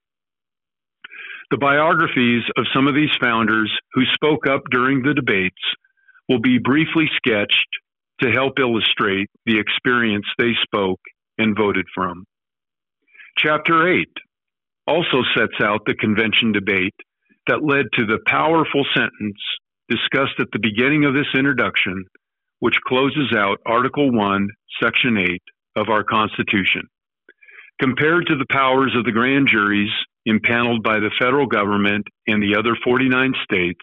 The 1.51 1.59
biographies 1.59 2.43
of 2.57 2.67
some 2.75 2.87
of 2.87 2.95
these 2.95 3.11
founders 3.21 3.73
who 3.95 4.03
spoke 4.15 4.47
up 4.47 4.63
during 4.71 5.03
the 5.03 5.15
debates 5.15 5.63
will 6.29 6.41
be 6.41 6.59
briefly 6.59 7.11
sketched 7.17 7.69
to 8.21 8.31
help 8.31 8.59
illustrate 8.59 9.29
the 9.47 9.59
experience 9.59 10.27
they 10.39 10.53
spoke 10.63 11.01
and 11.39 11.57
voted 11.57 11.87
from. 11.95 12.25
Chapter 13.37 13.89
8 13.89 14.07
also 14.87 15.23
sets 15.37 15.61
out 15.63 15.81
the 15.87 15.95
convention 15.95 16.53
debate 16.53 16.95
that 17.47 17.65
led 17.65 17.87
to 17.95 18.07
the 18.07 18.19
powerful 18.27 18.85
sentence 18.95 19.41
discussed 19.89 20.39
at 20.39 20.47
the 20.53 20.61
beginning 20.61 21.05
of 21.05 21.15
this 21.15 21.27
introduction, 21.35 22.05
which 22.61 22.77
closes 22.87 23.33
out 23.37 23.59
Article 23.67 24.13
1, 24.13 24.49
Section 24.83 25.19
8 25.19 25.43
of 25.77 25.89
our 25.89 26.05
Constitution. 26.05 26.83
Compared 27.81 28.27
to 28.27 28.37
the 28.37 28.47
powers 28.51 28.95
of 28.95 29.05
the 29.05 29.13
grand 29.13 29.49
juries 29.51 29.91
impaneled 30.27 30.83
by 30.83 30.99
the 31.01 31.11
federal 31.19 31.47
government 31.47 32.07
and 32.27 32.43
the 32.43 32.55
other 32.59 32.77
49 32.85 33.33
states, 33.43 33.81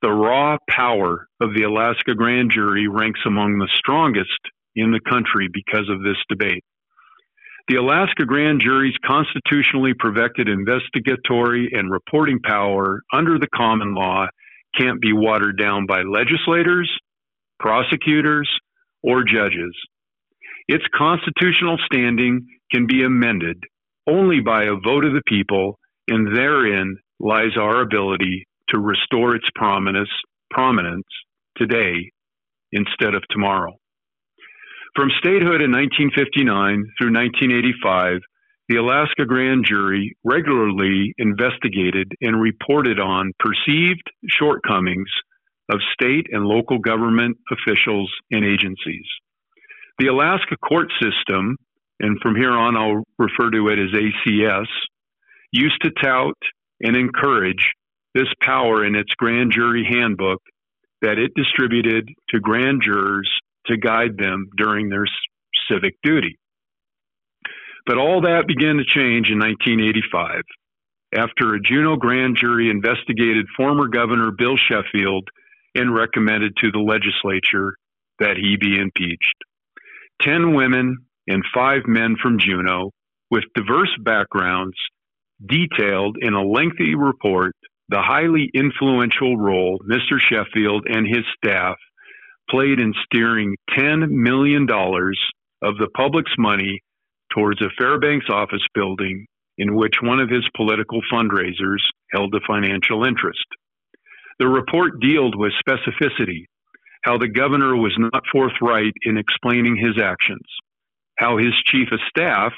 the 0.00 0.10
raw 0.10 0.56
power 0.70 1.28
of 1.40 1.54
the 1.54 1.64
Alaska 1.64 2.14
grand 2.14 2.50
jury 2.50 2.88
ranks 2.88 3.20
among 3.26 3.58
the 3.58 3.68
strongest 3.74 4.40
in 4.74 4.90
the 4.90 5.00
country 5.00 5.48
because 5.52 5.88
of 5.90 6.02
this 6.02 6.16
debate. 6.30 6.64
The 7.68 7.76
Alaska 7.76 8.24
grand 8.24 8.62
jury's 8.64 8.96
constitutionally 9.04 9.92
protected 9.98 10.48
investigatory 10.48 11.70
and 11.72 11.90
reporting 11.90 12.40
power 12.40 13.02
under 13.12 13.38
the 13.38 13.48
common 13.54 13.94
law 13.94 14.28
can't 14.78 15.00
be 15.00 15.12
watered 15.12 15.58
down 15.58 15.84
by 15.84 16.02
legislators, 16.02 16.90
prosecutors, 17.58 18.48
or 19.02 19.24
judges. 19.24 19.74
Its 20.68 20.84
constitutional 20.96 21.78
standing 21.84 22.46
can 22.72 22.86
be 22.86 23.02
amended 23.02 23.56
only 24.08 24.40
by 24.40 24.64
a 24.64 24.80
vote 24.84 25.04
of 25.04 25.12
the 25.12 25.22
people, 25.26 25.78
and 26.08 26.36
therein 26.36 26.96
lies 27.18 27.56
our 27.56 27.80
ability 27.80 28.46
to 28.68 28.78
restore 28.78 29.34
its 29.34 29.46
prominence, 29.54 30.10
prominence 30.50 31.06
today 31.56 32.10
instead 32.72 33.14
of 33.14 33.22
tomorrow. 33.30 33.72
From 34.94 35.10
statehood 35.18 35.60
in 35.60 35.72
1959 35.72 36.84
through 36.98 37.12
1985, 37.12 38.20
the 38.68 38.76
Alaska 38.76 39.24
grand 39.24 39.64
jury 39.64 40.16
regularly 40.24 41.14
investigated 41.18 42.12
and 42.20 42.40
reported 42.40 42.98
on 42.98 43.32
perceived 43.38 44.02
shortcomings 44.28 45.08
of 45.70 45.80
state 45.92 46.26
and 46.32 46.44
local 46.44 46.78
government 46.78 47.36
officials 47.50 48.10
and 48.30 48.44
agencies. 48.44 49.06
The 49.98 50.08
Alaska 50.08 50.56
court 50.56 50.88
system, 51.00 51.56
and 52.00 52.18
from 52.22 52.36
here 52.36 52.52
on 52.52 52.76
I'll 52.76 53.04
refer 53.18 53.50
to 53.50 53.68
it 53.68 53.78
as 53.78 53.90
ACS, 53.92 54.66
used 55.52 55.80
to 55.82 55.90
tout 56.02 56.36
and 56.80 56.96
encourage 56.96 57.72
this 58.14 58.28
power 58.42 58.84
in 58.84 58.94
its 58.94 59.12
grand 59.16 59.52
jury 59.52 59.86
handbook 59.88 60.40
that 61.02 61.18
it 61.18 61.32
distributed 61.34 62.08
to 62.30 62.40
grand 62.40 62.82
jurors 62.82 63.30
to 63.66 63.76
guide 63.76 64.16
them 64.16 64.48
during 64.56 64.88
their 64.88 65.06
civic 65.70 65.94
duty. 66.02 66.38
But 67.84 67.98
all 67.98 68.22
that 68.22 68.46
began 68.48 68.76
to 68.76 68.84
change 68.84 69.30
in 69.30 69.38
1985 69.38 70.42
after 71.14 71.54
a 71.54 71.60
Juneau 71.60 71.96
grand 71.96 72.36
jury 72.36 72.70
investigated 72.70 73.46
former 73.56 73.86
Governor 73.86 74.32
Bill 74.36 74.56
Sheffield 74.56 75.28
and 75.74 75.94
recommended 75.94 76.56
to 76.62 76.72
the 76.72 76.80
legislature 76.80 77.74
that 78.18 78.36
he 78.36 78.56
be 78.56 78.78
impeached. 78.78 79.36
Ten 80.20 80.54
women 80.54 81.06
and 81.26 81.42
five 81.54 81.82
men 81.86 82.16
from 82.20 82.38
Juneau 82.38 82.90
with 83.30 83.44
diverse 83.54 83.94
backgrounds 84.04 84.76
detailed 85.44 86.16
in 86.20 86.34
a 86.34 86.42
lengthy 86.42 86.94
report 86.94 87.54
the 87.88 88.02
highly 88.02 88.50
influential 88.54 89.36
role 89.36 89.78
Mr. 89.88 90.18
Sheffield 90.18 90.86
and 90.88 91.06
his 91.06 91.24
staff 91.36 91.76
played 92.50 92.80
in 92.80 92.92
steering 93.04 93.56
$10 93.76 94.08
million 94.10 94.66
of 95.62 95.78
the 95.78 95.88
public's 95.96 96.34
money 96.38 96.80
towards 97.32 97.60
a 97.60 97.70
Fairbanks 97.78 98.26
office 98.28 98.64
building 98.74 99.26
in 99.58 99.74
which 99.74 99.94
one 100.02 100.20
of 100.20 100.30
his 100.30 100.44
political 100.56 101.00
fundraisers 101.12 101.80
held 102.12 102.34
a 102.34 102.40
financial 102.46 103.04
interest. 103.04 103.46
The 104.38 104.48
report 104.48 105.00
dealt 105.00 105.34
with 105.36 105.52
specificity, 105.66 106.44
how 107.02 107.18
the 107.18 107.28
governor 107.28 107.74
was 107.76 107.94
not 107.98 108.22
forthright 108.30 108.92
in 109.02 109.16
explaining 109.16 109.76
his 109.76 110.02
actions, 110.02 110.44
how 111.16 111.38
his 111.38 111.54
chief 111.66 111.88
of 111.92 112.00
staff 112.08 112.52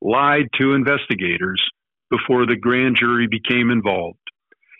lied 0.00 0.46
to 0.58 0.74
investigators 0.74 1.62
before 2.10 2.46
the 2.46 2.56
grand 2.56 2.96
jury 2.96 3.26
became 3.26 3.70
involved, 3.70 4.18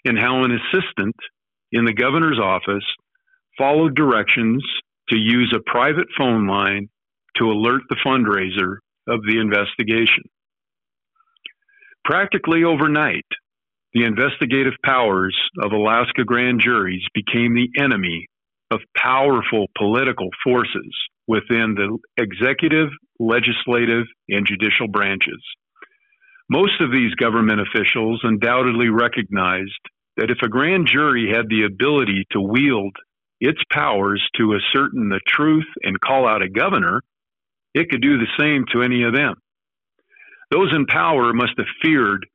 and 0.04 0.18
how 0.18 0.44
an 0.44 0.52
assistant 0.52 1.16
in 1.72 1.84
the 1.84 1.92
governor's 1.92 2.38
office 2.38 2.84
followed 3.58 3.94
directions 3.94 4.64
to 5.08 5.16
use 5.16 5.54
a 5.54 5.70
private 5.70 6.06
phone 6.16 6.46
line 6.46 6.88
to 7.36 7.44
alert 7.44 7.82
the 7.88 7.96
fundraiser 8.04 8.76
of 9.08 9.20
the 9.26 9.38
investigation. 9.38 10.24
Practically 12.04 12.64
overnight, 12.64 13.26
the 13.92 14.04
investigative 14.04 14.74
powers 14.84 15.36
of 15.62 15.72
Alaska 15.72 16.24
grand 16.24 16.60
juries 16.60 17.04
became 17.14 17.54
the 17.54 17.68
enemy 17.82 18.26
of 18.70 18.80
powerful 18.96 19.66
political 19.76 20.28
forces 20.44 20.94
within 21.28 21.76
the 21.76 21.98
executive, 22.16 22.88
legislative, 23.20 24.06
and 24.28 24.46
judicial 24.46 24.88
branches. 24.88 25.40
Most 26.50 26.80
of 26.80 26.90
these 26.90 27.14
government 27.14 27.60
officials 27.60 28.20
undoubtedly 28.22 28.88
recognized 28.88 29.78
that 30.16 30.30
if 30.30 30.38
a 30.42 30.48
grand 30.48 30.88
jury 30.90 31.30
had 31.32 31.48
the 31.48 31.64
ability 31.64 32.26
to 32.32 32.40
wield 32.40 32.96
its 33.40 33.60
powers 33.70 34.26
to 34.36 34.54
ascertain 34.54 35.10
the 35.10 35.20
truth 35.28 35.66
and 35.82 36.00
call 36.00 36.26
out 36.26 36.42
a 36.42 36.48
governor, 36.48 37.02
it 37.74 37.90
could 37.90 38.00
do 38.00 38.18
the 38.18 38.26
same 38.38 38.64
to 38.72 38.82
any 38.82 39.04
of 39.04 39.14
them. 39.14 39.34
Those 40.50 40.72
in 40.74 40.86
power 40.86 41.32
must 41.34 41.52
have 41.58 41.66
feared 41.82 42.26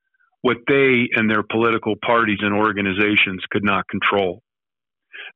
what 0.41 0.58
they 0.67 1.10
and 1.15 1.29
their 1.29 1.43
political 1.43 1.95
parties 2.06 2.39
and 2.41 2.53
organizations 2.53 3.43
could 3.49 3.63
not 3.63 3.88
control. 3.88 4.43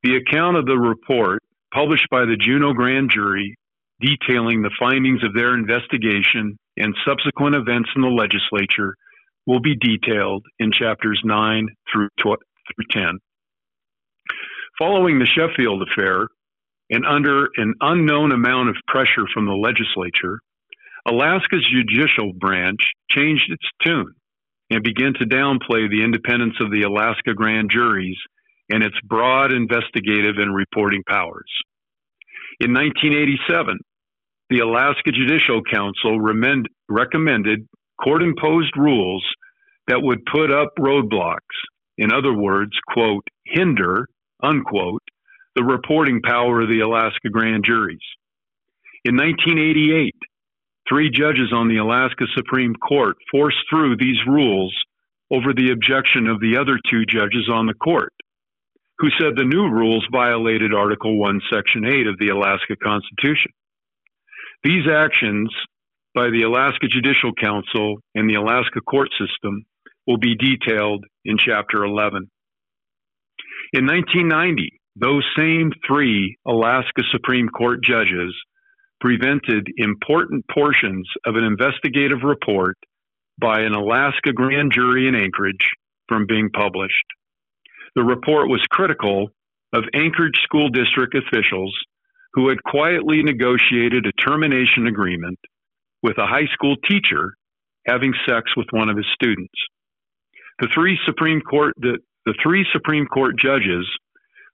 The 0.04 0.17
account 0.17 0.58
of 0.58 0.65
the 0.65 0.78
report 0.78 1.41
published 1.73 2.08
by 2.10 2.25
the 2.25 2.38
Juneau 2.39 2.73
Grand 2.73 3.12
Jury 3.13 3.56
detailing 3.99 4.62
the 4.62 4.75
findings 4.80 5.23
of 5.23 5.34
their 5.34 5.53
investigation 5.53 6.58
and 6.77 6.95
subsequent 7.06 7.56
events 7.56 7.89
in 7.95 8.01
the 8.01 8.08
legislature 8.08 8.95
will 9.45 9.60
be 9.60 9.75
detailed 9.75 10.45
in 10.60 10.71
chapters 10.71 11.21
9 11.23 11.67
through, 11.91 12.10
12, 12.21 12.38
through 12.75 12.86
10. 12.91 13.19
Following 14.77 15.17
the 15.17 15.25
Sheffield 15.25 15.82
affair, 15.82 16.27
and 16.89 17.06
under 17.06 17.49
an 17.58 17.73
unknown 17.82 18.32
amount 18.32 18.69
of 18.69 18.75
pressure 18.88 19.25
from 19.34 19.45
the 19.45 19.53
legislature, 19.53 20.39
Alaska's 21.08 21.67
judicial 21.69 22.34
branch 22.34 22.80
changed 23.10 23.49
its 23.49 23.65
tune 23.84 24.13
and 24.69 24.84
began 24.84 25.13
to 25.13 25.25
downplay 25.25 25.89
the 25.89 26.03
independence 26.03 26.56
of 26.60 26.71
the 26.71 26.84
Alaska 26.84 27.34
grand 27.34 27.71
juries 27.71 28.17
and 28.69 28.84
its 28.84 28.95
broad 29.03 29.51
investigative 29.51 30.38
and 30.38 30.53
reporting 30.53 31.03
powers. 31.08 31.51
In 32.60 32.73
1987, 32.73 33.77
the 34.49 34.60
Alaska 34.60 35.12
Judicial 35.12 35.62
Council 35.71 36.19
recommended 36.89 37.67
court 38.01 38.23
imposed 38.23 38.75
rules 38.77 39.25
that 39.88 40.01
would 40.01 40.25
put 40.25 40.51
up 40.51 40.69
roadblocks, 40.80 41.38
in 41.97 42.12
other 42.12 42.34
words, 42.34 42.71
quote, 42.93 43.27
hinder, 43.45 44.08
unquote, 44.41 45.03
the 45.56 45.63
reporting 45.63 46.21
power 46.21 46.62
of 46.62 46.69
the 46.69 46.82
Alaska 46.82 47.30
grand 47.32 47.63
juries. 47.65 47.99
In 49.03 49.15
1988, 49.15 50.13
three 50.88 51.10
judges 51.10 51.51
on 51.53 51.67
the 51.67 51.77
Alaska 51.77 52.25
Supreme 52.36 52.75
Court 52.75 53.17
forced 53.32 53.58
through 53.69 53.97
these 53.97 54.19
rules 54.27 54.75
over 55.32 55.53
the 55.53 55.71
objection 55.71 56.27
of 56.27 56.39
the 56.39 56.58
other 56.58 56.77
two 56.89 57.06
judges 57.06 57.49
on 57.51 57.65
the 57.65 57.73
court, 57.73 58.13
who 59.00 59.10
said 59.20 59.34
the 59.36 59.46
new 59.46 59.70
rules 59.70 60.06
violated 60.12 60.74
Article 60.74 61.20
1, 61.20 61.42
Section 61.54 61.86
8 61.86 62.08
of 62.08 62.18
the 62.20 62.30
Alaska 62.30 62.76
Constitution. 62.82 63.52
These 64.64 64.88
actions 64.92 65.50
by 66.16 66.30
the 66.32 66.44
Alaska 66.44 66.88
Judicial 66.88 67.32
Council 67.40 67.98
and 68.16 68.28
the 68.28 68.36
Alaska 68.36 68.82
court 68.82 69.10
system 69.20 69.66
will 70.08 70.18
be 70.18 70.36
detailed 70.36 71.06
in 71.26 71.38
Chapter 71.38 71.84
11. 71.84 72.30
In 73.74 73.86
1990, 73.86 74.80
those 74.96 75.24
same 75.38 75.72
three 75.86 76.36
Alaska 76.48 77.04
Supreme 77.12 77.50
Court 77.50 77.84
judges 77.84 78.34
prevented 79.00 79.68
important 79.78 80.44
portions 80.52 81.08
of 81.26 81.36
an 81.36 81.44
investigative 81.44 82.24
report 82.24 82.78
by 83.40 83.60
an 83.60 83.74
Alaska 83.74 84.34
grand 84.34 84.72
jury 84.72 85.08
in 85.08 85.14
Anchorage 85.14 85.70
from 86.08 86.26
being 86.26 86.50
published. 86.50 87.06
The 87.98 88.04
report 88.04 88.48
was 88.48 88.62
critical 88.70 89.30
of 89.74 89.84
Anchorage 89.96 90.38
School 90.44 90.70
District 90.70 91.16
officials 91.16 91.76
who 92.34 92.48
had 92.48 92.62
quietly 92.62 93.24
negotiated 93.24 94.06
a 94.06 94.22
termination 94.22 94.86
agreement 94.86 95.40
with 96.04 96.20
a 96.20 96.28
high 96.28 96.46
school 96.54 96.76
teacher 96.88 97.34
having 97.88 98.14
sex 98.30 98.56
with 98.56 98.68
one 98.70 98.90
of 98.90 98.98
his 98.98 99.08
students. 99.16 99.56
The 100.60 100.68
three 100.76 101.00
Supreme 101.08 101.42
Court 101.42 101.74
the, 101.78 101.98
the 102.28 102.36
three 102.44 102.68
Supreme 102.72 103.08
Court 103.08 103.34
judges 103.36 103.90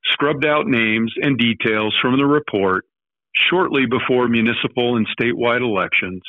scrubbed 0.06 0.46
out 0.46 0.68
names 0.68 1.14
and 1.22 1.38
details 1.38 1.94
from 2.02 2.18
the 2.18 2.26
report 2.26 2.86
shortly 3.36 3.86
before 3.86 4.30
municipal 4.30 4.96
and 4.96 5.06
statewide 5.20 5.60
elections, 5.60 6.22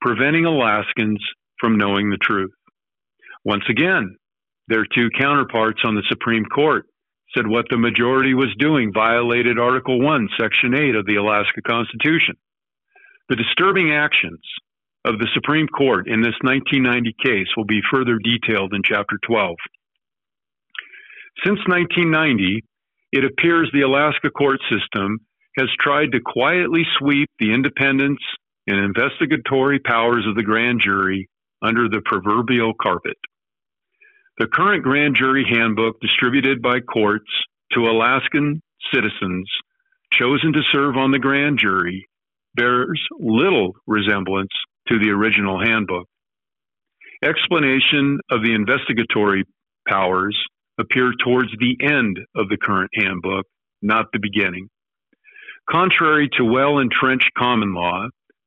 preventing 0.00 0.44
Alaskans 0.44 1.24
from 1.60 1.78
knowing 1.78 2.10
the 2.10 2.18
truth. 2.20 2.50
Once 3.44 3.64
again, 3.70 4.16
their 4.68 4.84
two 4.84 5.08
counterparts 5.18 5.80
on 5.84 5.94
the 5.94 6.02
Supreme 6.08 6.44
Court 6.44 6.86
said 7.34 7.46
what 7.46 7.66
the 7.70 7.76
majority 7.76 8.34
was 8.34 8.54
doing 8.58 8.92
violated 8.92 9.58
Article 9.58 10.00
1, 10.00 10.28
Section 10.40 10.74
8 10.74 10.94
of 10.94 11.06
the 11.06 11.16
Alaska 11.16 11.60
Constitution. 11.62 12.36
The 13.28 13.36
disturbing 13.36 13.92
actions 13.92 14.40
of 15.04 15.18
the 15.18 15.28
Supreme 15.34 15.68
Court 15.68 16.08
in 16.08 16.20
this 16.20 16.36
1990 16.42 17.14
case 17.22 17.48
will 17.56 17.66
be 17.66 17.80
further 17.90 18.18
detailed 18.18 18.72
in 18.74 18.82
Chapter 18.82 19.18
12. 19.26 19.56
Since 21.44 21.60
1990, 21.66 22.64
it 23.12 23.24
appears 23.24 23.70
the 23.72 23.82
Alaska 23.82 24.30
court 24.30 24.60
system 24.70 25.18
has 25.56 25.68
tried 25.80 26.12
to 26.12 26.20
quietly 26.20 26.82
sweep 26.98 27.28
the 27.38 27.52
independence 27.52 28.20
and 28.66 28.78
investigatory 28.78 29.78
powers 29.78 30.26
of 30.26 30.34
the 30.34 30.42
grand 30.42 30.80
jury 30.84 31.28
under 31.62 31.88
the 31.88 32.02
proverbial 32.04 32.72
carpet. 32.80 33.16
The 34.38 34.46
current 34.46 34.84
grand 34.84 35.16
jury 35.16 35.44
handbook 35.50 36.00
distributed 36.00 36.62
by 36.62 36.78
courts 36.78 37.30
to 37.72 37.80
Alaskan 37.80 38.62
citizens 38.94 39.50
chosen 40.12 40.52
to 40.52 40.62
serve 40.70 40.96
on 40.96 41.10
the 41.10 41.18
grand 41.18 41.58
jury 41.58 42.08
bears 42.54 43.00
little 43.18 43.72
resemblance 43.88 44.52
to 44.86 44.98
the 45.00 45.10
original 45.10 45.60
handbook. 45.60 46.06
Explanation 47.22 48.20
of 48.30 48.42
the 48.42 48.54
investigatory 48.54 49.44
powers 49.88 50.38
appear 50.78 51.12
towards 51.24 51.50
the 51.58 51.76
end 51.82 52.20
of 52.36 52.48
the 52.48 52.56
current 52.62 52.90
handbook, 52.94 53.44
not 53.82 54.06
the 54.12 54.20
beginning. 54.20 54.68
Contrary 55.68 56.28
to 56.36 56.44
well 56.44 56.78
entrenched 56.78 57.30
common 57.36 57.74
law, 57.74 58.06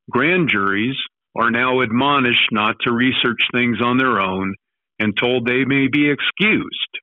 grand 0.09 0.47
juries 0.49 0.95
are 1.35 1.51
now 1.51 1.81
admonished 1.81 2.47
not 2.51 2.77
to 2.81 2.93
research 2.93 3.41
things 3.51 3.79
on 3.83 3.97
their 3.97 4.19
own 4.19 4.55
and 5.01 5.17
told 5.17 5.45
they 5.45 5.65
may 5.65 5.87
be 5.87 6.11
excused 6.11 6.93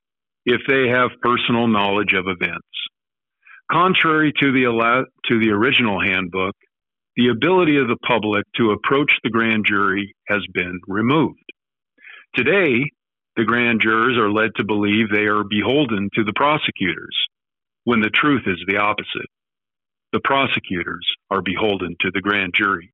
if 0.45 0.61
they 0.69 0.87
have 0.87 1.21
personal 1.21 1.67
knowledge 1.67 2.13
of 2.13 2.27
events. 2.27 2.65
Contrary 3.69 4.31
to 4.39 4.53
the, 4.53 5.05
to 5.27 5.39
the 5.39 5.51
original 5.51 5.99
handbook, 5.99 6.55
the 7.17 7.27
ability 7.27 7.77
of 7.77 7.89
the 7.89 7.97
public 8.07 8.45
to 8.55 8.71
approach 8.71 9.11
the 9.21 9.29
grand 9.29 9.65
jury 9.67 10.15
has 10.29 10.39
been 10.53 10.79
removed. 10.87 11.43
Today, 12.35 12.89
the 13.35 13.43
grand 13.43 13.81
jurors 13.81 14.17
are 14.17 14.31
led 14.31 14.51
to 14.55 14.63
believe 14.63 15.09
they 15.09 15.27
are 15.27 15.43
beholden 15.43 16.09
to 16.15 16.23
the 16.23 16.33
prosecutors, 16.37 17.17
when 17.83 17.99
the 17.99 18.09
truth 18.09 18.43
is 18.47 18.63
the 18.65 18.77
opposite. 18.77 19.29
The 20.13 20.21
prosecutors 20.23 21.05
are 21.29 21.41
beholden 21.41 21.97
to 21.99 22.11
the 22.13 22.21
grand 22.21 22.53
jury. 22.55 22.93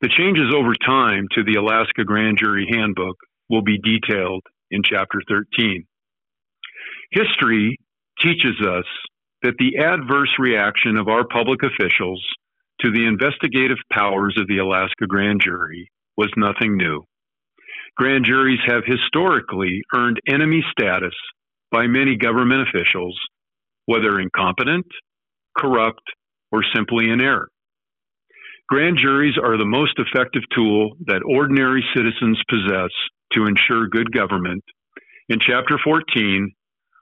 The 0.00 0.08
changes 0.08 0.52
over 0.54 0.72
time 0.74 1.26
to 1.34 1.44
the 1.44 1.58
Alaska 1.60 2.04
Grand 2.04 2.38
Jury 2.38 2.66
Handbook 2.72 3.16
will 3.48 3.62
be 3.62 3.78
detailed 3.78 4.42
in 4.70 4.82
Chapter 4.82 5.20
13. 5.28 5.84
History 7.10 7.78
teaches 8.20 8.60
us 8.66 8.84
that 9.42 9.54
the 9.58 9.78
adverse 9.78 10.34
reaction 10.38 10.96
of 10.96 11.08
our 11.08 11.26
public 11.26 11.60
officials 11.62 12.24
to 12.80 12.90
the 12.90 13.06
investigative 13.06 13.78
powers 13.92 14.36
of 14.38 14.46
the 14.48 14.58
Alaska 14.58 15.06
Grand 15.06 15.40
Jury 15.42 15.90
was 16.16 16.30
nothing 16.36 16.76
new 16.76 17.04
grand 17.98 18.24
juries 18.24 18.60
have 18.66 18.84
historically 18.86 19.82
earned 19.94 20.20
enemy 20.28 20.64
status 20.70 21.14
by 21.70 21.86
many 21.86 22.16
government 22.16 22.66
officials, 22.68 23.18
whether 23.86 24.20
incompetent, 24.20 24.86
corrupt, 25.58 26.02
or 26.52 26.62
simply 26.74 27.10
in 27.10 27.20
error. 27.20 27.48
Grand 28.68 28.98
juries 28.98 29.34
are 29.42 29.58
the 29.58 29.66
most 29.66 29.98
effective 29.98 30.42
tool 30.54 30.92
that 31.06 31.22
ordinary 31.28 31.84
citizens 31.94 32.40
possess 32.48 32.90
to 33.32 33.46
ensure 33.46 33.88
good 33.88 34.12
government. 34.12 34.64
In 35.28 35.38
Chapter 35.40 35.78
14, 35.82 36.52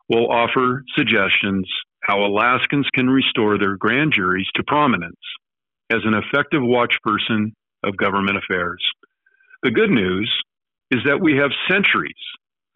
we'll 0.08 0.30
offer 0.30 0.82
suggestions 0.96 1.68
how 2.02 2.24
Alaskans 2.24 2.88
can 2.94 3.08
restore 3.08 3.58
their 3.58 3.76
grand 3.76 4.12
juries 4.12 4.46
to 4.54 4.62
prominence 4.66 5.16
as 5.90 6.00
an 6.04 6.14
effective 6.14 6.60
watchperson 6.60 7.52
of 7.84 7.96
government 7.96 8.38
affairs. 8.38 8.82
The 9.62 9.70
good 9.70 9.90
news 9.90 10.32
is 10.90 11.00
that 11.06 11.20
we 11.20 11.36
have 11.36 11.50
centuries 11.70 12.14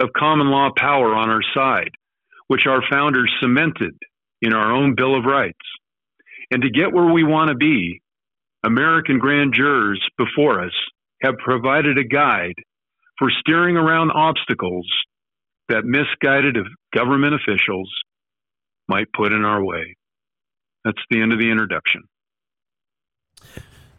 of 0.00 0.12
common 0.16 0.50
law 0.50 0.70
power 0.76 1.14
on 1.14 1.30
our 1.30 1.42
side, 1.54 1.90
which 2.48 2.66
our 2.66 2.82
founders 2.90 3.32
cemented 3.40 3.94
in 4.42 4.52
our 4.52 4.72
own 4.72 4.94
Bill 4.96 5.16
of 5.16 5.24
Rights. 5.24 5.58
And 6.50 6.62
to 6.62 6.70
get 6.70 6.92
where 6.92 7.12
we 7.12 7.22
want 7.22 7.48
to 7.48 7.54
be, 7.54 8.00
American 8.64 9.18
grand 9.18 9.54
jurors 9.54 10.02
before 10.18 10.64
us 10.64 10.72
have 11.22 11.34
provided 11.38 11.98
a 11.98 12.04
guide 12.04 12.54
for 13.20 13.30
steering 13.38 13.76
around 13.76 14.10
obstacles 14.10 14.90
that 15.68 15.84
misguided 15.84 16.56
government 16.92 17.34
officials 17.34 17.88
might 18.88 19.06
put 19.12 19.32
in 19.32 19.44
our 19.44 19.62
way. 19.62 19.94
That's 20.84 20.98
the 21.10 21.20
end 21.20 21.32
of 21.32 21.38
the 21.38 21.50
introduction. 21.50 22.02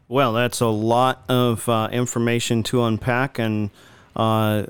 Well, 0.09 0.33
that's 0.33 0.59
a 0.59 0.67
lot 0.67 1.23
of 1.29 1.69
uh, 1.69 1.87
information 1.91 2.63
to 2.63 2.83
unpack, 2.83 3.39
and 3.39 3.69
uh, 4.15 4.65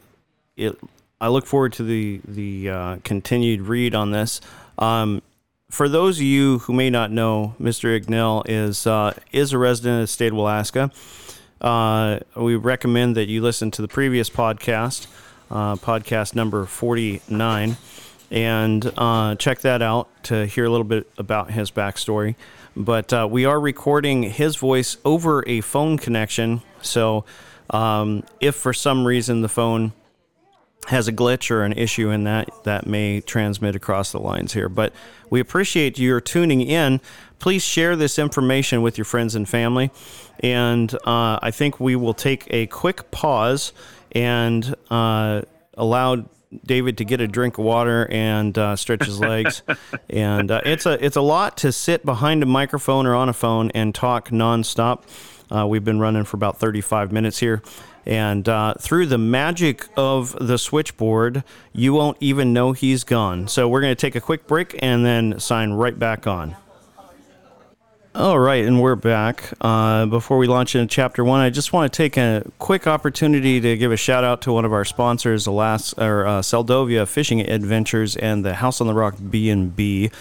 it, 0.55 0.77
I 1.19 1.29
look 1.29 1.47
forward 1.47 1.73
to 1.73 1.83
the 1.83 2.21
the 2.27 2.69
uh, 2.69 2.97
continued 3.03 3.61
read 3.61 3.95
on 3.95 4.11
this. 4.11 4.39
Um, 4.77 5.23
for 5.71 5.89
those 5.89 6.17
of 6.17 6.23
you 6.23 6.59
who 6.59 6.73
may 6.73 6.91
not 6.91 7.09
know, 7.09 7.55
Mr. 7.59 7.99
Ignell 7.99 8.43
is 8.47 8.85
uh, 8.85 9.17
is 9.31 9.51
a 9.53 9.57
resident 9.57 9.95
of 9.95 10.01
the 10.01 10.07
state 10.07 10.31
of 10.31 10.37
Alaska. 10.37 10.91
Uh, 11.61 12.19
we 12.35 12.55
recommend 12.55 13.15
that 13.15 13.29
you 13.29 13.41
listen 13.41 13.71
to 13.71 13.81
the 13.81 13.87
previous 13.87 14.29
podcast, 14.29 15.07
uh, 15.49 15.75
podcast 15.75 16.35
number 16.35 16.65
forty 16.65 17.21
nine, 17.29 17.77
and 18.31 18.83
check 19.39 19.61
that 19.61 19.81
out 19.81 20.09
to 20.23 20.45
hear 20.47 20.65
a 20.65 20.69
little 20.69 20.83
bit 20.83 21.09
about 21.17 21.51
his 21.51 21.69
backstory. 21.69 22.35
But 22.75 23.13
uh, 23.13 23.27
we 23.29 23.45
are 23.45 23.59
recording 23.59 24.23
his 24.23 24.55
voice 24.55 24.97
over 25.05 25.47
a 25.47 25.61
phone 25.61 25.97
connection. 25.97 26.61
So 26.81 27.25
um, 27.69 28.23
if 28.39 28.55
for 28.55 28.73
some 28.73 29.05
reason 29.05 29.41
the 29.41 29.49
phone 29.49 29.93
has 30.87 31.07
a 31.07 31.13
glitch 31.13 31.51
or 31.51 31.63
an 31.63 31.73
issue 31.73 32.09
in 32.09 32.23
that, 32.23 32.49
that 32.63 32.87
may 32.87 33.21
transmit 33.21 33.75
across 33.75 34.11
the 34.11 34.19
lines 34.19 34.53
here. 34.53 34.67
But 34.67 34.93
we 35.29 35.39
appreciate 35.39 35.99
your 35.99 36.19
tuning 36.19 36.61
in. 36.61 37.01
Please 37.41 37.63
share 37.63 37.95
this 37.95 38.19
information 38.19 38.83
with 38.83 38.99
your 38.99 39.05
friends 39.05 39.33
and 39.33 39.49
family. 39.49 39.89
And 40.41 40.93
uh, 40.93 41.39
I 41.41 41.49
think 41.49 41.79
we 41.79 41.95
will 41.95 42.13
take 42.13 42.45
a 42.51 42.67
quick 42.67 43.09
pause 43.09 43.73
and 44.11 44.75
uh, 44.91 45.41
allow 45.73 46.23
David 46.63 46.99
to 46.99 47.03
get 47.03 47.19
a 47.19 47.27
drink 47.27 47.57
of 47.57 47.65
water 47.65 48.07
and 48.11 48.55
uh, 48.55 48.75
stretch 48.75 49.05
his 49.05 49.19
legs. 49.19 49.63
and 50.09 50.51
uh, 50.51 50.61
it's 50.65 50.85
a 50.85 51.03
it's 51.03 51.15
a 51.15 51.21
lot 51.21 51.57
to 51.57 51.71
sit 51.71 52.05
behind 52.05 52.43
a 52.43 52.45
microphone 52.45 53.07
or 53.07 53.15
on 53.15 53.27
a 53.27 53.33
phone 53.33 53.71
and 53.71 53.95
talk 53.95 54.29
nonstop. 54.29 55.01
Uh, 55.49 55.65
we've 55.65 55.83
been 55.83 55.99
running 55.99 56.25
for 56.25 56.37
about 56.37 56.59
35 56.59 57.11
minutes 57.11 57.39
here. 57.39 57.63
And 58.05 58.47
uh, 58.47 58.75
through 58.79 59.07
the 59.07 59.17
magic 59.17 59.87
of 59.97 60.37
the 60.39 60.59
switchboard, 60.59 61.43
you 61.73 61.93
won't 61.93 62.17
even 62.19 62.53
know 62.53 62.73
he's 62.73 63.03
gone. 63.03 63.47
So 63.47 63.67
we're 63.67 63.81
going 63.81 63.95
to 63.95 63.99
take 63.99 64.15
a 64.15 64.21
quick 64.21 64.45
break 64.45 64.77
and 64.83 65.03
then 65.03 65.39
sign 65.39 65.71
right 65.73 65.97
back 65.97 66.27
on. 66.27 66.55
All 68.13 68.37
right, 68.37 68.65
and 68.65 68.81
we're 68.81 68.97
back. 68.97 69.53
Uh, 69.61 70.05
before 70.05 70.37
we 70.37 70.45
launch 70.45 70.75
into 70.75 70.93
chapter 70.93 71.23
one, 71.23 71.39
I 71.39 71.49
just 71.49 71.71
want 71.71 71.93
to 71.93 71.95
take 71.95 72.17
a 72.17 72.43
quick 72.59 72.85
opportunity 72.85 73.61
to 73.61 73.77
give 73.77 73.93
a 73.93 73.95
shout 73.95 74.25
out 74.25 74.41
to 74.41 74.51
one 74.51 74.65
of 74.65 74.73
our 74.73 74.83
sponsors, 74.83 75.47
Alas 75.47 75.93
or 75.93 76.27
uh, 76.27 76.41
Seldovia 76.41 77.07
Fishing 77.07 77.39
Adventures 77.39 78.17
and 78.17 78.43
the 78.43 78.55
House 78.55 78.81
on 78.81 78.87
the 78.87 78.93
Rock 78.93 79.15
B 79.29 79.49
and 79.49 79.73
B 79.73 80.11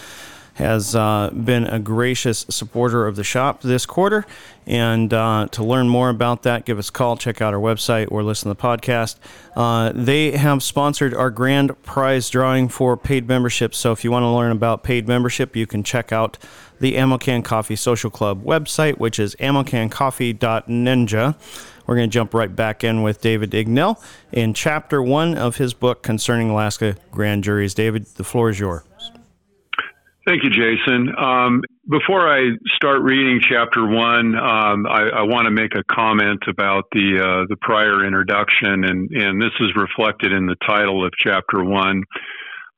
has 0.61 0.95
uh, 0.95 1.31
been 1.31 1.67
a 1.67 1.79
gracious 1.79 2.47
supporter 2.49 3.07
of 3.07 3.17
the 3.17 3.25
shop 3.25 3.63
this 3.63 3.87
quarter. 3.87 4.27
And 4.67 5.13
uh, 5.13 5.49
to 5.53 5.65
learn 5.65 5.89
more 5.89 6.11
about 6.11 6.43
that, 6.45 6.65
give 6.65 6.79
us 6.79 6.91
a 6.91 6.93
call, 6.93 7.17
check 7.17 7.41
out 7.41 7.55
our 7.55 7.61
website, 7.61 8.13
or 8.13 8.23
listen 8.23 8.49
to 8.49 8.55
the 8.55 8.63
podcast. 8.63 9.17
Uh, 9.57 9.91
they 9.95 10.33
have 10.33 10.63
sponsored 10.63 11.15
our 11.15 11.31
grand 11.31 11.83
prize 11.83 12.29
drawing 12.31 12.69
for 12.69 12.97
paid 12.97 13.27
membership. 13.27 13.75
So 13.75 13.91
if 13.91 14.05
you 14.05 14.13
want 14.13 14.23
to 14.25 14.29
learn 14.29 14.53
about 14.53 14.85
paid 14.85 15.09
membership, 15.09 15.57
you 15.57 15.67
can 15.67 15.83
check 15.83 16.13
out 16.13 16.39
the 16.79 16.95
Amocan 16.95 17.43
Coffee 17.45 17.77
Social 17.77 18.11
Club 18.11 18.45
website, 18.45 18.99
which 18.99 19.19
is 19.19 19.35
amocancoffee.ninja. 19.37 21.35
We're 21.87 21.97
going 21.97 22.09
to 22.09 22.15
jump 22.15 22.35
right 22.35 22.55
back 22.55 22.85
in 22.85 23.03
with 23.03 23.21
David 23.21 23.51
Ignell 23.51 24.01
in 24.31 24.55
chapter 24.55 25.03
one 25.03 25.37
of 25.37 25.57
his 25.57 25.75
book 25.75 26.03
concerning 26.03 26.51
Alaska 26.51 26.97
grand 27.11 27.43
juries. 27.43 27.75
David, 27.75 28.07
the 28.15 28.25
floor 28.25 28.51
is 28.51 28.61
yours. 28.61 28.83
Thank 30.27 30.45
you, 30.45 30.51
Jason. 30.51 31.09
Um, 31.17 31.63
before 31.89 32.29
I 32.29 32.51
start 32.77 33.01
reading 33.03 33.41
chapter 33.41 33.87
one, 33.87 34.35
um, 34.37 34.87
I, 34.87 35.09
I 35.17 35.23
want 35.23 35.47
to 35.47 35.51
make 35.51 35.75
a 35.75 35.83
comment 35.85 36.43
about 36.47 36.85
the 36.93 37.19
uh, 37.19 37.47
the 37.49 37.57
prior 37.63 38.05
introduction, 38.05 38.85
and 38.85 39.11
and 39.11 39.41
this 39.41 39.53
is 39.61 39.71
reflected 39.77 40.33
in 40.33 40.45
the 40.45 40.57
title 40.67 41.07
of 41.07 41.13
chapter 41.19 41.65
one. 41.65 42.05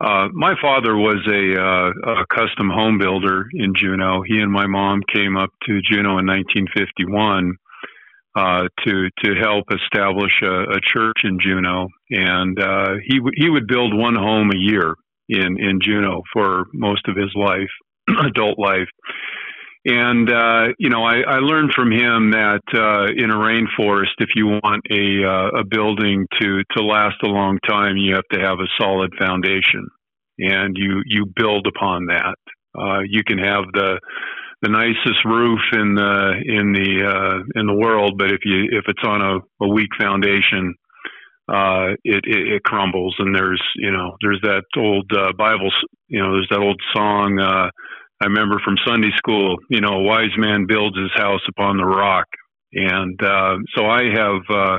Uh, 0.00 0.28
my 0.32 0.54
father 0.60 0.96
was 0.96 1.18
a, 1.28 1.60
uh, 1.60 2.22
a, 2.22 2.26
custom 2.26 2.68
home 2.68 2.98
builder 2.98 3.46
in 3.52 3.72
Juneau. 3.72 4.22
He 4.26 4.40
and 4.40 4.50
my 4.50 4.66
mom 4.66 5.00
came 5.12 5.36
up 5.36 5.50
to 5.66 5.80
Juneau 5.80 6.18
in 6.18 6.26
1951 6.26 7.54
uh, 8.34 8.62
to 8.84 9.10
to 9.24 9.34
help 9.40 9.66
establish 9.72 10.32
a, 10.42 10.62
a 10.74 10.80
church 10.80 11.18
in 11.24 11.38
Juneau, 11.40 11.88
and 12.10 12.58
uh, 12.58 12.94
he 13.04 13.18
w- 13.18 13.34
he 13.36 13.50
would 13.50 13.66
build 13.66 13.96
one 13.96 14.14
home 14.14 14.50
a 14.50 14.58
year 14.58 14.94
in 15.28 15.58
in 15.58 15.80
Juneau 15.80 16.22
for 16.32 16.66
most 16.72 17.06
of 17.08 17.16
his 17.16 17.32
life, 17.34 17.70
adult 18.26 18.58
life. 18.58 18.88
And 19.84 20.30
uh, 20.30 20.68
you 20.78 20.90
know, 20.90 21.02
I, 21.02 21.22
I, 21.26 21.38
learned 21.38 21.72
from 21.74 21.90
him 21.90 22.30
that 22.30 22.62
uh, 22.72 23.06
in 23.16 23.30
a 23.30 23.34
rainforest, 23.34 24.14
if 24.18 24.30
you 24.36 24.46
want 24.46 24.82
a 24.92 25.24
uh, 25.26 25.60
a 25.60 25.64
building 25.64 26.26
to 26.40 26.62
to 26.76 26.84
last 26.84 27.16
a 27.24 27.28
long 27.28 27.58
time, 27.68 27.96
you 27.96 28.14
have 28.14 28.28
to 28.32 28.40
have 28.40 28.60
a 28.60 28.68
solid 28.80 29.12
foundation, 29.18 29.88
and 30.38 30.76
you 30.78 31.02
you 31.06 31.26
build 31.34 31.66
upon 31.66 32.06
that. 32.06 32.36
Uh, 32.78 33.00
you 33.00 33.24
can 33.24 33.38
have 33.38 33.64
the 33.74 33.98
the 34.62 34.68
nicest 34.68 35.24
roof 35.24 35.60
in 35.72 35.96
the 35.96 36.34
in 36.46 36.72
the 36.72 37.04
uh, 37.04 37.60
in 37.60 37.66
the 37.66 37.74
world, 37.74 38.14
but 38.16 38.30
if 38.30 38.44
you 38.44 38.68
if 38.70 38.84
it's 38.86 39.02
on 39.04 39.20
a, 39.20 39.64
a 39.64 39.68
weak 39.68 39.90
foundation, 39.98 40.76
uh, 41.52 41.92
it, 42.04 42.24
it, 42.24 42.52
it 42.54 42.62
crumbles. 42.64 43.14
And 43.18 43.34
there's 43.34 43.62
you 43.76 43.92
know 43.92 44.16
there's 44.22 44.40
that 44.42 44.64
old 44.76 45.10
Bible 45.36 45.70
you 46.08 46.22
know 46.22 46.32
there's 46.32 46.48
that 46.50 46.60
old 46.60 46.80
song 46.94 47.70
I 48.22 48.26
remember 48.26 48.60
from 48.64 48.76
Sunday 48.86 49.10
school, 49.16 49.56
you 49.68 49.80
know, 49.80 49.94
a 49.94 50.02
wise 50.02 50.30
man 50.36 50.66
builds 50.68 50.96
his 50.96 51.10
house 51.16 51.40
upon 51.48 51.76
the 51.76 51.84
rock. 51.84 52.26
And 52.72 53.20
uh, 53.20 53.56
so 53.74 53.86
I 53.86 54.04
have, 54.14 54.42
uh, 54.48 54.78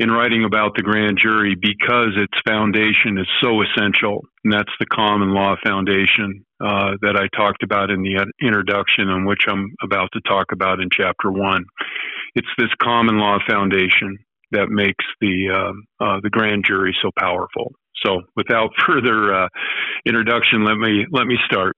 in 0.00 0.10
writing 0.10 0.44
about 0.44 0.72
the 0.74 0.82
grand 0.82 1.16
jury, 1.22 1.54
because 1.54 2.16
its 2.16 2.36
foundation 2.44 3.16
is 3.16 3.28
so 3.40 3.62
essential, 3.62 4.24
and 4.42 4.52
that's 4.52 4.72
the 4.80 4.86
common 4.86 5.32
law 5.32 5.54
foundation 5.64 6.44
uh, 6.60 6.96
that 7.02 7.16
I 7.16 7.28
talked 7.36 7.62
about 7.62 7.90
in 7.90 8.02
the 8.02 8.26
introduction, 8.42 9.08
and 9.08 9.24
which 9.24 9.44
I'm 9.46 9.68
about 9.84 10.08
to 10.14 10.20
talk 10.22 10.46
about 10.52 10.80
in 10.80 10.88
chapter 10.90 11.30
one. 11.30 11.64
It's 12.34 12.48
this 12.58 12.70
common 12.82 13.18
law 13.18 13.38
foundation 13.48 14.18
that 14.52 14.68
makes 14.68 15.04
the 15.20 15.48
uh, 15.52 16.04
uh, 16.04 16.20
the 16.22 16.30
grand 16.30 16.64
jury 16.66 16.96
so 17.02 17.10
powerful. 17.18 17.72
So, 18.04 18.22
without 18.36 18.70
further 18.86 19.34
uh, 19.34 19.48
introduction, 20.06 20.64
let 20.64 20.76
me 20.76 21.06
let 21.10 21.26
me 21.26 21.36
start. 21.44 21.76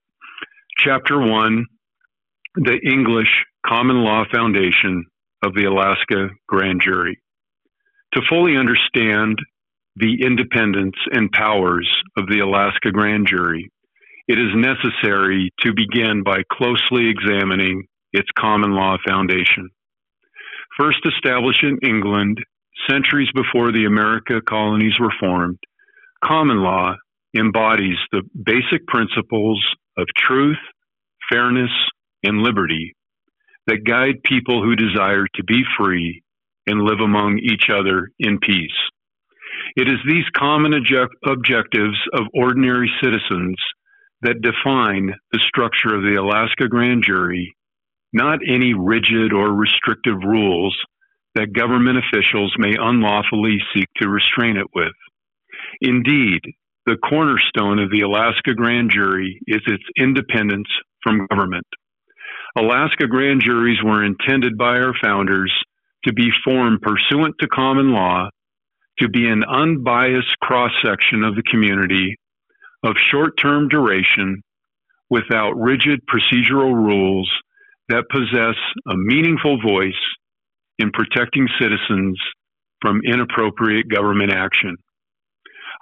Chapter 0.77 1.19
1 1.19 1.65
The 2.55 2.79
English 2.85 3.29
Common 3.65 4.03
Law 4.03 4.23
Foundation 4.33 5.05
of 5.43 5.53
the 5.53 5.65
Alaska 5.65 6.29
Grand 6.47 6.81
Jury. 6.81 7.19
To 8.13 8.21
fully 8.29 8.57
understand 8.57 9.39
the 9.95 10.23
independence 10.25 10.95
and 11.11 11.31
powers 11.31 11.89
of 12.17 12.27
the 12.27 12.39
Alaska 12.39 12.91
Grand 12.91 13.27
Jury, 13.27 13.69
it 14.27 14.39
is 14.39 14.55
necessary 14.55 15.51
to 15.59 15.73
begin 15.73 16.23
by 16.23 16.43
closely 16.51 17.09
examining 17.09 17.83
its 18.13 18.29
common 18.37 18.73
law 18.73 18.97
foundation. 19.07 19.69
First 20.79 20.99
established 21.05 21.63
in 21.63 21.77
England 21.83 22.39
centuries 22.89 23.29
before 23.33 23.71
the 23.71 23.85
America 23.85 24.41
colonies 24.47 24.93
were 24.99 25.13
formed, 25.19 25.59
common 26.23 26.57
law 26.57 26.95
embodies 27.35 27.97
the 28.11 28.21
basic 28.43 28.85
principles 28.87 29.63
of 29.97 30.07
truth, 30.17 30.57
fairness, 31.31 31.71
and 32.23 32.41
liberty 32.41 32.95
that 33.67 33.85
guide 33.87 34.21
people 34.23 34.61
who 34.61 34.75
desire 34.75 35.25
to 35.35 35.43
be 35.43 35.63
free 35.77 36.21
and 36.67 36.81
live 36.81 36.99
among 36.99 37.39
each 37.39 37.69
other 37.69 38.09
in 38.19 38.39
peace. 38.39 38.71
It 39.75 39.87
is 39.87 39.99
these 40.07 40.25
common 40.35 40.73
object- 40.73 41.15
objectives 41.25 41.97
of 42.13 42.27
ordinary 42.33 42.91
citizens 43.01 43.55
that 44.21 44.41
define 44.41 45.13
the 45.31 45.39
structure 45.39 45.95
of 45.95 46.03
the 46.03 46.15
Alaska 46.15 46.67
Grand 46.67 47.03
Jury, 47.05 47.55
not 48.13 48.39
any 48.47 48.73
rigid 48.73 49.33
or 49.33 49.53
restrictive 49.53 50.17
rules 50.23 50.77
that 51.35 51.53
government 51.53 51.97
officials 51.97 52.53
may 52.57 52.75
unlawfully 52.79 53.57
seek 53.73 53.87
to 53.97 54.09
restrain 54.09 54.57
it 54.57 54.67
with. 54.75 54.93
Indeed, 55.81 56.41
the 56.85 56.97
cornerstone 56.97 57.79
of 57.79 57.89
the 57.89 58.01
Alaska 58.01 58.53
grand 58.53 58.91
jury 58.91 59.39
is 59.47 59.61
its 59.65 59.83
independence 59.97 60.67
from 61.01 61.27
government. 61.27 61.65
Alaska 62.57 63.07
grand 63.07 63.41
juries 63.43 63.81
were 63.83 64.03
intended 64.03 64.57
by 64.57 64.77
our 64.77 64.93
founders 65.01 65.51
to 66.05 66.13
be 66.13 66.29
formed 66.43 66.81
pursuant 66.81 67.35
to 67.39 67.47
common 67.47 67.93
law, 67.93 68.29
to 68.99 69.09
be 69.09 69.27
an 69.27 69.43
unbiased 69.43 70.37
cross 70.39 70.71
section 70.85 71.23
of 71.23 71.35
the 71.35 71.43
community 71.49 72.15
of 72.83 72.95
short 73.11 73.37
term 73.37 73.69
duration 73.69 74.43
without 75.09 75.53
rigid 75.53 76.01
procedural 76.05 76.75
rules 76.75 77.31
that 77.89 78.03
possess 78.11 78.55
a 78.87 78.95
meaningful 78.95 79.59
voice 79.61 79.93
in 80.79 80.91
protecting 80.91 81.47
citizens 81.59 82.19
from 82.81 83.01
inappropriate 83.05 83.87
government 83.89 84.31
action. 84.31 84.75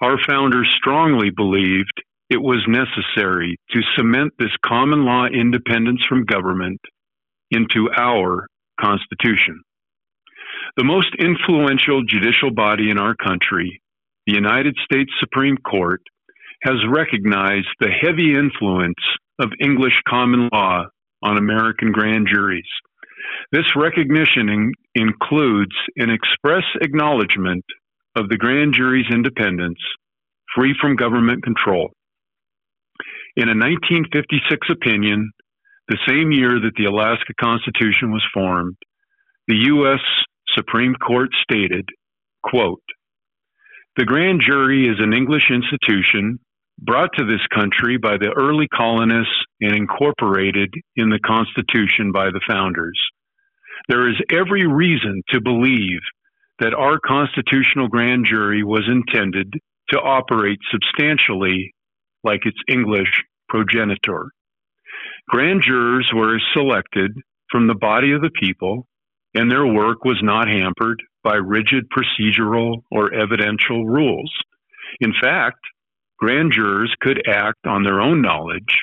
our 0.02 0.18
founders 0.28 0.70
strongly 0.78 1.30
believed 1.30 2.04
it 2.30 2.42
was 2.42 2.66
necessary 2.68 3.58
to 3.72 3.82
cement 3.96 4.34
this 4.40 4.56
common 4.66 5.06
law 5.06 5.26
independence 5.26 6.02
from 6.08 6.26
government 6.26 6.80
into 7.52 7.90
our 7.96 8.48
Constitution. 8.80 9.62
The 10.78 10.84
most 10.84 11.14
influential 11.20 12.04
judicial 12.04 12.52
body 12.52 12.90
in 12.90 12.98
our 12.98 13.16
country, 13.16 13.82
the 14.26 14.34
United 14.34 14.76
States 14.84 15.12
Supreme 15.20 15.58
Court, 15.58 16.02
has 16.64 16.76
recognized 16.90 17.68
the 17.80 17.90
heavy 17.90 18.34
influence 18.36 19.04
of 19.40 19.52
English 19.60 20.00
common 20.08 20.50
law 20.54 20.86
on 21.24 21.38
American 21.38 21.92
grand 21.92 22.28
juries. 22.32 22.70
This 23.52 23.76
recognition 23.76 24.50
in- 24.50 24.74
includes 24.96 25.76
an 25.98 26.10
express 26.10 26.64
acknowledgement 26.82 27.66
of 28.16 28.30
the 28.30 28.38
grand 28.38 28.74
jury's 28.74 29.10
independence, 29.12 29.80
free 30.56 30.76
from 30.80 30.96
government 30.96 31.44
control. 31.44 31.92
In 33.36 33.48
a 33.48 33.56
1956 33.56 34.70
opinion, 34.70 35.32
the 35.88 35.98
same 36.08 36.32
year 36.32 36.60
that 36.60 36.74
the 36.76 36.86
Alaska 36.86 37.34
Constitution 37.40 38.12
was 38.12 38.24
formed, 38.34 38.76
the 39.48 39.56
U.S. 39.68 40.02
Supreme 40.56 40.96
Court 40.96 41.30
stated, 41.42 41.88
quote, 42.44 42.84
The 43.96 44.06
grand 44.06 44.42
jury 44.46 44.88
is 44.88 44.98
an 45.00 45.14
English 45.14 45.50
institution 45.50 46.40
brought 46.82 47.12
to 47.16 47.26
this 47.26 47.46
country 47.54 47.98
by 47.98 48.18
the 48.18 48.34
early 48.36 48.68
colonists 48.68 49.34
and 49.62 49.76
incorporated 49.76 50.74
in 50.96 51.10
the 51.10 51.20
Constitution 51.20 52.12
by 52.12 52.26
the 52.26 52.42
founders. 52.48 53.00
There 53.88 54.10
is 54.10 54.16
every 54.32 54.66
reason 54.66 55.22
to 55.30 55.42
believe 55.42 56.00
that 56.60 56.74
our 56.74 57.00
constitutional 57.00 57.88
grand 57.88 58.26
jury 58.30 58.64
was 58.64 58.84
intended 58.88 59.54
to 59.90 60.00
operate 60.00 60.60
substantially 60.72 61.74
like 62.24 62.46
its 62.46 62.58
English 62.68 63.10
progenitor. 63.50 64.28
Grand 65.28 65.62
jurors 65.64 66.10
were 66.14 66.40
selected 66.54 67.12
from 67.52 67.68
the 67.68 67.76
body 67.76 68.12
of 68.12 68.22
the 68.22 68.32
people, 68.40 68.88
and 69.34 69.52
their 69.52 69.66
work 69.66 70.04
was 70.06 70.20
not 70.22 70.48
hampered 70.48 71.02
by 71.24 71.36
rigid 71.36 71.86
procedural 71.90 72.84
or 72.92 73.14
evidential 73.14 73.86
rules. 73.86 74.32
In 75.00 75.14
fact, 75.22 75.60
grand 76.22 76.52
jurors 76.54 76.94
could 77.02 77.22
act 77.28 77.66
on 77.66 77.84
their 77.84 78.00
own 78.00 78.22
knowledge 78.22 78.82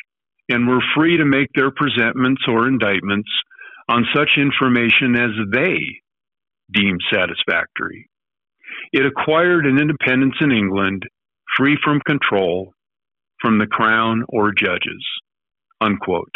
and 0.49 0.66
were 0.66 0.82
free 0.97 1.16
to 1.18 1.24
make 1.24 1.49
their 1.55 1.70
presentments 1.70 2.43
or 2.49 2.66
indictments 2.66 3.28
on 3.89 4.07
such 4.14 4.32
information 4.36 5.14
as 5.14 5.30
they 5.53 5.78
deemed 6.72 7.01
satisfactory. 7.12 8.09
It 8.93 9.07
acquired 9.07 9.66
an 9.66 9.78
independence 9.78 10.34
in 10.41 10.53
England 10.53 11.05
free 11.57 11.78
from 11.82 12.01
control 12.07 12.72
from 13.41 13.59
the 13.59 13.66
crown 13.66 14.24
or 14.28 14.53
judges. 14.53 15.05
Unquote. 15.80 16.34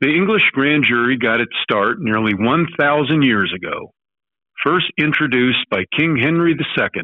The 0.00 0.14
English 0.14 0.42
grand 0.52 0.84
jury 0.86 1.16
got 1.18 1.40
its 1.40 1.52
start 1.62 1.98
nearly 2.00 2.34
1,000 2.34 3.22
years 3.22 3.52
ago, 3.54 3.92
first 4.64 4.86
introduced 4.98 5.68
by 5.70 5.84
King 5.96 6.16
Henry 6.20 6.52
II 6.52 7.02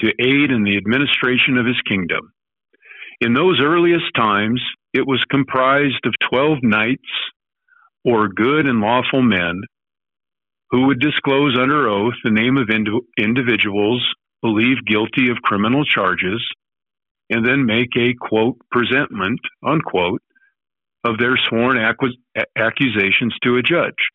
to 0.00 0.08
aid 0.08 0.50
in 0.50 0.64
the 0.64 0.76
administration 0.76 1.58
of 1.58 1.66
his 1.66 1.80
kingdom. 1.88 2.32
In 3.20 3.34
those 3.34 3.60
earliest 3.60 4.14
times, 4.14 4.62
it 4.92 5.06
was 5.06 5.24
comprised 5.30 6.04
of 6.06 6.14
12 6.30 6.58
knights 6.62 7.10
or 8.04 8.28
good 8.28 8.66
and 8.66 8.80
lawful 8.80 9.22
men 9.22 9.62
who 10.70 10.86
would 10.86 11.00
disclose 11.00 11.56
under 11.58 11.88
oath 11.88 12.14
the 12.24 12.30
name 12.30 12.56
of 12.56 12.70
ind- 12.70 12.88
individuals 13.18 14.06
believed 14.42 14.86
guilty 14.86 15.30
of 15.30 15.42
criminal 15.42 15.84
charges 15.84 16.46
and 17.30 17.46
then 17.46 17.66
make 17.66 17.96
a 17.96 18.14
quote 18.20 18.56
presentment 18.70 19.40
unquote 19.66 20.22
of 21.04 21.18
their 21.18 21.36
sworn 21.48 21.78
accusations 22.56 23.34
to 23.42 23.56
a 23.56 23.62
judge. 23.62 24.10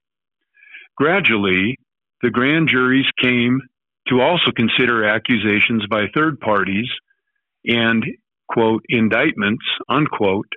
Gradually, 0.98 1.78
the 2.22 2.30
grand 2.30 2.70
juries 2.70 3.06
came 3.22 3.62
to 4.10 4.22
also 4.22 4.52
consider 4.56 5.06
accusations 5.06 5.86
by 5.90 6.06
third 6.14 6.40
parties 6.40 6.88
and 7.66 8.04
quote 8.50 8.84
indictments 8.90 9.64
unquote 9.90 10.52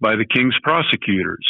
by 0.00 0.16
the 0.16 0.26
king's 0.26 0.56
prosecutors 0.62 1.46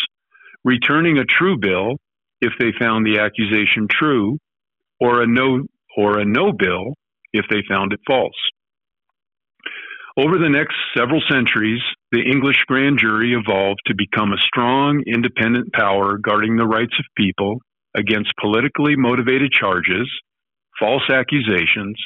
returning 0.66 1.18
a 1.18 1.24
true 1.24 1.56
bill 1.56 1.96
if 2.40 2.52
they 2.58 2.72
found 2.78 3.06
the 3.06 3.20
accusation 3.20 3.86
true, 3.88 4.36
or 5.00 5.22
a 5.22 5.26
no 5.26 5.64
or 5.96 6.18
a 6.18 6.24
no 6.24 6.52
bill 6.52 6.94
if 7.32 7.46
they 7.48 7.62
found 7.68 7.92
it 7.92 8.00
false. 8.06 8.36
Over 10.18 10.38
the 10.38 10.50
next 10.50 10.74
several 10.96 11.22
centuries, 11.30 11.80
the 12.10 12.22
English 12.22 12.64
grand 12.66 12.98
jury 12.98 13.34
evolved 13.34 13.80
to 13.86 13.94
become 13.94 14.32
a 14.32 14.38
strong, 14.38 15.02
independent 15.06 15.72
power 15.72 16.18
guarding 16.18 16.56
the 16.56 16.66
rights 16.66 16.94
of 16.98 17.04
people 17.16 17.58
against 17.94 18.32
politically 18.40 18.96
motivated 18.96 19.52
charges, 19.52 20.10
false 20.78 21.08
accusations, 21.10 21.96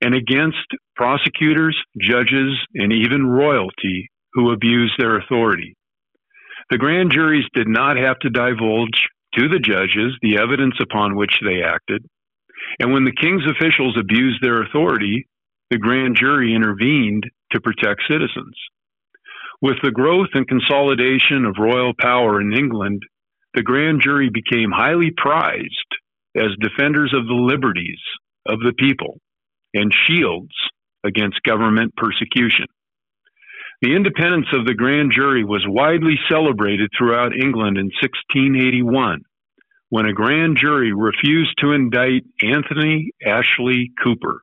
and 0.00 0.14
against 0.14 0.66
prosecutors, 0.96 1.76
judges, 2.00 2.58
and 2.74 2.92
even 2.92 3.26
royalty 3.26 4.10
who 4.34 4.52
abused 4.52 4.94
their 4.98 5.18
authority. 5.18 5.76
The 6.70 6.78
grand 6.78 7.12
juries 7.12 7.44
did 7.54 7.68
not 7.68 7.96
have 7.96 8.18
to 8.20 8.30
divulge 8.30 9.08
to 9.34 9.48
the 9.48 9.58
judges 9.58 10.16
the 10.20 10.38
evidence 10.38 10.74
upon 10.80 11.16
which 11.16 11.34
they 11.44 11.62
acted. 11.62 12.04
And 12.78 12.92
when 12.92 13.04
the 13.04 13.14
king's 13.18 13.44
officials 13.46 13.96
abused 13.98 14.42
their 14.42 14.62
authority, 14.62 15.26
the 15.70 15.78
grand 15.78 16.16
jury 16.16 16.54
intervened 16.54 17.24
to 17.52 17.60
protect 17.60 18.02
citizens. 18.08 18.56
With 19.60 19.76
the 19.82 19.90
growth 19.90 20.28
and 20.34 20.46
consolidation 20.48 21.44
of 21.44 21.56
royal 21.58 21.92
power 21.98 22.40
in 22.40 22.52
England, 22.52 23.02
the 23.54 23.62
grand 23.62 24.00
jury 24.02 24.30
became 24.32 24.70
highly 24.70 25.12
prized 25.16 25.68
as 26.36 26.50
defenders 26.60 27.12
of 27.14 27.26
the 27.26 27.34
liberties 27.34 28.00
of 28.46 28.58
the 28.60 28.72
people 28.78 29.20
and 29.74 29.92
shields 30.06 30.54
against 31.04 31.42
government 31.42 31.94
persecution. 31.96 32.66
The 33.80 33.96
independence 33.96 34.46
of 34.52 34.64
the 34.64 34.74
grand 34.74 35.12
jury 35.12 35.44
was 35.44 35.64
widely 35.66 36.14
celebrated 36.30 36.90
throughout 36.96 37.34
England 37.34 37.78
in 37.78 37.86
1681 38.00 39.22
when 39.88 40.06
a 40.06 40.12
grand 40.14 40.56
jury 40.56 40.92
refused 40.92 41.54
to 41.58 41.72
indict 41.72 42.22
Anthony 42.42 43.10
Ashley 43.26 43.90
Cooper, 44.02 44.40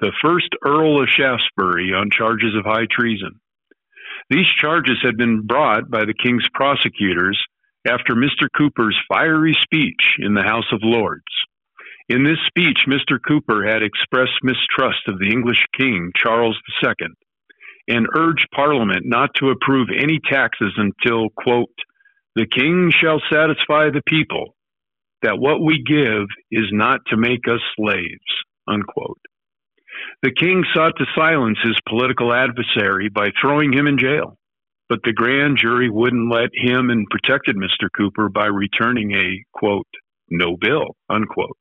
the 0.00 0.12
first 0.20 0.48
Earl 0.64 1.00
of 1.00 1.08
Shaftesbury, 1.08 1.92
on 1.94 2.10
charges 2.10 2.56
of 2.56 2.64
high 2.64 2.86
treason. 2.90 3.40
These 4.30 4.48
charges 4.60 4.98
had 5.02 5.16
been 5.16 5.46
brought 5.46 5.90
by 5.90 6.04
the 6.06 6.14
king's 6.14 6.46
prosecutors 6.54 7.38
after 7.86 8.14
Mr. 8.14 8.48
Cooper's 8.56 8.98
fiery 9.08 9.56
speech 9.62 10.16
in 10.18 10.34
the 10.34 10.42
House 10.42 10.70
of 10.72 10.80
Lords. 10.82 11.22
In 12.08 12.24
this 12.24 12.38
speech, 12.46 12.80
Mr. 12.86 13.18
Cooper 13.26 13.66
had 13.66 13.82
expressed 13.82 14.42
mistrust 14.42 15.08
of 15.08 15.18
the 15.18 15.30
English 15.30 15.64
king, 15.78 16.12
Charles 16.16 16.58
II, 16.82 17.08
and 17.88 18.06
urged 18.16 18.46
Parliament 18.54 19.02
not 19.04 19.30
to 19.36 19.50
approve 19.50 19.88
any 19.90 20.20
taxes 20.30 20.72
until, 20.76 21.28
quote, 21.30 21.74
the 22.34 22.46
king 22.46 22.90
shall 23.00 23.20
satisfy 23.32 23.90
the 23.90 24.02
people 24.06 24.54
that 25.22 25.38
what 25.38 25.62
we 25.62 25.82
give 25.82 26.26
is 26.50 26.66
not 26.72 27.00
to 27.06 27.16
make 27.16 27.48
us 27.48 27.60
slaves, 27.76 28.18
unquote. 28.68 29.20
The 30.22 30.32
king 30.32 30.64
sought 30.74 30.94
to 30.98 31.06
silence 31.14 31.58
his 31.62 31.78
political 31.88 32.34
adversary 32.34 33.08
by 33.08 33.28
throwing 33.40 33.72
him 33.72 33.86
in 33.86 33.98
jail, 33.98 34.36
but 34.88 35.00
the 35.04 35.12
grand 35.12 35.58
jury 35.58 35.88
wouldn't 35.90 36.30
let 36.30 36.50
him 36.52 36.90
and 36.90 37.06
protected 37.10 37.56
Mr. 37.56 37.88
Cooper 37.96 38.28
by 38.28 38.46
returning 38.46 39.12
a, 39.12 39.44
quote, 39.52 39.86
no 40.30 40.56
bill, 40.56 40.96
unquote. 41.08 41.58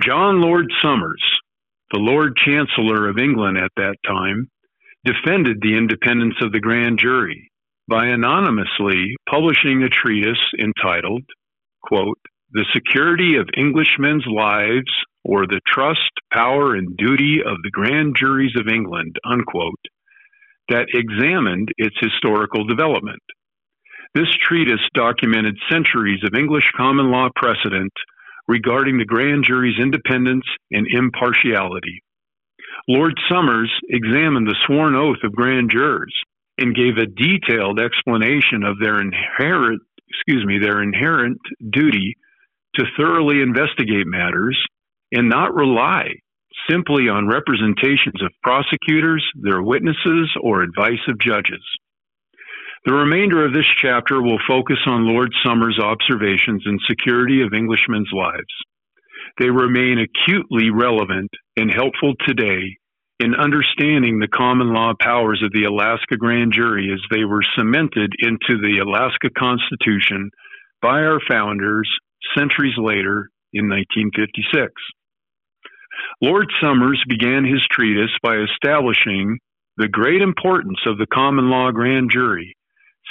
John 0.00 0.40
Lord 0.40 0.66
Somers, 0.82 1.22
the 1.92 1.98
Lord 1.98 2.36
Chancellor 2.36 3.08
of 3.08 3.18
England 3.18 3.58
at 3.58 3.72
that 3.76 3.96
time, 4.06 4.48
defended 5.04 5.58
the 5.60 5.76
independence 5.76 6.36
of 6.40 6.52
the 6.52 6.60
grand 6.60 6.98
jury 6.98 7.50
by 7.88 8.06
anonymously 8.06 9.16
publishing 9.28 9.82
a 9.82 9.88
treatise 9.88 10.40
entitled, 10.58 11.24
quote, 11.82 12.18
The 12.52 12.64
Security 12.72 13.36
of 13.36 13.48
Englishmen's 13.56 14.24
Lives 14.26 14.92
or 15.24 15.46
the 15.46 15.60
Trust, 15.66 16.10
Power, 16.32 16.74
and 16.74 16.96
Duty 16.96 17.40
of 17.44 17.58
the 17.62 17.70
Grand 17.70 18.16
Juries 18.16 18.56
of 18.56 18.68
England, 18.68 19.16
unquote, 19.24 19.84
that 20.68 20.86
examined 20.94 21.68
its 21.78 21.96
historical 22.00 22.64
development. 22.64 23.22
This 24.14 24.28
treatise 24.42 24.86
documented 24.94 25.56
centuries 25.70 26.20
of 26.24 26.38
English 26.38 26.70
common 26.76 27.10
law 27.10 27.28
precedent 27.34 27.92
regarding 28.46 28.98
the 28.98 29.04
grand 29.04 29.44
jury's 29.44 29.78
independence 29.80 30.44
and 30.70 30.86
impartiality. 30.90 32.02
Lord 32.88 33.14
Somers 33.28 33.72
examined 33.88 34.46
the 34.46 34.56
sworn 34.66 34.94
oath 34.94 35.22
of 35.24 35.32
grand 35.34 35.70
jurors 35.70 36.14
and 36.58 36.74
gave 36.74 36.98
a 36.98 37.06
detailed 37.06 37.80
explanation 37.80 38.62
of 38.64 38.78
their 38.78 39.00
inherent, 39.00 39.80
excuse 40.08 40.44
me, 40.44 40.58
their 40.58 40.82
inherent 40.82 41.38
duty 41.70 42.16
to 42.74 42.84
thoroughly 42.96 43.40
investigate 43.40 44.06
matters 44.06 44.58
and 45.12 45.28
not 45.28 45.54
rely 45.54 46.08
simply 46.68 47.08
on 47.08 47.28
representations 47.28 48.22
of 48.22 48.32
prosecutors, 48.42 49.24
their 49.34 49.62
witnesses, 49.62 50.30
or 50.40 50.62
advice 50.62 51.02
of 51.08 51.18
judges. 51.18 51.62
The 52.84 52.94
remainder 52.94 53.44
of 53.44 53.52
this 53.52 53.68
chapter 53.80 54.20
will 54.20 54.40
focus 54.48 54.78
on 54.86 55.06
Lord 55.06 55.32
Somers' 55.44 55.78
observations 55.78 56.62
and 56.66 56.80
security 56.88 57.42
of 57.42 57.54
Englishmen's 57.54 58.10
lives. 58.12 58.54
They 59.38 59.50
remain 59.50 59.98
acutely 59.98 60.70
relevant 60.70 61.30
and 61.56 61.72
helpful 61.72 62.14
today 62.26 62.76
in 63.20 63.36
understanding 63.36 64.18
the 64.18 64.26
common 64.26 64.72
law 64.74 64.94
powers 65.00 65.42
of 65.44 65.52
the 65.52 65.64
Alaska 65.64 66.16
Grand 66.16 66.52
Jury 66.52 66.90
as 66.92 67.00
they 67.10 67.24
were 67.24 67.44
cemented 67.56 68.12
into 68.18 68.60
the 68.60 68.82
Alaska 68.84 69.30
Constitution 69.38 70.30
by 70.82 71.02
our 71.02 71.20
founders 71.30 71.88
centuries 72.36 72.74
later 72.76 73.30
in 73.52 73.68
1956. 73.68 74.72
Lord 76.20 76.50
Somers 76.60 77.02
began 77.08 77.44
his 77.44 77.62
treatise 77.70 78.14
by 78.22 78.36
establishing 78.36 79.38
the 79.76 79.88
great 79.88 80.22
importance 80.22 80.78
of 80.86 80.98
the 80.98 81.06
common 81.06 81.50
law 81.50 81.70
grand 81.70 82.10
jury, 82.10 82.54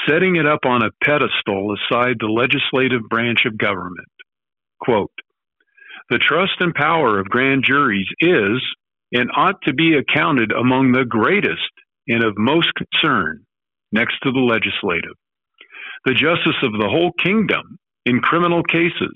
setting 0.07 0.35
it 0.35 0.45
up 0.45 0.65
on 0.65 0.83
a 0.83 0.91
pedestal 1.03 1.75
aside 1.75 2.17
the 2.19 2.27
legislative 2.27 3.01
branch 3.09 3.45
of 3.45 3.57
government. 3.57 4.07
Quote, 4.79 5.11
the 6.09 6.17
trust 6.17 6.53
and 6.59 6.73
power 6.75 7.19
of 7.19 7.29
grand 7.29 7.63
juries 7.63 8.07
is 8.19 8.61
and 9.13 9.29
ought 9.35 9.61
to 9.63 9.73
be 9.73 9.95
accounted 9.95 10.51
among 10.51 10.91
the 10.91 11.05
greatest 11.05 11.71
and 12.07 12.23
of 12.23 12.37
most 12.37 12.69
concern 12.75 13.45
next 13.91 14.15
to 14.23 14.31
the 14.31 14.39
legislative. 14.39 15.15
The 16.05 16.13
justice 16.13 16.57
of 16.63 16.73
the 16.73 16.89
whole 16.89 17.11
kingdom 17.23 17.77
in 18.05 18.19
criminal 18.19 18.63
cases, 18.63 19.13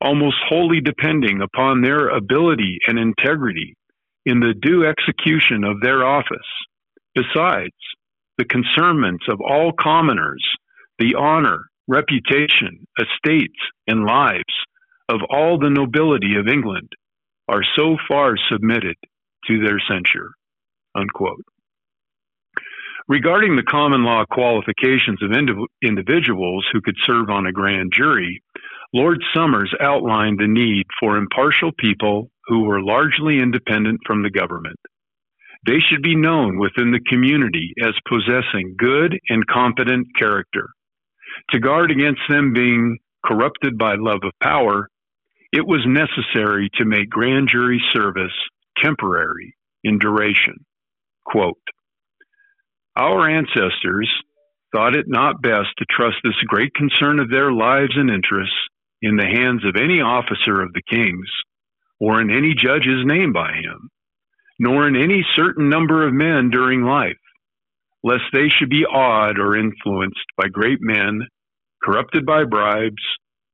almost 0.00 0.36
wholly 0.48 0.80
depending 0.80 1.40
upon 1.42 1.80
their 1.80 2.08
ability 2.08 2.78
and 2.86 2.98
integrity 2.98 3.76
in 4.24 4.40
the 4.40 4.54
due 4.60 4.84
execution 4.86 5.64
of 5.64 5.80
their 5.80 6.04
office. 6.04 6.38
Besides, 7.14 7.74
the 8.38 8.44
concernments 8.44 9.24
of 9.28 9.40
all 9.40 9.72
commoners, 9.78 10.44
the 10.98 11.14
honor, 11.18 11.64
reputation, 11.88 12.86
estates, 13.00 13.58
and 13.86 14.04
lives 14.04 14.44
of 15.08 15.20
all 15.30 15.58
the 15.58 15.70
nobility 15.70 16.36
of 16.36 16.48
England 16.48 16.92
are 17.48 17.62
so 17.76 17.96
far 18.08 18.34
submitted 18.50 18.96
to 19.46 19.60
their 19.60 19.80
censure. 19.88 20.30
Unquote. 20.94 21.44
Regarding 23.08 23.54
the 23.54 23.62
common 23.62 24.02
law 24.02 24.24
qualifications 24.24 25.22
of 25.22 25.30
indiv- 25.30 25.66
individuals 25.80 26.66
who 26.72 26.80
could 26.80 26.96
serve 27.04 27.30
on 27.30 27.46
a 27.46 27.52
grand 27.52 27.92
jury, 27.94 28.42
Lord 28.94 29.22
Somers 29.34 29.72
outlined 29.80 30.38
the 30.38 30.46
need 30.46 30.84
for 31.00 31.16
impartial 31.16 31.72
people 31.78 32.30
who 32.46 32.64
were 32.64 32.82
largely 32.82 33.40
independent 33.40 34.00
from 34.06 34.22
the 34.22 34.30
government. 34.30 34.78
They 35.66 35.80
should 35.80 36.02
be 36.02 36.14
known 36.14 36.58
within 36.58 36.92
the 36.92 37.00
community 37.08 37.72
as 37.82 37.94
possessing 38.08 38.76
good 38.78 39.18
and 39.28 39.46
competent 39.46 40.06
character. 40.16 40.68
To 41.50 41.58
guard 41.58 41.90
against 41.90 42.22
them 42.28 42.52
being 42.52 42.98
corrupted 43.24 43.76
by 43.76 43.96
love 43.96 44.20
of 44.22 44.32
power, 44.40 44.88
it 45.52 45.66
was 45.66 45.84
necessary 45.86 46.70
to 46.74 46.84
make 46.84 47.10
grand 47.10 47.48
jury 47.50 47.82
service 47.92 48.32
temporary 48.82 49.56
in 49.82 49.98
duration. 49.98 50.64
Quote, 51.24 51.58
Our 52.96 53.28
ancestors 53.28 54.10
thought 54.72 54.94
it 54.94 55.06
not 55.08 55.42
best 55.42 55.68
to 55.78 55.84
trust 55.90 56.16
this 56.22 56.34
great 56.46 56.72
concern 56.74 57.18
of 57.18 57.30
their 57.30 57.50
lives 57.50 57.92
and 57.96 58.10
interests 58.10 58.54
in 59.02 59.16
the 59.16 59.26
hands 59.26 59.64
of 59.64 59.76
any 59.76 60.00
officer 60.00 60.60
of 60.60 60.72
the 60.72 60.82
king's, 60.88 61.30
or 62.00 62.20
in 62.20 62.30
any 62.30 62.54
judge's 62.54 63.04
name 63.04 63.32
by 63.32 63.52
him, 63.52 63.90
nor 64.58 64.86
in 64.88 64.96
any 64.96 65.24
certain 65.34 65.68
number 65.68 66.06
of 66.06 66.14
men 66.14 66.50
during 66.50 66.82
life, 66.82 67.18
lest 68.02 68.24
they 68.32 68.48
should 68.48 68.70
be 68.70 68.84
awed 68.84 69.38
or 69.38 69.56
influenced 69.56 70.26
by 70.36 70.48
great 70.48 70.78
men, 70.80 71.20
corrupted 71.82 72.24
by 72.24 72.44
bribes, 72.44 73.02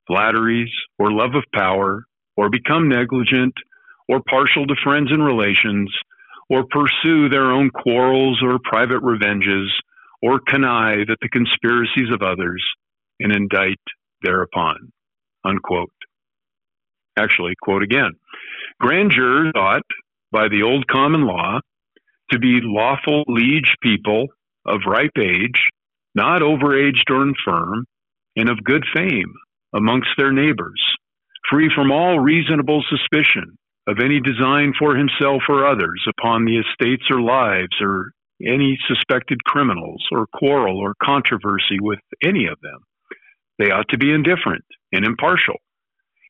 flatteries, 0.07 0.71
or 0.99 1.11
love 1.11 1.35
of 1.35 1.43
power, 1.53 2.03
or 2.37 2.49
become 2.49 2.89
negligent, 2.89 3.53
or 4.07 4.21
partial 4.29 4.65
to 4.67 4.75
friends 4.83 5.11
and 5.11 5.23
relations, 5.23 5.93
or 6.49 6.65
pursue 6.65 7.29
their 7.29 7.51
own 7.51 7.69
quarrels 7.69 8.41
or 8.43 8.59
private 8.63 8.99
revenges, 9.01 9.71
or 10.21 10.39
connive 10.47 11.09
at 11.09 11.17
the 11.21 11.29
conspiracies 11.29 12.11
of 12.13 12.21
others, 12.21 12.63
and 13.19 13.31
indict 13.31 13.79
thereupon. 14.21 14.91
Unquote. 15.45 15.91
Actually, 17.17 17.53
quote 17.61 17.83
again. 17.83 18.11
Grand 18.79 19.11
jurors 19.11 19.51
ought, 19.55 19.83
by 20.31 20.47
the 20.47 20.63
old 20.63 20.87
common 20.87 21.25
law, 21.25 21.59
to 22.31 22.39
be 22.39 22.59
lawful 22.63 23.23
liege 23.27 23.75
people 23.81 24.27
of 24.65 24.81
ripe 24.87 25.17
age, 25.19 25.69
not 26.15 26.41
overaged 26.41 27.09
or 27.09 27.23
infirm, 27.23 27.85
and 28.35 28.49
of 28.49 28.63
good 28.63 28.83
fame 28.95 29.33
amongst 29.73 30.09
their 30.17 30.31
neighbors, 30.31 30.81
free 31.49 31.69
from 31.75 31.91
all 31.91 32.19
reasonable 32.19 32.83
suspicion 32.89 33.57
of 33.87 33.99
any 33.99 34.19
design 34.21 34.73
for 34.77 34.95
himself 34.95 35.43
or 35.49 35.67
others 35.67 36.01
upon 36.09 36.45
the 36.45 36.57
estates 36.57 37.03
or 37.11 37.21
lives 37.21 37.75
or 37.81 38.11
any 38.41 38.77
suspected 38.87 39.43
criminals 39.43 40.03
or 40.11 40.25
quarrel 40.33 40.79
or 40.79 40.93
controversy 41.03 41.77
with 41.79 41.99
any 42.23 42.45
of 42.47 42.59
them. 42.61 42.79
They 43.59 43.71
ought 43.71 43.89
to 43.89 43.97
be 43.97 44.11
indifferent 44.11 44.65
and 44.91 45.05
impartial, 45.05 45.59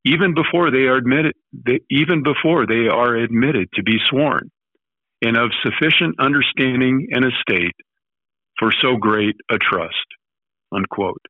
even 0.05 0.33
before 0.33 0.71
they 0.71 0.87
are 0.87 0.97
admitted, 0.97 1.33
even 1.89 2.23
before 2.23 2.65
they 2.65 2.87
are 2.87 3.15
admitted 3.15 3.69
to 3.73 3.83
be 3.83 3.97
sworn, 4.09 4.51
and 5.21 5.37
of 5.37 5.51
sufficient 5.63 6.15
understanding 6.19 7.07
and 7.11 7.25
estate 7.25 7.75
for 8.59 8.71
so 8.81 8.97
great 8.97 9.35
a 9.49 9.57
trust. 9.57 10.05
Unquote. 10.75 11.21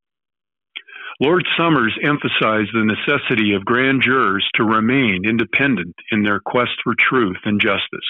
Lord 1.22 1.46
Somers 1.56 1.98
emphasized 2.04 2.72
the 2.74 2.84
necessity 2.86 3.54
of 3.54 3.66
grand 3.66 4.02
jurors 4.02 4.48
to 4.56 4.64
remain 4.64 5.24
independent 5.26 5.96
in 6.12 6.24
their 6.24 6.40
quest 6.40 6.72
for 6.84 6.96
truth 6.98 7.38
and 7.46 7.62
justice, 7.62 8.10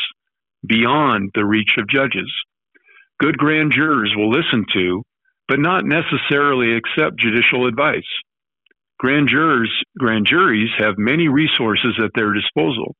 beyond 0.65 1.31
the 1.35 1.45
reach 1.45 1.75
of 1.77 1.89
judges. 1.89 2.31
Good 3.19 3.37
grand 3.37 3.73
jurors 3.73 4.13
will 4.15 4.29
listen 4.29 4.65
to, 4.73 5.03
but 5.47 5.59
not 5.59 5.85
necessarily 5.85 6.75
accept 6.75 7.19
judicial 7.19 7.67
advice. 7.67 8.01
Grand 8.99 9.27
jurors, 9.27 9.71
grand 9.97 10.25
juries 10.25 10.69
have 10.77 10.95
many 10.97 11.27
resources 11.27 11.99
at 12.03 12.11
their 12.15 12.33
disposal. 12.33 12.95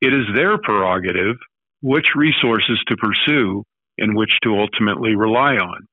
It 0.00 0.12
is 0.12 0.26
their 0.34 0.58
prerogative 0.58 1.36
which 1.80 2.14
resources 2.14 2.80
to 2.86 2.96
pursue 2.96 3.64
and 3.98 4.16
which 4.16 4.32
to 4.44 4.58
ultimately 4.58 5.16
rely 5.16 5.54
on. 5.56 5.86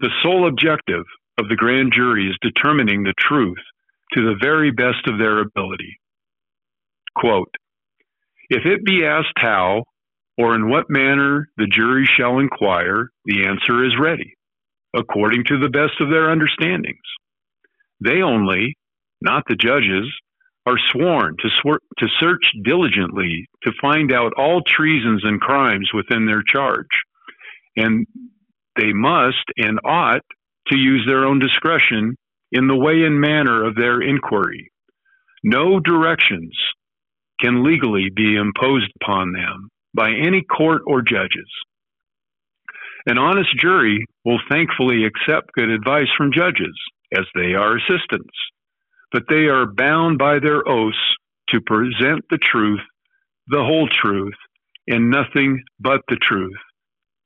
The 0.00 0.10
sole 0.22 0.48
objective 0.48 1.04
of 1.38 1.48
the 1.48 1.56
grand 1.56 1.92
jury 1.94 2.28
is 2.28 2.36
determining 2.42 3.02
the 3.02 3.14
truth 3.18 3.58
to 4.12 4.22
the 4.22 4.36
very 4.42 4.70
best 4.70 5.06
of 5.06 5.18
their 5.18 5.40
ability. 5.40 5.98
Quote, 7.16 7.54
if 8.50 8.66
it 8.66 8.84
be 8.84 9.04
asked 9.04 9.36
how 9.36 9.84
or 10.36 10.54
in 10.54 10.68
what 10.68 10.90
manner 10.90 11.48
the 11.56 11.66
jury 11.66 12.08
shall 12.18 12.38
inquire, 12.38 13.10
the 13.24 13.46
answer 13.46 13.84
is 13.84 13.92
ready, 13.98 14.34
according 14.94 15.44
to 15.44 15.58
the 15.58 15.68
best 15.68 16.00
of 16.00 16.10
their 16.10 16.30
understandings. 16.30 16.96
They 18.00 18.22
only, 18.22 18.76
not 19.20 19.44
the 19.48 19.56
judges, 19.56 20.12
are 20.66 20.78
sworn 20.90 21.36
to, 21.40 21.78
to 21.98 22.06
search 22.18 22.44
diligently 22.64 23.46
to 23.62 23.72
find 23.80 24.12
out 24.12 24.32
all 24.36 24.62
treasons 24.66 25.22
and 25.24 25.40
crimes 25.40 25.90
within 25.92 26.26
their 26.26 26.42
charge, 26.42 26.86
and 27.76 28.06
they 28.76 28.92
must 28.92 29.44
and 29.56 29.78
ought 29.84 30.22
to 30.68 30.78
use 30.78 31.04
their 31.06 31.24
own 31.24 31.38
discretion 31.38 32.16
in 32.52 32.66
the 32.66 32.76
way 32.76 33.02
and 33.02 33.20
manner 33.20 33.64
of 33.64 33.74
their 33.74 34.00
inquiry. 34.00 34.70
No 35.42 35.80
directions 35.80 36.56
can 37.40 37.64
legally 37.64 38.08
be 38.14 38.36
imposed 38.36 38.90
upon 39.02 39.32
them 39.32 39.68
by 39.94 40.10
any 40.10 40.42
court 40.42 40.82
or 40.86 41.02
judges. 41.02 41.50
An 43.06 43.18
honest 43.18 43.50
jury 43.58 44.06
will 44.24 44.40
thankfully 44.50 45.04
accept 45.04 45.52
good 45.52 45.68
advice 45.68 46.08
from 46.16 46.32
judges, 46.32 46.74
as 47.16 47.26
they 47.34 47.54
are 47.54 47.76
assistants, 47.76 48.34
but 49.12 49.24
they 49.28 49.46
are 49.46 49.66
bound 49.66 50.18
by 50.18 50.38
their 50.38 50.66
oaths 50.66 50.96
to 51.50 51.60
present 51.60 52.24
the 52.30 52.38
truth, 52.38 52.80
the 53.48 53.62
whole 53.62 53.88
truth, 53.88 54.34
and 54.88 55.10
nothing 55.10 55.62
but 55.78 56.00
the 56.08 56.16
truth, 56.16 56.56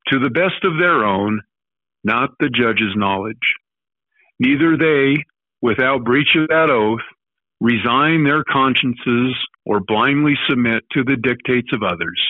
to 0.08 0.18
the 0.18 0.30
best 0.30 0.64
of 0.64 0.78
their 0.78 1.04
own 1.04 1.40
not 2.04 2.30
the 2.40 2.48
judge's 2.48 2.94
knowledge. 2.96 3.54
Neither 4.40 4.76
they, 4.76 5.22
without 5.60 6.04
breach 6.04 6.34
of 6.36 6.48
that 6.48 6.70
oath, 6.70 7.04
resign 7.60 8.24
their 8.24 8.44
consciences 8.44 9.34
or 9.66 9.80
blindly 9.80 10.34
submit 10.48 10.84
to 10.92 11.02
the 11.04 11.16
dictates 11.16 11.72
of 11.72 11.82
others, 11.82 12.20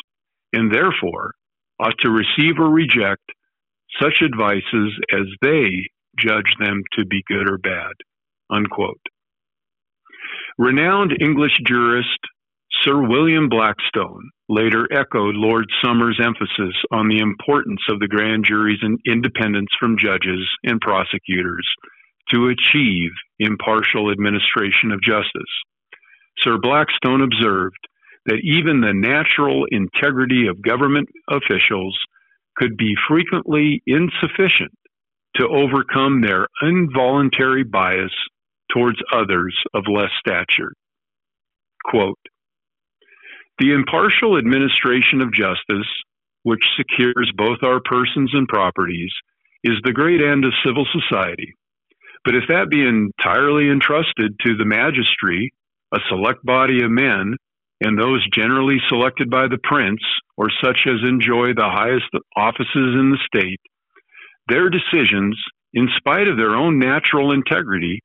and 0.53 0.73
therefore 0.73 1.35
ought 1.79 1.99
to 2.01 2.11
receive 2.11 2.59
or 2.59 2.71
reject 2.71 3.23
such 4.01 4.23
advices 4.23 4.99
as 5.13 5.27
they 5.43 5.89
judge 6.19 6.55
them 6.59 6.83
to 6.99 7.07
be 7.07 7.23
good 7.27 7.49
or 7.49 7.59
bad. 7.59 7.93
Unquote. 8.51 9.01
Renowned 10.59 11.17
English 11.21 11.59
jurist 11.65 12.19
Sir 12.85 13.01
William 13.01 13.49
Blackstone 13.49 14.31
later 14.49 14.87
echoed 14.93 15.35
Lord 15.35 15.67
Somers' 15.83 16.21
emphasis 16.23 16.75
on 16.93 17.09
the 17.09 17.19
importance 17.19 17.81
of 17.89 17.99
the 17.99 18.09
grand 18.09 18.45
jury's 18.45 18.81
independence 19.07 19.71
from 19.79 19.99
judges 19.99 20.49
and 20.65 20.81
prosecutors 20.81 21.67
to 22.33 22.49
achieve 22.49 23.11
impartial 23.39 24.11
administration 24.11 24.93
of 24.93 25.03
justice. 25.03 25.53
Sir 26.39 26.59
Blackstone 26.61 27.23
observed 27.23 27.79
that 28.27 28.41
even 28.45 28.81
the 28.81 28.93
natural 28.93 29.65
integrity 29.71 30.47
of 30.47 30.63
government 30.63 31.09
officials 31.31 31.99
could 32.59 32.77
be 32.77 32.95
frequently 33.09 33.83
insufficient 33.87 34.73
to 35.37 35.47
overcome 35.47 36.21
their 36.21 36.47
involuntary 36.63 37.63
bias 37.63 38.13
towards 38.73 38.99
others 39.15 39.57
of 39.75 39.85
less 39.89 40.11
stature. 40.19 40.73
Quote, 41.85 42.19
the 43.59 43.73
impartial 43.73 44.39
administration 44.39 45.21
of 45.21 45.33
justice, 45.33 45.89
which 46.43 46.63
secures 46.77 47.33
both 47.37 47.59
our 47.63 47.81
persons 47.85 48.31
and 48.33 48.47
properties, 48.47 49.11
is 49.65 49.75
the 49.83 49.93
great 49.93 50.21
end 50.21 50.45
of 50.45 50.53
civil 50.65 50.87
society. 50.93 51.55
But 52.25 52.35
if 52.35 52.45
that 52.49 52.71
be 52.71 52.87
entirely 52.87 53.69
entrusted 53.71 54.37
to 54.45 54.57
the 54.57 54.65
magistracy, 54.65 55.51
a 55.93 55.99
select 56.09 56.45
body 56.45 56.83
of 56.85 56.91
men, 56.91 57.37
and 57.81 57.99
those 57.99 58.27
generally 58.33 58.79
selected 58.89 59.31
by 59.31 59.47
the 59.49 59.59
prince, 59.63 60.01
or 60.37 60.49
such 60.63 60.83
as 60.87 61.09
enjoy 61.09 61.55
the 61.55 61.71
highest 61.71 62.07
offices 62.37 62.69
in 62.75 63.11
the 63.11 63.19
state, 63.27 63.61
their 64.49 64.71
decisions, 64.71 65.39
in 65.75 65.89
spite 65.97 66.29
of 66.29 66.37
their 66.37 66.57
own 66.57 66.79
natural 66.79 67.33
integrity, 67.33 68.03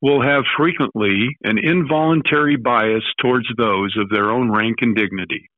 will 0.00 0.22
have 0.22 0.44
frequently 0.56 1.36
an 1.44 1.58
involuntary 1.58 2.56
bias 2.56 3.04
towards 3.20 3.46
those 3.56 3.96
of 3.96 4.08
their 4.10 4.30
own 4.30 4.50
rank 4.50 4.76
and 4.80 4.96
dignity. 4.96 5.48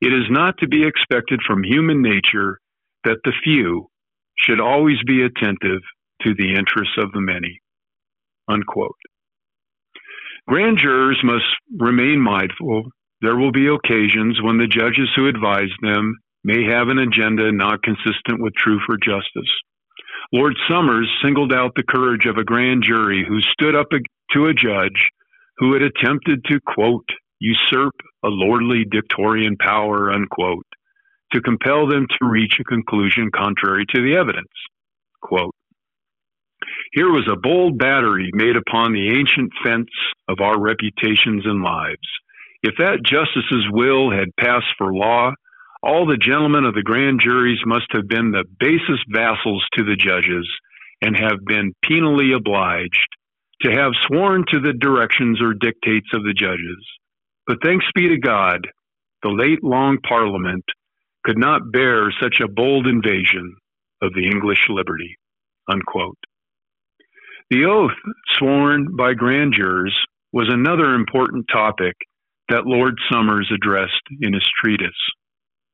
It 0.00 0.12
is 0.12 0.26
not 0.30 0.56
to 0.58 0.68
be 0.68 0.86
expected 0.86 1.40
from 1.46 1.62
human 1.62 2.02
nature 2.02 2.58
that 3.04 3.18
the 3.24 3.32
few 3.44 3.88
should 4.36 4.60
always 4.60 4.96
be 5.06 5.22
attentive 5.22 5.82
to 6.22 6.34
the 6.34 6.54
interests 6.54 6.96
of 6.98 7.12
the 7.12 7.20
many. 7.20 7.60
Unquote. 8.48 8.96
Grand 10.48 10.78
jurors 10.78 11.20
must 11.22 11.44
remain 11.78 12.20
mindful. 12.20 12.84
There 13.20 13.36
will 13.36 13.52
be 13.52 13.68
occasions 13.68 14.40
when 14.42 14.58
the 14.58 14.66
judges 14.66 15.10
who 15.14 15.28
advise 15.28 15.70
them 15.82 16.16
may 16.42 16.64
have 16.64 16.88
an 16.88 16.98
agenda 16.98 17.52
not 17.52 17.82
consistent 17.82 18.40
with 18.40 18.54
truth 18.54 18.82
or 18.88 18.96
justice. 18.96 19.50
Lord 20.32 20.54
Somers 20.68 21.08
singled 21.22 21.52
out 21.52 21.72
the 21.74 21.82
courage 21.82 22.26
of 22.26 22.36
a 22.36 22.44
grand 22.44 22.82
jury 22.82 23.24
who 23.26 23.40
stood 23.40 23.74
up 23.74 23.88
to 24.32 24.46
a 24.46 24.54
judge 24.54 25.08
who 25.58 25.74
had 25.74 25.82
attempted 25.82 26.44
to, 26.44 26.60
quote, 26.66 27.08
usurp 27.40 27.94
a 28.24 28.28
lordly 28.28 28.84
dictatorial 28.90 29.54
power, 29.58 30.12
unquote, 30.12 30.66
to 31.32 31.40
compel 31.40 31.86
them 31.86 32.06
to 32.08 32.28
reach 32.28 32.54
a 32.60 32.64
conclusion 32.64 33.30
contrary 33.34 33.84
to 33.94 34.02
the 34.02 34.16
evidence. 34.16 34.48
Quote, 35.20 35.54
Here 36.92 37.10
was 37.10 37.28
a 37.30 37.40
bold 37.40 37.78
battery 37.78 38.30
made 38.34 38.56
upon 38.56 38.92
the 38.92 39.08
ancient 39.08 39.52
fence 39.64 39.90
of 40.28 40.40
our 40.40 40.60
reputations 40.60 41.44
and 41.44 41.62
lives. 41.62 42.08
If 42.62 42.74
that 42.78 43.04
justice's 43.04 43.66
will 43.70 44.10
had 44.10 44.36
passed 44.38 44.74
for 44.76 44.92
law, 44.92 45.32
all 45.82 46.06
the 46.06 46.18
gentlemen 46.18 46.64
of 46.64 46.74
the 46.74 46.82
grand 46.82 47.20
juries 47.24 47.60
must 47.64 47.86
have 47.92 48.06
been 48.08 48.30
the 48.30 48.44
basest 48.58 49.04
vassals 49.08 49.64
to 49.74 49.84
the 49.84 49.96
judges 49.96 50.46
and 51.00 51.16
have 51.16 51.44
been 51.46 51.72
penally 51.84 52.36
obliged 52.36 53.08
to 53.62 53.70
have 53.70 53.92
sworn 54.06 54.44
to 54.48 54.60
the 54.60 54.74
directions 54.74 55.40
or 55.40 55.54
dictates 55.54 56.08
of 56.12 56.22
the 56.22 56.34
judges. 56.34 56.84
But 57.46 57.58
thanks 57.62 57.86
be 57.94 58.08
to 58.08 58.18
God, 58.18 58.66
the 59.22 59.30
late 59.30 59.62
long 59.62 59.98
Parliament 60.06 60.64
could 61.24 61.38
not 61.38 61.72
bear 61.72 62.12
such 62.20 62.40
a 62.40 62.48
bold 62.48 62.86
invasion 62.86 63.56
of 64.02 64.12
the 64.14 64.26
English 64.26 64.66
liberty. 64.68 65.16
Unquote. 65.70 66.18
The 67.50 67.64
oath 67.64 67.96
sworn 68.38 68.94
by 68.96 69.14
grand 69.14 69.54
jurors 69.56 69.96
was 70.32 70.48
another 70.48 70.94
important 70.94 71.46
topic 71.52 71.96
that 72.48 72.66
Lord 72.66 72.94
Somers 73.10 73.50
addressed 73.52 74.02
in 74.20 74.32
his 74.34 74.48
treatise. 74.62 74.90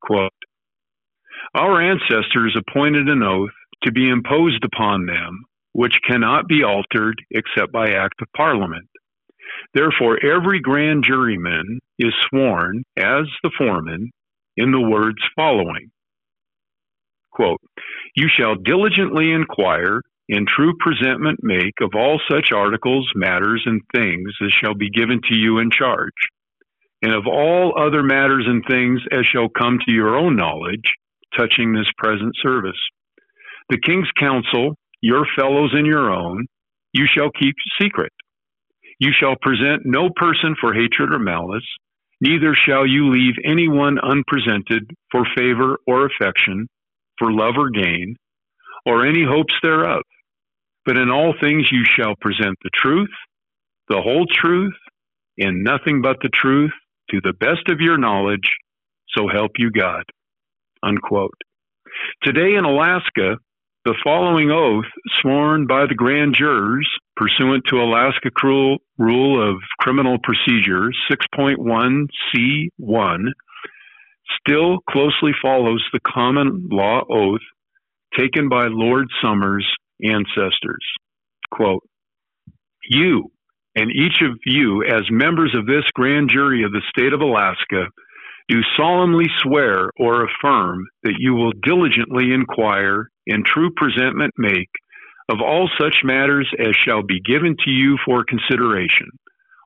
Quote, 0.00 0.32
Our 1.54 1.82
ancestors 1.82 2.56
appointed 2.56 3.08
an 3.08 3.22
oath 3.22 3.50
to 3.84 3.92
be 3.92 4.08
imposed 4.08 4.64
upon 4.64 5.04
them, 5.04 5.42
which 5.72 5.98
cannot 6.08 6.48
be 6.48 6.62
altered 6.64 7.16
except 7.30 7.72
by 7.72 7.90
act 7.90 8.22
of 8.22 8.28
parliament. 8.34 8.88
Therefore, 9.74 10.18
every 10.24 10.60
grand 10.60 11.04
juryman 11.04 11.78
is 11.98 12.14
sworn 12.28 12.84
as 12.96 13.26
the 13.42 13.50
foreman 13.58 14.10
in 14.56 14.72
the 14.72 14.80
words 14.80 15.18
following 15.34 15.90
quote, 17.32 17.60
You 18.14 18.28
shall 18.34 18.54
diligently 18.54 19.30
inquire, 19.30 20.00
in 20.28 20.46
true 20.46 20.74
presentment 20.78 21.40
make 21.42 21.74
of 21.80 21.90
all 21.94 22.20
such 22.30 22.50
articles, 22.52 23.08
matters, 23.14 23.62
and 23.66 23.80
things 23.94 24.32
as 24.44 24.52
shall 24.52 24.74
be 24.74 24.90
given 24.90 25.20
to 25.28 25.36
you 25.36 25.58
in 25.58 25.70
charge 25.70 26.12
and 27.02 27.12
of 27.14 27.26
all 27.26 27.74
other 27.78 28.02
matters 28.02 28.44
and 28.46 28.64
things 28.68 29.00
as 29.12 29.26
shall 29.26 29.48
come 29.48 29.78
to 29.84 29.92
your 29.92 30.16
own 30.16 30.36
knowledge 30.36 30.94
touching 31.36 31.72
this 31.72 31.90
present 31.98 32.34
service. 32.42 32.78
The 33.68 33.78
king's 33.78 34.08
counsel, 34.18 34.76
your 35.00 35.26
fellows 35.38 35.70
and 35.74 35.86
your 35.86 36.12
own, 36.12 36.46
you 36.92 37.06
shall 37.06 37.30
keep 37.30 37.54
secret. 37.80 38.12
You 38.98 39.10
shall 39.12 39.36
present 39.40 39.82
no 39.84 40.08
person 40.16 40.56
for 40.58 40.72
hatred 40.72 41.12
or 41.12 41.18
malice, 41.18 41.66
neither 42.20 42.54
shall 42.54 42.86
you 42.86 43.10
leave 43.10 43.34
anyone 43.44 43.98
unpresented 44.02 44.90
for 45.12 45.26
favor 45.36 45.78
or 45.86 46.06
affection, 46.06 46.66
for 47.18 47.30
love 47.30 47.54
or 47.58 47.68
gain, 47.68 48.16
or 48.86 49.04
any 49.04 49.24
hopes 49.24 49.54
thereof. 49.62 50.02
But 50.86 50.96
in 50.96 51.10
all 51.10 51.34
things 51.40 51.70
you 51.70 51.84
shall 51.84 52.14
present 52.20 52.56
the 52.62 52.70
truth, 52.72 53.10
the 53.88 54.00
whole 54.00 54.26
truth, 54.32 54.76
and 55.36 55.64
nothing 55.64 56.00
but 56.00 56.16
the 56.22 56.30
truth, 56.32 56.72
to 57.10 57.20
the 57.22 57.34
best 57.34 57.68
of 57.68 57.80
your 57.80 57.98
knowledge, 57.98 58.56
so 59.08 59.28
help 59.28 59.52
you 59.58 59.70
God. 59.70 60.04
Unquote. 60.82 61.40
Today 62.22 62.54
in 62.54 62.64
Alaska, 62.64 63.36
the 63.84 63.94
following 64.02 64.50
oath, 64.50 64.86
sworn 65.20 65.66
by 65.66 65.84
the 65.86 65.94
grand 65.94 66.34
jurors 66.34 66.88
pursuant 67.16 67.64
to 67.68 67.76
Alaska 67.76 68.30
Rule 68.98 69.50
of 69.50 69.56
Criminal 69.78 70.16
Procedure 70.22 70.90
6.1C1, 71.10 73.18
still 74.40 74.78
closely 74.90 75.32
follows 75.40 75.84
the 75.92 76.00
common 76.00 76.68
law 76.70 77.04
oath 77.08 77.40
taken 78.18 78.48
by 78.48 78.66
Lord 78.68 79.06
Somers' 79.22 79.66
ancestors. 80.02 80.84
Quote, 81.50 81.82
You, 82.90 83.30
and 83.74 83.90
each 83.90 84.22
of 84.22 84.38
you, 84.44 84.84
as 84.84 85.10
members 85.10 85.54
of 85.56 85.66
this 85.66 85.84
grand 85.94 86.30
jury 86.30 86.64
of 86.64 86.72
the 86.72 86.82
state 86.88 87.12
of 87.12 87.20
Alaska, 87.20 87.86
do 88.48 88.60
solemnly 88.76 89.26
swear 89.42 89.90
or 89.98 90.24
affirm 90.24 90.84
that 91.02 91.16
you 91.18 91.34
will 91.34 91.52
diligently 91.62 92.32
inquire 92.32 93.08
and 93.26 93.44
true 93.44 93.70
presentment 93.76 94.32
make 94.38 94.70
of 95.28 95.38
all 95.40 95.68
such 95.80 96.04
matters 96.04 96.48
as 96.58 96.74
shall 96.84 97.02
be 97.02 97.20
given 97.20 97.56
to 97.64 97.70
you 97.70 97.98
for 98.04 98.24
consideration, 98.24 99.08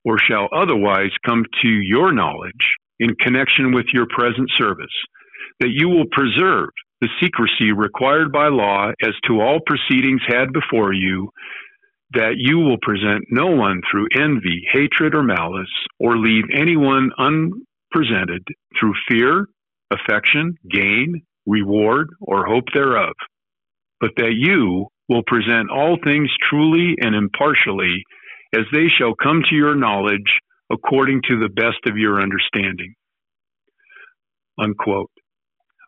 or 0.05 0.17
shall 0.19 0.49
otherwise 0.57 1.11
come 1.27 1.45
to 1.63 1.69
your 1.69 2.13
knowledge 2.13 2.77
in 2.99 3.15
connection 3.17 3.73
with 3.73 3.87
your 3.93 4.07
present 4.09 4.51
service, 4.59 4.87
that 5.61 5.71
you 5.71 5.89
will 5.89 6.07
preserve 6.11 6.71
the 7.01 7.09
secrecy 7.21 7.73
required 7.73 8.33
by 8.33 8.49
law 8.49 8.91
as 9.03 9.15
to 9.27 9.41
all 9.41 9.61
proceedings 9.67 10.21
had 10.27 10.53
before 10.53 10.93
you, 10.93 11.31
that 12.13 12.35
you 12.37 12.59
will 12.59 12.79
present 12.83 13.25
no 13.31 13.47
one 13.47 13.81
through 13.91 14.09
envy, 14.15 14.67
hatred, 14.73 15.15
or 15.15 15.23
malice, 15.23 15.71
or 15.99 16.19
leave 16.19 16.45
anyone 16.53 17.11
unpresented 17.19 18.47
through 18.79 18.95
fear, 19.09 19.47
affection, 19.91 20.57
gain, 20.71 21.23
reward, 21.47 22.09
or 22.21 22.47
hope 22.47 22.65
thereof, 22.75 23.13
but 24.01 24.11
that 24.17 24.35
you 24.35 24.87
will 25.09 25.23
present 25.27 25.71
all 25.71 25.97
things 26.03 26.31
truly 26.49 26.95
and 27.01 27.15
impartially 27.15 28.03
as 28.55 28.63
they 28.73 28.89
shall 28.89 29.15
come 29.15 29.43
to 29.49 29.55
your 29.55 29.75
knowledge 29.75 30.39
according 30.73 31.21
to 31.23 31.39
the 31.39 31.49
best 31.49 31.79
of 31.87 31.97
your 31.97 32.21
understanding. 32.21 32.95
Unquote. 34.59 35.11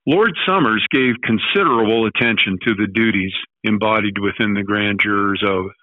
Lord 0.06 0.32
Somers 0.44 0.84
gave 0.90 1.14
considerable 1.22 2.06
attention 2.06 2.58
to 2.66 2.74
the 2.74 2.88
duties 2.92 3.32
embodied 3.62 4.18
within 4.18 4.52
the 4.52 4.64
grand 4.64 4.98
juror's 5.00 5.42
oath. 5.46 5.76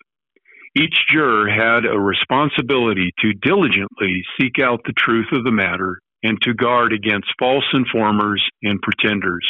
Each 0.78 0.96
juror 1.10 1.50
had 1.50 1.86
a 1.86 1.98
responsibility 1.98 3.14
to 3.20 3.34
diligently 3.42 4.22
seek 4.40 4.60
out 4.62 4.82
the 4.84 4.94
truth 4.98 5.28
of 5.32 5.46
the 5.46 5.54
matter 5.54 6.00
and 6.22 6.38
to 6.42 6.54
guard 6.54 6.92
against 6.92 7.32
false 7.40 7.64
informers 7.74 8.44
and 8.62 8.82
pretenders. 8.82 9.48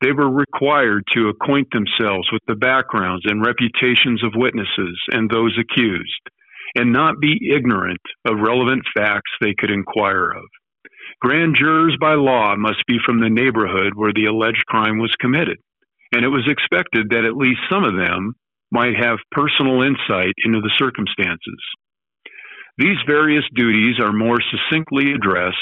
They 0.00 0.12
were 0.12 0.30
required 0.30 1.02
to 1.14 1.28
acquaint 1.28 1.68
themselves 1.72 2.30
with 2.32 2.42
the 2.46 2.54
backgrounds 2.54 3.24
and 3.26 3.44
reputations 3.44 4.22
of 4.22 4.32
witnesses 4.36 4.96
and 5.10 5.28
those 5.28 5.58
accused, 5.58 6.22
and 6.76 6.92
not 6.92 7.20
be 7.20 7.50
ignorant 7.52 8.00
of 8.26 8.38
relevant 8.38 8.84
facts 8.96 9.30
they 9.40 9.54
could 9.58 9.70
inquire 9.70 10.30
of. 10.30 10.44
Grand 11.22 11.54
jurors 11.54 11.96
by 12.00 12.14
law 12.14 12.56
must 12.56 12.84
be 12.88 12.98
from 13.06 13.20
the 13.20 13.30
neighborhood 13.30 13.92
where 13.94 14.12
the 14.12 14.26
alleged 14.26 14.66
crime 14.66 14.98
was 14.98 15.14
committed, 15.20 15.56
and 16.10 16.24
it 16.24 16.28
was 16.28 16.48
expected 16.48 17.10
that 17.10 17.24
at 17.24 17.36
least 17.36 17.60
some 17.70 17.84
of 17.84 17.94
them 17.94 18.34
might 18.72 18.96
have 18.96 19.18
personal 19.30 19.82
insight 19.82 20.34
into 20.44 20.60
the 20.60 20.72
circumstances. 20.76 21.62
These 22.76 22.98
various 23.06 23.44
duties 23.54 24.00
are 24.00 24.12
more 24.12 24.40
succinctly 24.50 25.12
addressed 25.12 25.56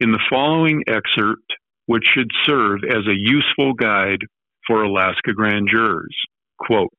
in 0.00 0.10
the 0.10 0.24
following 0.28 0.82
excerpt, 0.88 1.46
which 1.86 2.04
should 2.12 2.30
serve 2.44 2.80
as 2.82 3.06
a 3.06 3.16
useful 3.16 3.74
guide 3.74 4.22
for 4.66 4.82
Alaska 4.82 5.32
grand 5.32 5.68
jurors. 5.72 6.16
Quote, 6.58 6.90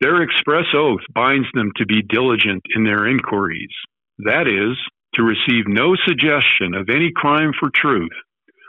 their 0.00 0.22
express 0.22 0.66
oath 0.74 1.02
binds 1.14 1.48
them 1.52 1.70
to 1.76 1.84
be 1.84 2.00
diligent 2.00 2.62
in 2.74 2.84
their 2.84 3.06
inquiries, 3.06 3.74
that 4.20 4.48
is, 4.48 4.78
to 5.18 5.24
receive 5.24 5.66
no 5.66 5.96
suggestion 6.06 6.74
of 6.74 6.88
any 6.88 7.10
crime 7.14 7.50
for 7.58 7.70
truth 7.74 8.14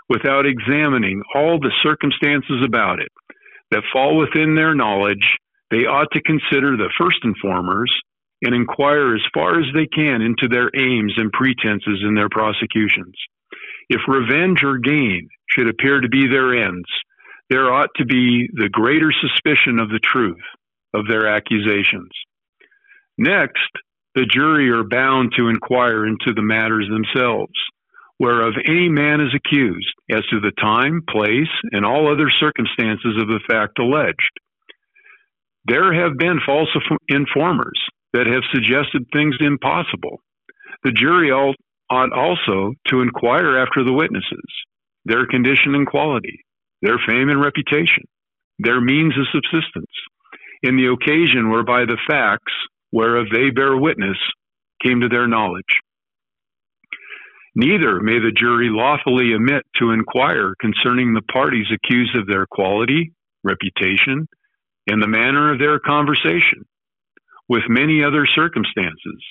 without 0.10 0.45
examining 0.45 1.22
all 1.36 1.60
the 1.60 1.72
circumstances 1.84 2.66
about 2.66 3.00
it 3.00 3.12
that 3.72 3.84
fall 3.93 4.18
within 4.18 4.56
their 4.56 4.74
knowledge. 4.74 5.38
They 5.70 5.86
ought 5.86 6.12
to 6.14 6.22
consider 6.22 6.76
the 6.76 6.91
first 6.97 7.20
informers 7.24 7.93
and 8.41 8.56
inquire 8.56 9.14
as 9.16 9.22
far 9.34 9.60
as 9.60 9.68
they 9.74 9.86
can 9.86 10.22
into 10.22 10.47
their 10.47 10.72
aims 10.76 11.14
and 11.18 11.32
pretenses 11.32 12.02
in 12.04 12.16
their 12.16 12.30
prosecutions. 12.30 13.14
If 13.89 14.02
revenge 14.08 14.64
or 14.64 14.80
gain 14.80 15.28
should 15.50 15.68
appear 15.68 16.02
to 16.02 16.10
be 16.10 16.28
their 16.28 16.56
ends, 16.66 16.88
there 17.50 17.72
ought 17.72 17.89
to 17.97 18.06
be 18.06 18.47
the 18.54 18.70
greater 18.70 19.12
suspicion 19.12 19.80
of 19.80 19.89
the 19.89 20.00
truth 20.00 20.41
of 20.93 21.08
their 21.08 21.28
accusations. 21.28 22.10
Next, 23.18 23.70
the 24.16 24.26
jury 24.26 24.70
are 24.70 24.84
bound 24.84 25.34
to 25.38 25.49
inquire 25.49 26.05
into 26.05 26.34
the 26.34 26.41
matters 26.41 26.88
themselves, 26.89 27.53
whereof 28.20 28.53
any 28.66 28.89
man 28.89 29.22
is 29.22 29.34
accused, 29.36 29.93
as 30.10 30.26
to 30.30 30.39
the 30.39 30.51
time, 30.60 31.01
place, 31.07 31.51
and 31.72 31.86
all 31.86 32.12
other 32.12 32.30
circumstances 32.39 33.16
of 33.20 33.28
the 33.28 33.39
fact 33.47 33.80
alleged. 33.80 34.39
There 35.66 35.93
have 35.93 36.18
been 36.18 36.39
false 36.45 36.70
informers 37.07 37.80
that 38.14 38.28
have 38.28 38.43
suggested 38.53 39.05
things 39.14 39.36
impossible. 39.39 40.22
The 40.84 40.91
jury 40.91 41.32
ought 41.32 41.55
also 42.14 42.74
to 42.88 43.01
inquire 43.01 43.57
after 43.57 43.84
the 43.84 43.93
witnesses, 43.93 44.49
their 45.05 45.28
condition 45.28 45.76
and 45.76 45.86
quality, 45.86 46.43
their 46.82 46.97
fame 47.07 47.30
and 47.30 47.41
reputation, 47.41 48.03
their 48.57 48.82
means 48.82 49.14
of 49.18 49.28
subsistence, 49.32 49.91
in 50.64 50.76
the 50.76 50.91
occasion 50.91 51.49
whereby 51.49 51.86
the 51.86 51.97
facts 52.07 52.53
whereof 52.92 53.28
they 53.32 53.50
bear 53.50 53.78
witness 53.78 54.18
came 54.84 55.02
to 55.02 55.10
their 55.10 55.28
knowledge. 55.28 55.82
Neither 57.56 58.00
may 58.00 58.20
the 58.20 58.32
jury 58.32 58.70
lawfully 58.70 59.34
omit 59.34 59.66
to 59.78 59.92
inquire 59.92 60.54
concerning 60.62 61.14
the 61.14 61.22
parties 61.22 61.68
accused 61.74 62.16
of 62.16 62.28
their 62.28 62.46
quality, 62.46 63.12
reputation, 63.44 64.28
and 64.88 65.02
the 65.02 65.08
manner 65.08 65.52
of 65.52 65.60
their 65.60 65.80
conversation, 65.80 66.66
with 67.48 67.64
many 67.68 68.04
other 68.04 68.26
circumstances, 68.26 69.24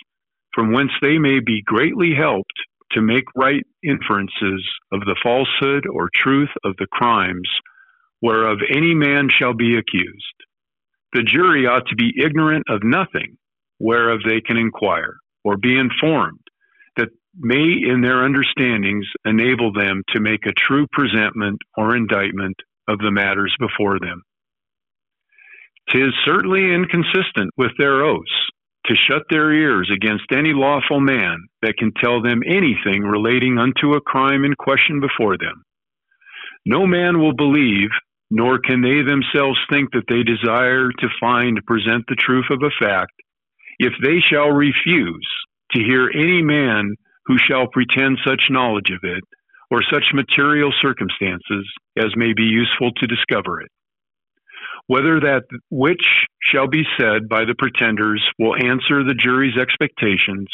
from 0.52 0.72
whence 0.72 0.92
they 1.00 1.18
may 1.18 1.40
be 1.40 1.62
greatly 1.64 2.12
helped 2.14 2.52
to 2.92 3.00
make 3.00 3.24
right 3.36 3.64
inferences 3.82 4.68
of 4.92 5.00
the 5.00 5.16
falsehood 5.22 5.86
or 5.86 6.10
truth 6.14 6.50
of 6.64 6.74
the 6.78 6.86
crimes 6.90 7.48
whereof 8.20 8.58
any 8.74 8.94
man 8.94 9.28
shall 9.30 9.54
be 9.54 9.76
accused. 9.76 10.34
The 11.12 11.22
jury 11.22 11.66
ought 11.66 11.86
to 11.88 11.96
be 11.96 12.12
ignorant 12.22 12.66
of 12.68 12.82
nothing 12.82 13.38
whereof 13.78 14.20
they 14.26 14.40
can 14.40 14.56
inquire 14.56 15.16
or 15.44 15.56
be 15.56 15.78
informed 15.78 16.40
that 16.96 17.08
may 17.36 17.78
in 17.88 18.00
their 18.02 18.24
understandings 18.24 19.06
enable 19.24 19.72
them 19.72 20.02
to 20.08 20.20
make 20.20 20.46
a 20.46 20.52
true 20.52 20.86
presentment 20.92 21.58
or 21.76 21.96
indictment 21.96 22.56
of 22.88 22.98
the 22.98 23.10
matters 23.10 23.54
before 23.58 23.98
them. 24.00 24.22
Tis 25.90 26.12
certainly 26.24 26.74
inconsistent 26.74 27.50
with 27.56 27.72
their 27.78 28.04
oaths 28.04 28.50
to 28.86 28.94
shut 28.94 29.22
their 29.30 29.52
ears 29.52 29.90
against 29.94 30.32
any 30.32 30.52
lawful 30.52 31.00
man 31.00 31.36
that 31.62 31.76
can 31.78 31.92
tell 31.92 32.22
them 32.22 32.42
anything 32.46 33.02
relating 33.02 33.58
unto 33.58 33.94
a 33.94 34.00
crime 34.00 34.44
in 34.44 34.54
question 34.54 35.00
before 35.00 35.36
them. 35.36 35.62
No 36.66 36.86
man 36.86 37.18
will 37.18 37.34
believe, 37.34 37.90
nor 38.30 38.58
can 38.58 38.82
they 38.82 39.02
themselves 39.02 39.58
think 39.70 39.92
that 39.92 40.04
they 40.08 40.22
desire 40.22 40.90
to 40.90 41.08
find 41.20 41.64
present 41.66 42.04
the 42.08 42.16
truth 42.16 42.46
of 42.50 42.62
a 42.62 42.84
fact 42.84 43.12
if 43.78 43.92
they 44.02 44.18
shall 44.20 44.50
refuse 44.50 45.28
to 45.72 45.82
hear 45.82 46.10
any 46.14 46.42
man 46.42 46.94
who 47.26 47.36
shall 47.38 47.66
pretend 47.68 48.18
such 48.26 48.50
knowledge 48.50 48.90
of 48.90 49.00
it, 49.02 49.22
or 49.70 49.82
such 49.82 50.14
material 50.14 50.72
circumstances 50.80 51.70
as 51.98 52.16
may 52.16 52.32
be 52.32 52.44
useful 52.44 52.90
to 52.96 53.06
discover 53.06 53.60
it. 53.60 53.70
Whether 54.86 55.20
that 55.20 55.42
which 55.70 56.04
shall 56.42 56.66
be 56.66 56.84
said 56.98 57.28
by 57.28 57.44
the 57.44 57.54
pretenders 57.58 58.24
will 58.38 58.54
answer 58.56 59.04
the 59.04 59.14
jury's 59.14 59.58
expectations 59.58 60.46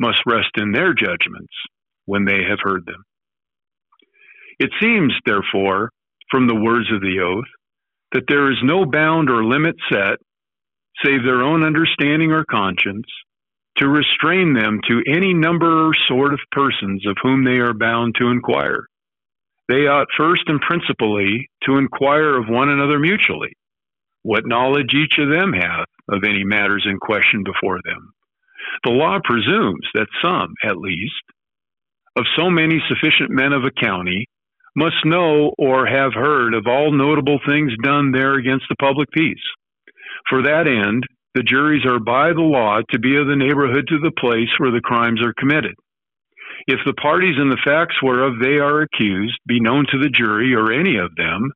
must 0.00 0.26
rest 0.26 0.50
in 0.56 0.72
their 0.72 0.92
judgments 0.92 1.54
when 2.06 2.24
they 2.24 2.42
have 2.48 2.58
heard 2.60 2.84
them. 2.86 3.04
It 4.58 4.70
seems, 4.80 5.12
therefore, 5.24 5.90
from 6.30 6.48
the 6.48 6.54
words 6.54 6.90
of 6.92 7.00
the 7.00 7.20
oath, 7.20 7.48
that 8.12 8.24
there 8.28 8.50
is 8.50 8.58
no 8.62 8.84
bound 8.84 9.30
or 9.30 9.44
limit 9.44 9.76
set 9.90 10.18
save 11.04 11.24
their 11.24 11.42
own 11.42 11.62
understanding 11.62 12.32
or 12.32 12.44
conscience, 12.44 13.06
to 13.78 13.88
restrain 13.88 14.54
them 14.54 14.80
to 14.88 15.02
any 15.06 15.34
number 15.34 15.88
or 15.88 15.92
sort 16.08 16.32
of 16.32 16.40
persons 16.50 17.06
of 17.06 17.16
whom 17.22 17.44
they 17.44 17.58
are 17.58 17.74
bound 17.74 18.14
to 18.18 18.28
inquire. 18.28 18.86
They 19.68 19.86
ought 19.86 20.08
first 20.16 20.42
and 20.46 20.60
principally 20.60 21.50
to 21.64 21.76
inquire 21.76 22.38
of 22.38 22.48
one 22.48 22.70
another 22.70 22.98
mutually, 22.98 23.52
what 24.22 24.46
knowledge 24.46 24.94
each 24.94 25.18
of 25.18 25.28
them 25.28 25.52
hath 25.52 25.88
of 26.08 26.24
any 26.24 26.44
matters 26.44 26.86
in 26.88 26.98
question 26.98 27.42
before 27.44 27.80
them. 27.84 28.12
The 28.84 28.92
law 28.92 29.18
presumes 29.22 29.86
that 29.94 30.06
some, 30.22 30.54
at 30.64 30.78
least, 30.78 31.22
of 32.16 32.24
so 32.36 32.48
many 32.48 32.80
sufficient 32.88 33.30
men 33.30 33.52
of 33.52 33.64
a 33.64 33.70
county 33.70 34.26
must 34.74 35.04
know 35.04 35.52
or 35.58 35.86
have 35.86 36.12
heard 36.14 36.54
of 36.54 36.66
all 36.66 36.92
notable 36.92 37.40
things 37.46 37.72
done 37.82 38.12
there 38.12 38.34
against 38.34 38.66
the 38.68 38.76
public 38.76 39.10
peace 39.10 39.42
for 40.28 40.42
that 40.42 40.66
end, 40.66 41.04
the 41.34 41.42
juries 41.42 41.84
are 41.84 42.00
by 42.00 42.32
the 42.32 42.40
law 42.40 42.80
to 42.90 42.98
be 42.98 43.16
of 43.16 43.26
the 43.26 43.36
neighborhood 43.36 43.86
to 43.88 43.98
the 43.98 44.12
place 44.18 44.48
where 44.58 44.70
the 44.70 44.80
crimes 44.80 45.20
are 45.22 45.34
committed. 45.38 45.74
If 46.66 46.80
the 46.84 46.94
parties 46.94 47.36
and 47.38 47.52
the 47.52 47.60
facts 47.64 48.02
whereof 48.02 48.34
they 48.40 48.58
are 48.58 48.82
accused 48.82 49.38
be 49.46 49.60
known 49.60 49.86
to 49.90 49.98
the 49.98 50.08
jury 50.08 50.54
or 50.54 50.72
any 50.72 50.96
of 50.96 51.14
them, 51.16 51.52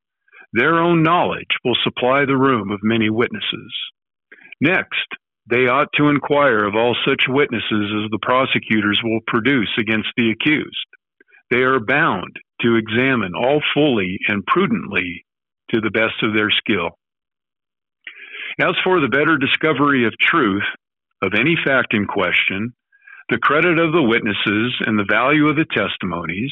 their 0.53 0.79
own 0.79 1.01
knowledge 1.01 1.57
will 1.65 1.77
supply 1.83 2.25
the 2.25 2.37
room 2.37 2.71
of 2.71 2.79
many 2.83 3.09
witnesses. 3.09 3.73
Next, 4.61 5.07
they 5.49 5.67
ought 5.67 5.89
to 5.95 6.09
inquire 6.09 6.65
of 6.65 6.75
all 6.75 6.95
such 7.05 7.23
witnesses 7.27 7.91
as 8.03 8.09
the 8.11 8.19
prosecutors 8.21 9.01
will 9.03 9.21
produce 9.27 9.71
against 9.79 10.09
the 10.15 10.31
accused. 10.31 10.87
They 11.49 11.63
are 11.63 11.79
bound 11.79 12.37
to 12.61 12.75
examine 12.75 13.33
all 13.35 13.61
fully 13.73 14.17
and 14.27 14.45
prudently 14.45 15.25
to 15.73 15.81
the 15.81 15.89
best 15.89 16.21
of 16.21 16.33
their 16.33 16.51
skill. 16.51 16.91
As 18.59 18.75
for 18.83 18.99
the 18.99 19.07
better 19.07 19.37
discovery 19.37 20.05
of 20.05 20.13
truth 20.19 20.65
of 21.21 21.33
any 21.39 21.55
fact 21.63 21.93
in 21.93 22.05
question, 22.05 22.73
the 23.29 23.37
credit 23.37 23.79
of 23.79 23.93
the 23.93 24.01
witnesses, 24.01 24.75
and 24.85 24.99
the 24.99 25.07
value 25.09 25.47
of 25.47 25.55
the 25.55 25.65
testimonies, 25.71 26.51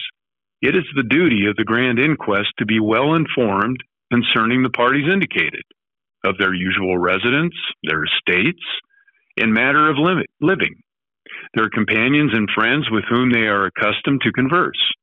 it 0.61 0.75
is 0.75 0.85
the 0.95 1.03
duty 1.03 1.47
of 1.47 1.55
the 1.57 1.65
grand 1.65 1.99
inquest 1.99 2.49
to 2.57 2.65
be 2.65 2.79
well 2.79 3.15
informed 3.15 3.77
concerning 4.11 4.63
the 4.63 4.69
parties 4.69 5.11
indicated, 5.11 5.63
of 6.23 6.37
their 6.37 6.53
usual 6.53 6.97
residence, 6.97 7.55
their 7.83 8.05
estates, 8.05 8.63
and 9.37 9.53
matter 9.53 9.89
of 9.89 9.97
living, 10.39 10.75
their 11.53 11.69
companions 11.69 12.31
and 12.33 12.49
friends 12.55 12.89
with 12.89 13.03
whom 13.09 13.31
they 13.31 13.47
are 13.47 13.65
accustomed 13.65 14.21
to 14.21 14.31
converse. 14.31 14.93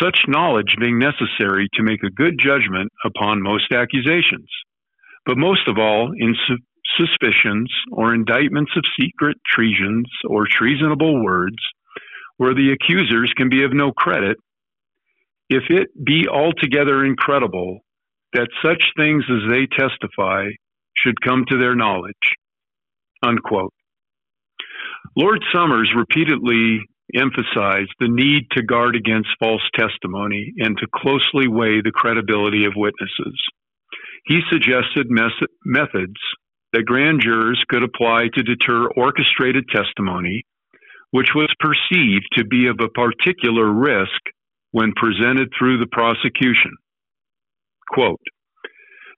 Such 0.00 0.20
knowledge 0.28 0.76
being 0.78 0.98
necessary 0.98 1.68
to 1.74 1.82
make 1.82 2.02
a 2.02 2.10
good 2.10 2.38
judgment 2.38 2.90
upon 3.04 3.42
most 3.42 3.72
accusations 3.72 4.48
but 5.30 5.38
most 5.38 5.68
of 5.68 5.78
all 5.78 6.10
in 6.18 6.34
su- 6.48 6.56
suspicions 6.98 7.72
or 7.92 8.12
indictments 8.12 8.72
of 8.76 8.82
secret 8.98 9.36
treasons 9.46 10.08
or 10.28 10.44
treasonable 10.50 11.22
words, 11.24 11.54
where 12.38 12.52
the 12.52 12.72
accusers 12.72 13.32
can 13.36 13.48
be 13.48 13.62
of 13.62 13.72
no 13.72 13.92
credit, 13.92 14.38
if 15.48 15.62
it 15.70 15.86
be 16.04 16.26
altogether 16.28 17.04
incredible 17.04 17.78
that 18.32 18.48
such 18.60 18.82
things 18.96 19.22
as 19.30 19.48
they 19.48 19.68
testify 19.68 20.48
should 20.96 21.20
come 21.20 21.44
to 21.48 21.58
their 21.58 21.76
knowledge. 21.76 22.34
Unquote. 23.22 23.72
Lord 25.16 25.44
Somers 25.54 25.92
repeatedly 25.94 26.80
emphasized 27.14 27.92
the 28.00 28.08
need 28.08 28.48
to 28.50 28.64
guard 28.64 28.96
against 28.96 29.28
false 29.38 29.62
testimony 29.78 30.52
and 30.58 30.76
to 30.78 30.88
closely 30.92 31.46
weigh 31.46 31.82
the 31.82 31.92
credibility 31.94 32.64
of 32.64 32.72
witnesses. 32.74 33.40
He 34.24 34.40
suggested 34.50 35.10
mes- 35.10 35.48
methods 35.64 36.20
that 36.72 36.84
grand 36.84 37.20
jurors 37.20 37.62
could 37.68 37.82
apply 37.82 38.28
to 38.34 38.42
deter 38.42 38.88
orchestrated 38.96 39.68
testimony, 39.68 40.44
which 41.10 41.30
was 41.34 41.52
perceived 41.58 42.26
to 42.34 42.44
be 42.44 42.66
of 42.68 42.78
a 42.80 42.88
particular 42.88 43.70
risk 43.70 44.20
when 44.70 44.92
presented 44.94 45.48
through 45.58 45.78
the 45.78 45.88
prosecution. 45.90 46.72
Quote, 47.90 48.20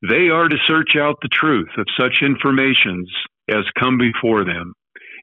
they 0.09 0.29
are 0.31 0.49
to 0.49 0.57
search 0.67 0.97
out 0.99 1.17
the 1.23 1.29
truth 1.29 1.69
of 1.79 1.87
such 1.99 2.23
informations 2.23 3.09
as 3.49 3.65
come 3.79 3.99
before 3.99 4.45
them, 4.45 4.73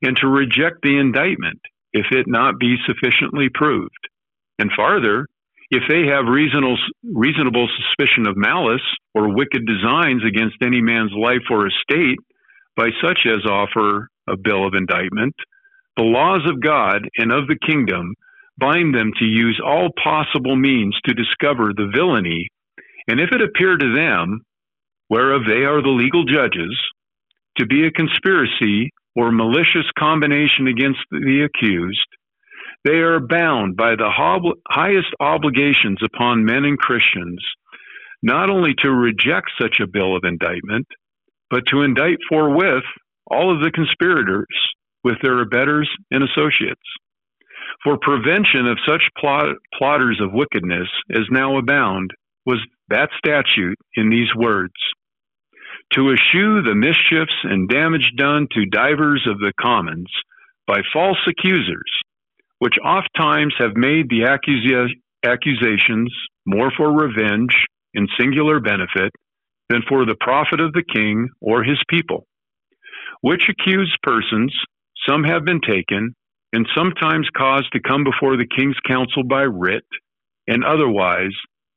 and 0.02 0.16
to 0.18 0.28
reject 0.28 0.78
the 0.84 0.98
indictment 0.98 1.60
if 1.92 2.06
it 2.12 2.28
not 2.28 2.60
be 2.60 2.78
sufficiently 2.86 3.50
proved. 3.54 4.08
And 4.58 4.72
farther, 4.76 5.26
if 5.72 5.84
they 5.88 6.08
have 6.08 6.26
reasonable, 6.26 6.78
reasonable 7.04 7.68
suspicion 7.78 8.28
of 8.28 8.38
malice 8.38 8.82
or 9.14 9.34
wicked 9.34 9.66
designs 9.66 10.24
against 10.26 10.58
any 10.62 10.82
man's 10.82 11.12
life 11.12 11.46
or 11.50 11.68
estate, 11.68 12.18
by 12.76 12.90
such 13.04 13.20
as 13.26 13.46
offer 13.46 14.10
a 14.28 14.38
bill 14.38 14.66
of 14.66 14.74
indictment, 14.74 15.36
the 15.98 16.04
laws 16.04 16.42
of 16.50 16.62
God 16.62 17.08
and 17.18 17.32
of 17.32 17.48
the 17.48 17.60
kingdom 17.68 18.14
bind 18.58 18.96
them 18.96 19.12
to 19.20 19.26
use 19.26 19.62
all 19.64 19.90
possible 20.02 20.56
means 20.56 20.98
to 21.06 21.14
discover 21.14 21.72
the 21.74 21.92
villainy, 21.94 22.48
and 23.08 23.20
if 23.20 23.32
it 23.32 23.42
appear 23.42 23.78
to 23.78 23.96
them, 23.96 24.42
whereof 25.10 25.42
they 25.48 25.64
are 25.64 25.82
the 25.82 25.90
legal 25.90 26.24
judges, 26.26 26.78
to 27.58 27.66
be 27.66 27.86
a 27.86 27.92
conspiracy 27.92 28.92
or 29.16 29.32
malicious 29.32 29.90
combination 29.98 30.68
against 30.68 31.00
the 31.12 31.48
accused, 31.48 32.08
they 32.84 32.98
are 32.98 33.20
bound 33.20 33.76
by 33.76 33.96
the 33.96 34.10
hob- 34.10 34.58
highest 34.68 35.14
obligations 35.20 36.00
upon 36.04 36.46
men 36.46 36.66
and 36.66 36.78
Christians 36.78 37.44
not 38.22 38.50
only 38.50 38.74
to 38.80 38.92
reject 38.92 39.52
such 39.60 39.80
a 39.80 39.88
bill 39.88 40.16
of 40.16 40.24
indictment, 40.24 40.88
but 41.50 41.66
to 41.68 41.82
indict 41.82 42.18
forthwith 42.28 42.84
all 43.28 43.54
of 43.54 43.62
the 43.62 43.72
conspirators 43.72 44.48
with 45.04 45.16
their 45.22 45.40
abettors 45.40 45.90
and 46.12 46.24
associates. 46.24 46.82
For 47.84 47.98
prevention 47.98 48.68
of 48.68 48.78
such 48.86 49.04
plot- 49.18 49.56
plotters 49.78 50.20
of 50.22 50.34
wickedness 50.34 50.90
as 51.12 51.24
now 51.32 51.58
abound 51.58 52.12
was 52.46 52.60
that 52.90 53.10
statute 53.18 53.78
in 53.96 54.10
these 54.10 54.34
words 54.36 54.74
to 55.94 56.12
eschew 56.12 56.62
the 56.62 56.76
mischiefs 56.76 57.34
and 57.44 57.68
damage 57.70 58.12
done 58.16 58.48
to 58.52 58.66
divers 58.66 59.26
of 59.28 59.40
the 59.40 59.54
commons 59.60 60.12
by 60.68 60.82
false 60.94 61.18
accusers, 61.28 61.92
which 62.60 62.76
oft 62.84 63.10
times 63.18 63.54
have 63.58 63.76
made 63.76 64.10
the 64.10 64.22
accusa- 64.22 64.94
accusations 65.26 66.14
more 66.46 66.72
for 66.76 66.92
revenge 66.92 67.56
and 67.94 68.08
singular 68.20 68.60
benefit 68.60 69.12
than 69.70 69.82
for 69.88 70.06
the 70.06 70.16
profit 70.20 70.60
of 70.60 70.74
the 70.74 70.84
king 70.84 71.30
or 71.42 71.64
his 71.64 71.80
people. 71.90 72.26
Which 73.22 73.44
accused 73.50 73.98
persons, 74.04 74.54
some 75.08 75.24
have 75.24 75.46
been 75.46 75.62
taken, 75.62 76.14
and 76.54 76.68
sometimes 76.76 77.28
caused 77.36 77.72
to 77.74 77.82
come 77.82 78.04
before 78.04 78.38
the 78.38 78.48
king's 78.48 78.80
council 78.88 79.24
by 79.24 79.44
writ, 79.44 79.86
and 80.48 80.64
otherwise 80.64 81.34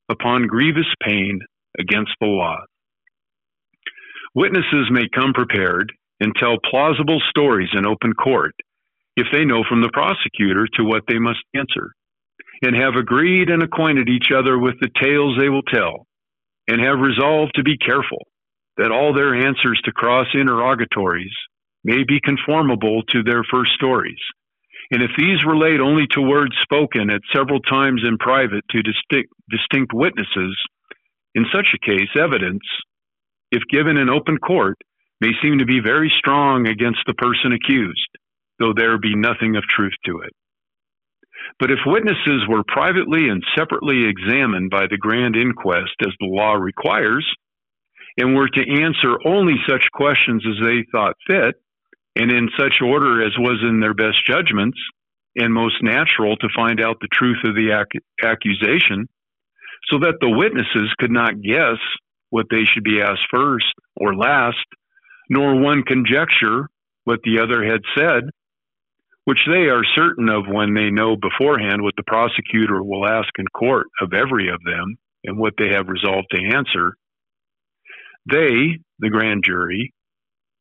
upon 0.08 0.46
grievous 0.46 0.86
pain 1.02 1.40
against 1.78 2.12
the 2.20 2.26
law. 2.26 2.56
Witnesses 4.34 4.88
may 4.90 5.08
come 5.14 5.32
prepared 5.32 5.92
and 6.20 6.34
tell 6.36 6.56
plausible 6.70 7.20
stories 7.30 7.68
in 7.74 7.86
open 7.86 8.14
court 8.14 8.54
if 9.16 9.26
they 9.32 9.44
know 9.44 9.64
from 9.68 9.82
the 9.82 9.90
prosecutor 9.92 10.66
to 10.74 10.84
what 10.84 11.04
they 11.08 11.18
must 11.18 11.40
answer, 11.54 11.92
and 12.62 12.76
have 12.76 12.94
agreed 12.94 13.50
and 13.50 13.62
acquainted 13.62 14.08
each 14.08 14.30
other 14.34 14.58
with 14.58 14.74
the 14.80 14.90
tales 15.02 15.36
they 15.38 15.48
will 15.48 15.62
tell, 15.62 16.06
and 16.68 16.80
have 16.80 16.98
resolved 16.98 17.52
to 17.54 17.62
be 17.62 17.76
careful 17.76 18.26
that 18.76 18.90
all 18.90 19.12
their 19.12 19.34
answers 19.34 19.80
to 19.84 19.92
cross 19.92 20.26
interrogatories 20.34 21.34
may 21.84 22.04
be 22.04 22.20
conformable 22.20 23.02
to 23.08 23.22
their 23.22 23.44
first 23.50 23.72
stories. 23.74 24.20
And 24.90 25.02
if 25.02 25.10
these 25.16 25.44
relate 25.46 25.80
only 25.80 26.06
to 26.12 26.20
words 26.20 26.54
spoken 26.62 27.10
at 27.10 27.20
several 27.34 27.60
times 27.60 28.02
in 28.06 28.18
private 28.18 28.64
to 28.70 28.82
distinct, 28.82 29.32
distinct 29.50 29.92
witnesses, 29.92 30.56
in 31.34 31.46
such 31.52 31.68
a 31.74 31.84
case, 31.86 32.10
evidence 32.18 32.62
if 33.52 33.62
given 33.70 33.98
in 33.98 34.08
open 34.08 34.38
court, 34.38 34.78
may 35.20 35.30
seem 35.42 35.58
to 35.58 35.66
be 35.66 35.78
very 35.78 36.12
strong 36.18 36.66
against 36.66 37.00
the 37.06 37.14
person 37.14 37.52
accused, 37.52 38.08
though 38.62 38.72
there 38.74 38.96
be 38.98 39.16
nothing 39.16 39.56
of 39.56 39.64
truth 39.64 39.94
to 40.06 40.20
it. 40.20 40.32
But 41.58 41.70
if 41.70 41.78
witnesses 41.84 42.46
were 42.48 42.62
privately 42.66 43.28
and 43.28 43.42
separately 43.56 44.06
examined 44.06 44.70
by 44.70 44.86
the 44.86 44.96
grand 44.96 45.34
inquest 45.36 45.94
as 46.00 46.12
the 46.20 46.26
law 46.26 46.54
requires, 46.54 47.26
and 48.16 48.34
were 48.34 48.48
to 48.48 48.82
answer 48.82 49.18
only 49.26 49.54
such 49.68 49.84
questions 49.92 50.44
as 50.46 50.64
they 50.64 50.84
thought 50.92 51.16
fit, 51.26 51.56
and 52.14 52.30
in 52.30 52.48
such 52.58 52.74
order 52.82 53.24
as 53.24 53.32
was 53.38 53.58
in 53.62 53.80
their 53.80 53.94
best 53.94 54.18
judgments, 54.26 54.78
and 55.34 55.52
most 55.52 55.82
natural 55.82 56.36
to 56.36 56.48
find 56.54 56.80
out 56.80 56.98
the 57.00 57.08
truth 57.12 57.38
of 57.44 57.54
the 57.54 57.72
ac- 57.72 58.04
accusation, 58.22 59.08
so 59.90 59.98
that 59.98 60.18
the 60.20 60.30
witnesses 60.30 60.94
could 60.98 61.10
not 61.10 61.40
guess 61.40 61.78
what 62.30 62.46
they 62.50 62.64
should 62.64 62.84
be 62.84 63.00
asked 63.00 63.26
first 63.30 63.72
or 63.96 64.14
last, 64.14 64.66
nor 65.28 65.58
one 65.58 65.82
conjecture 65.82 66.68
what 67.04 67.20
the 67.24 67.40
other 67.40 67.64
had 67.64 67.80
said, 67.96 68.30
which 69.24 69.38
they 69.46 69.68
are 69.68 69.84
certain 69.94 70.28
of 70.28 70.44
when 70.48 70.74
they 70.74 70.90
know 70.90 71.16
beforehand 71.16 71.82
what 71.82 71.94
the 71.96 72.02
prosecutor 72.06 72.82
will 72.82 73.06
ask 73.06 73.28
in 73.38 73.46
court 73.48 73.86
of 74.00 74.12
every 74.12 74.48
of 74.48 74.60
them 74.64 74.96
and 75.24 75.38
what 75.38 75.54
they 75.58 75.68
have 75.68 75.88
resolved 75.88 76.26
to 76.30 76.56
answer, 76.56 76.96
they, 78.30 78.78
the 78.98 79.10
grand 79.10 79.44
jury, 79.44 79.92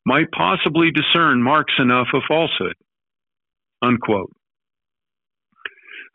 might 0.04 0.30
possibly 0.32 0.90
discern 0.90 1.42
marks 1.42 1.74
enough 1.78 2.08
of 2.14 2.22
falsehood. 2.26 2.74
Unquote. 3.82 4.32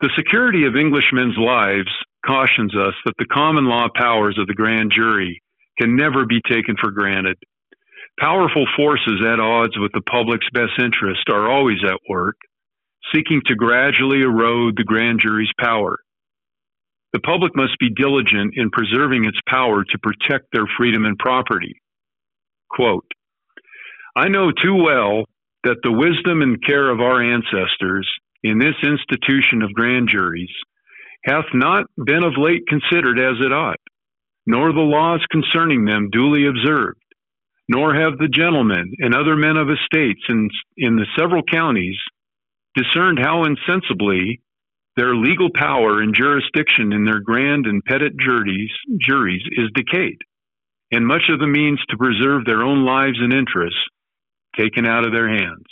The 0.00 0.10
security 0.16 0.64
of 0.64 0.76
Englishmen's 0.76 1.36
lives 1.36 1.90
cautions 2.24 2.74
us 2.76 2.94
that 3.04 3.14
the 3.18 3.26
common 3.26 3.66
law 3.66 3.88
powers 3.94 4.38
of 4.38 4.46
the 4.46 4.54
grand 4.54 4.92
jury 4.94 5.42
can 5.78 5.96
never 5.96 6.26
be 6.26 6.40
taken 6.48 6.76
for 6.80 6.90
granted. 6.90 7.36
Powerful 8.20 8.66
forces 8.76 9.22
at 9.24 9.40
odds 9.40 9.78
with 9.78 9.92
the 9.92 10.02
public's 10.02 10.48
best 10.52 10.72
interest 10.78 11.28
are 11.30 11.50
always 11.50 11.78
at 11.84 12.00
work, 12.08 12.36
seeking 13.14 13.40
to 13.46 13.54
gradually 13.54 14.22
erode 14.22 14.76
the 14.76 14.84
grand 14.84 15.20
jury's 15.20 15.52
power. 15.60 15.98
The 17.12 17.20
public 17.20 17.56
must 17.56 17.78
be 17.78 17.90
diligent 17.90 18.54
in 18.56 18.70
preserving 18.70 19.24
its 19.24 19.38
power 19.48 19.84
to 19.84 19.98
protect 20.02 20.46
their 20.52 20.66
freedom 20.76 21.04
and 21.04 21.18
property. 21.18 21.80
Quote, 22.70 23.06
I 24.16 24.28
know 24.28 24.50
too 24.50 24.74
well 24.74 25.24
that 25.64 25.78
the 25.82 25.92
wisdom 25.92 26.42
and 26.42 26.62
care 26.64 26.90
of 26.90 27.00
our 27.00 27.22
ancestors 27.22 28.08
in 28.42 28.58
this 28.58 28.74
institution 28.82 29.62
of 29.62 29.72
grand 29.72 30.08
juries 30.08 30.52
hath 31.24 31.46
not 31.54 31.86
been 31.96 32.24
of 32.24 32.36
late 32.36 32.66
considered 32.68 33.18
as 33.18 33.36
it 33.40 33.52
ought 33.52 33.80
nor 34.48 34.72
the 34.72 34.80
laws 34.80 35.20
concerning 35.30 35.84
them 35.84 36.08
duly 36.10 36.46
observed, 36.46 36.98
nor 37.68 37.94
have 37.94 38.18
the 38.18 38.28
gentlemen 38.28 38.92
and 38.98 39.14
other 39.14 39.36
men 39.36 39.56
of 39.56 39.68
estates 39.70 40.22
in, 40.28 40.48
in 40.76 40.96
the 40.96 41.06
several 41.18 41.42
counties 41.42 41.96
discerned 42.74 43.18
how 43.18 43.44
insensibly 43.44 44.40
their 44.96 45.14
legal 45.14 45.48
power 45.54 46.00
and 46.02 46.14
jurisdiction 46.14 46.92
in 46.92 47.04
their 47.04 47.20
grand 47.20 47.66
and 47.66 47.84
petit 47.84 48.10
juries, 48.18 48.70
juries 49.00 49.42
is 49.52 49.70
decayed, 49.74 50.18
and 50.90 51.06
much 51.06 51.22
of 51.28 51.38
the 51.38 51.46
means 51.46 51.80
to 51.88 51.96
preserve 51.96 52.44
their 52.44 52.62
own 52.62 52.84
lives 52.84 53.18
and 53.20 53.32
interests 53.32 53.78
taken 54.56 54.86
out 54.86 55.06
of 55.06 55.12
their 55.12 55.28
hands. 55.28 55.66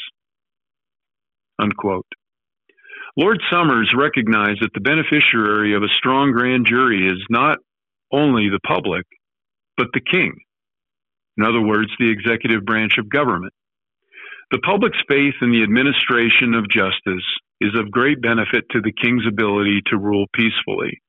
Unquote. 1.59 2.07
Lord 3.16 3.40
Somers 3.51 3.92
recognized 3.97 4.61
that 4.61 4.74
the 4.74 4.80
beneficiary 4.80 5.74
of 5.74 5.82
a 5.82 5.88
strong 5.99 6.32
grand 6.32 6.66
jury 6.66 7.09
is 7.09 7.18
not 7.30 7.59
only 8.12 8.49
the 8.49 8.61
public, 8.61 9.07
but 9.76 9.88
the 9.92 10.01
king. 10.01 10.34
In 11.39 11.45
other 11.45 11.61
words, 11.61 11.91
the 11.99 12.11
executive 12.11 12.64
branch 12.64 12.93
of 12.99 13.09
government. 13.09 13.53
The 14.51 14.61
public's 14.61 14.99
faith 15.09 15.34
in 15.43 15.51
the 15.51 15.62
administration 15.62 16.55
of 16.55 16.70
justice 16.70 17.26
is 17.61 17.74
of 17.74 17.91
great 17.91 18.22
benefit 18.22 18.64
to 18.70 18.80
the 18.80 18.93
king's 18.93 19.26
ability 19.26 19.82
to 19.87 19.99
rule 19.99 20.26
peacefully. 20.34 21.01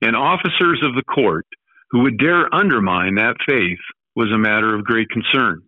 And 0.00 0.14
officers 0.14 0.80
of 0.84 0.94
the 0.94 1.02
court 1.02 1.46
who 1.90 2.02
would 2.02 2.18
dare 2.18 2.54
undermine 2.54 3.16
that 3.16 3.36
faith 3.46 3.80
was 4.14 4.30
a 4.32 4.38
matter 4.38 4.74
of 4.74 4.84
great 4.84 5.08
concern. 5.10 5.62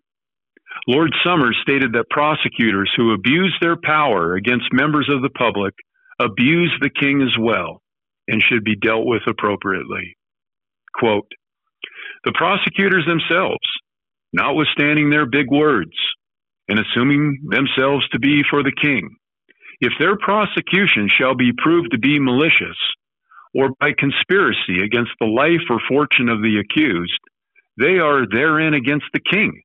Lord 0.87 1.13
Somers 1.23 1.57
stated 1.61 1.93
that 1.93 2.09
prosecutors 2.09 2.91
who 2.95 3.13
abuse 3.13 3.55
their 3.61 3.75
power 3.75 4.35
against 4.35 4.71
members 4.71 5.09
of 5.11 5.21
the 5.21 5.29
public 5.29 5.73
abuse 6.19 6.71
the 6.81 6.89
king 6.89 7.21
as 7.21 7.35
well 7.39 7.81
and 8.27 8.41
should 8.41 8.63
be 8.63 8.75
dealt 8.75 9.05
with 9.05 9.23
appropriately. 9.27 10.15
Quote, 10.93 11.27
the 12.23 12.33
prosecutors 12.35 13.05
themselves, 13.05 13.57
notwithstanding 14.33 15.09
their 15.09 15.25
big 15.25 15.49
words 15.49 15.95
and 16.67 16.79
assuming 16.79 17.39
themselves 17.49 18.07
to 18.09 18.19
be 18.19 18.43
for 18.49 18.63
the 18.63 18.73
king, 18.81 19.17
if 19.81 19.93
their 19.99 20.17
prosecution 20.17 21.09
shall 21.09 21.35
be 21.35 21.51
proved 21.57 21.91
to 21.91 21.97
be 21.97 22.19
malicious 22.19 22.77
or 23.53 23.69
by 23.79 23.91
conspiracy 23.97 24.83
against 24.83 25.11
the 25.19 25.27
life 25.27 25.65
or 25.69 25.79
fortune 25.89 26.29
of 26.29 26.41
the 26.41 26.59
accused, 26.59 27.19
they 27.77 27.97
are 27.97 28.27
therein 28.29 28.73
against 28.73 29.07
the 29.13 29.19
king 29.19 29.61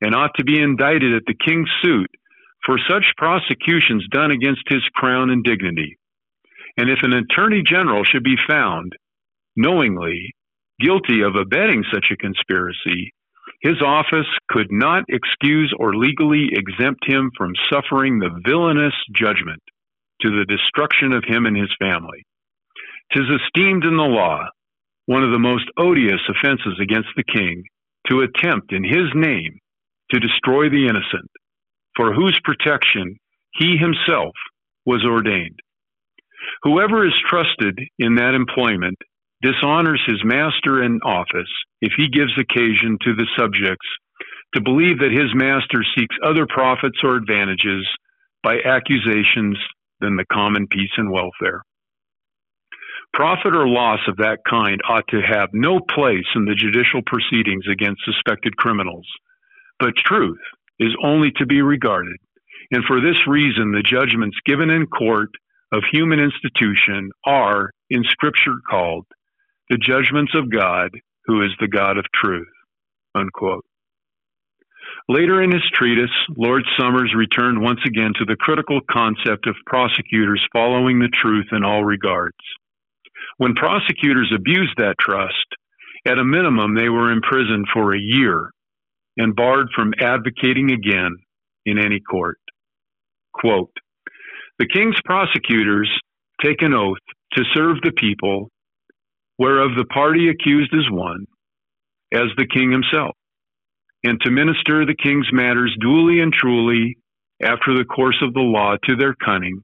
and 0.00 0.14
ought 0.14 0.34
to 0.36 0.44
be 0.44 0.60
indicted 0.60 1.14
at 1.14 1.22
the 1.26 1.34
king's 1.46 1.70
suit 1.80 2.10
for 2.66 2.78
such 2.88 3.04
prosecutions 3.16 4.06
done 4.10 4.30
against 4.30 4.62
his 4.68 4.82
crown 4.94 5.30
and 5.30 5.44
dignity. 5.44 5.96
And 6.76 6.90
if 6.90 6.98
an 7.02 7.12
attorney 7.12 7.62
general 7.64 8.04
should 8.04 8.24
be 8.24 8.36
found 8.48 8.92
knowingly 9.56 10.34
guilty 10.80 11.22
of 11.22 11.36
abetting 11.36 11.84
such 11.92 12.06
a 12.10 12.16
conspiracy, 12.16 13.12
his 13.62 13.80
office 13.80 14.26
could 14.48 14.68
not 14.70 15.04
excuse 15.08 15.72
or 15.78 15.94
legally 15.94 16.50
exempt 16.52 17.06
him 17.06 17.30
from 17.36 17.52
suffering 17.72 18.18
the 18.18 18.40
villainous 18.44 18.94
judgment 19.14 19.62
to 20.20 20.30
the 20.30 20.44
destruction 20.46 21.12
of 21.12 21.24
him 21.26 21.46
and 21.46 21.56
his 21.56 21.70
family. 21.80 22.24
Tis 23.12 23.26
esteemed 23.28 23.84
in 23.84 23.96
the 23.96 24.02
law 24.02 24.46
one 25.06 25.22
of 25.22 25.30
the 25.30 25.38
most 25.38 25.64
odious 25.76 26.20
offenses 26.28 26.78
against 26.80 27.08
the 27.16 27.24
king 27.24 27.62
to 28.08 28.20
attempt 28.20 28.72
in 28.72 28.84
his 28.84 29.10
name 29.14 29.58
to 30.10 30.20
destroy 30.20 30.68
the 30.68 30.86
innocent, 30.86 31.30
for 31.96 32.12
whose 32.12 32.38
protection 32.44 33.16
he 33.54 33.76
himself 33.76 34.34
was 34.86 35.04
ordained. 35.04 35.58
Whoever 36.62 37.06
is 37.06 37.14
trusted 37.28 37.78
in 37.98 38.16
that 38.16 38.34
employment 38.34 38.98
dishonors 39.42 40.02
his 40.06 40.22
master 40.24 40.82
in 40.82 41.00
office 41.04 41.50
if 41.80 41.92
he 41.96 42.08
gives 42.08 42.32
occasion 42.38 42.96
to 43.02 43.14
the 43.14 43.26
subjects 43.36 43.86
to 44.54 44.60
believe 44.60 44.98
that 44.98 45.12
his 45.12 45.34
master 45.34 45.82
seeks 45.96 46.16
other 46.24 46.46
profits 46.46 46.98
or 47.02 47.16
advantages 47.16 47.86
by 48.42 48.58
accusations 48.64 49.58
than 50.00 50.16
the 50.16 50.26
common 50.32 50.66
peace 50.66 50.90
and 50.96 51.10
welfare. 51.10 51.62
Profit 53.14 53.54
or 53.54 53.68
loss 53.68 54.00
of 54.08 54.16
that 54.16 54.38
kind 54.48 54.80
ought 54.88 55.06
to 55.08 55.20
have 55.20 55.48
no 55.52 55.80
place 55.80 56.26
in 56.34 56.44
the 56.44 56.54
judicial 56.54 57.02
proceedings 57.04 57.64
against 57.70 58.02
suspected 58.04 58.56
criminals, 58.56 59.06
but 59.78 59.94
truth 59.96 60.40
is 60.78 60.96
only 61.04 61.30
to 61.36 61.46
be 61.46 61.60
regarded, 61.62 62.16
and 62.70 62.84
for 62.84 63.00
this 63.00 63.26
reason 63.26 63.72
the 63.72 63.82
judgments 63.82 64.36
given 64.46 64.70
in 64.70 64.86
court 64.86 65.28
of 65.72 65.82
human 65.92 66.20
institution 66.20 67.10
are, 67.26 67.70
in 67.90 68.02
Scripture, 68.04 68.56
called 68.68 69.04
the 69.72 69.78
judgments 69.78 70.32
of 70.34 70.50
God, 70.50 70.90
who 71.24 71.42
is 71.42 71.50
the 71.58 71.66
God 71.66 71.96
of 71.96 72.04
truth. 72.14 72.52
Unquote. 73.14 73.64
Later 75.08 75.42
in 75.42 75.50
his 75.50 75.64
treatise, 75.72 76.10
Lord 76.36 76.62
Somers 76.78 77.14
returned 77.16 77.62
once 77.62 77.80
again 77.86 78.12
to 78.18 78.26
the 78.26 78.36
critical 78.36 78.80
concept 78.90 79.46
of 79.46 79.56
prosecutors 79.64 80.46
following 80.52 80.98
the 80.98 81.08
truth 81.08 81.46
in 81.52 81.64
all 81.64 81.84
regards. 81.84 82.36
When 83.38 83.54
prosecutors 83.54 84.30
abused 84.36 84.74
that 84.76 84.96
trust, 85.00 85.46
at 86.06 86.18
a 86.18 86.24
minimum 86.24 86.74
they 86.74 86.90
were 86.90 87.10
imprisoned 87.10 87.66
for 87.72 87.94
a 87.94 87.98
year 87.98 88.50
and 89.16 89.34
barred 89.34 89.68
from 89.74 89.94
advocating 89.98 90.70
again 90.70 91.16
in 91.64 91.78
any 91.78 92.00
court. 92.00 92.38
Quote, 93.32 93.72
the 94.58 94.68
king's 94.68 95.00
prosecutors 95.06 95.90
take 96.44 96.60
an 96.60 96.74
oath 96.74 96.98
to 97.32 97.44
serve 97.54 97.78
the 97.82 97.92
people, 97.92 98.50
whereof 99.42 99.72
the 99.76 99.84
party 99.86 100.28
accused 100.28 100.72
is 100.72 100.88
one, 100.88 101.26
as 102.14 102.28
the 102.36 102.46
king 102.46 102.70
himself, 102.70 103.16
and 104.04 104.20
to 104.20 104.30
minister 104.30 104.86
the 104.86 104.94
king's 104.94 105.26
matters 105.32 105.76
duly 105.80 106.20
and 106.20 106.32
truly 106.32 106.96
after 107.42 107.74
the 107.76 107.84
course 107.84 108.22
of 108.22 108.32
the 108.34 108.40
law 108.40 108.76
to 108.84 108.94
their 108.94 109.14
cunning, 109.14 109.60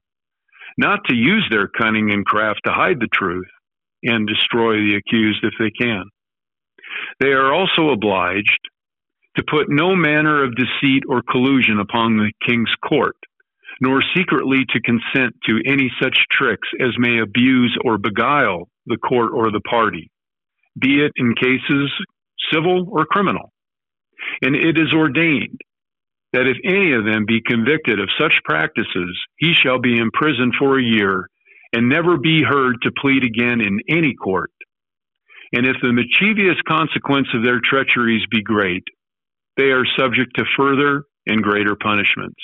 not 0.77 0.99
to 1.05 1.15
use 1.15 1.47
their 1.49 1.69
cunning 1.69 2.11
and 2.11 2.25
craft 2.25 2.59
to 2.65 2.73
hide 2.73 2.99
the 2.99 3.07
truth 3.13 3.47
and 4.03 4.27
destroy 4.27 4.73
the 4.73 4.95
accused 4.95 5.45
if 5.45 5.53
they 5.57 5.71
can. 5.71 6.03
They 7.21 7.29
are 7.29 7.53
also 7.53 7.91
obliged 7.91 8.59
to 9.37 9.43
put 9.49 9.69
no 9.69 9.95
manner 9.95 10.43
of 10.43 10.57
deceit 10.57 11.03
or 11.07 11.21
collusion 11.21 11.79
upon 11.79 12.17
the 12.17 12.33
king's 12.45 12.73
court, 12.85 13.15
nor 13.81 14.01
secretly 14.15 14.65
to 14.69 14.81
consent 14.81 15.33
to 15.45 15.61
any 15.65 15.91
such 16.01 16.17
tricks 16.31 16.67
as 16.79 16.97
may 16.97 17.19
abuse 17.19 17.77
or 17.85 17.97
beguile 17.97 18.69
the 18.85 18.97
court 18.97 19.31
or 19.33 19.51
the 19.51 19.61
party, 19.61 20.11
be 20.79 21.03
it 21.03 21.11
in 21.15 21.33
cases 21.35 21.91
civil 22.51 22.87
or 22.91 23.05
criminal. 23.05 23.51
And 24.41 24.55
it 24.55 24.77
is 24.77 24.93
ordained 24.93 25.59
that 26.33 26.47
if 26.47 26.57
any 26.63 26.93
of 26.93 27.05
them 27.05 27.25
be 27.25 27.41
convicted 27.41 27.99
of 27.99 28.09
such 28.19 28.33
practices, 28.43 29.17
he 29.37 29.53
shall 29.53 29.79
be 29.79 29.97
imprisoned 29.97 30.53
for 30.59 30.77
a 30.77 30.83
year 30.83 31.27
and 31.73 31.89
never 31.89 32.17
be 32.17 32.43
heard 32.43 32.75
to 32.81 32.91
plead 33.01 33.23
again 33.23 33.61
in 33.61 33.79
any 33.89 34.13
court. 34.13 34.51
And 35.53 35.65
if 35.65 35.77
the 35.81 35.93
mischievous 35.93 36.61
consequence 36.67 37.27
of 37.33 37.43
their 37.43 37.59
treacheries 37.63 38.23
be 38.29 38.43
great, 38.43 38.83
they 39.57 39.71
are 39.71 39.85
subject 39.97 40.35
to 40.35 40.45
further 40.55 41.03
and 41.25 41.43
greater 41.43 41.75
punishments. 41.75 42.39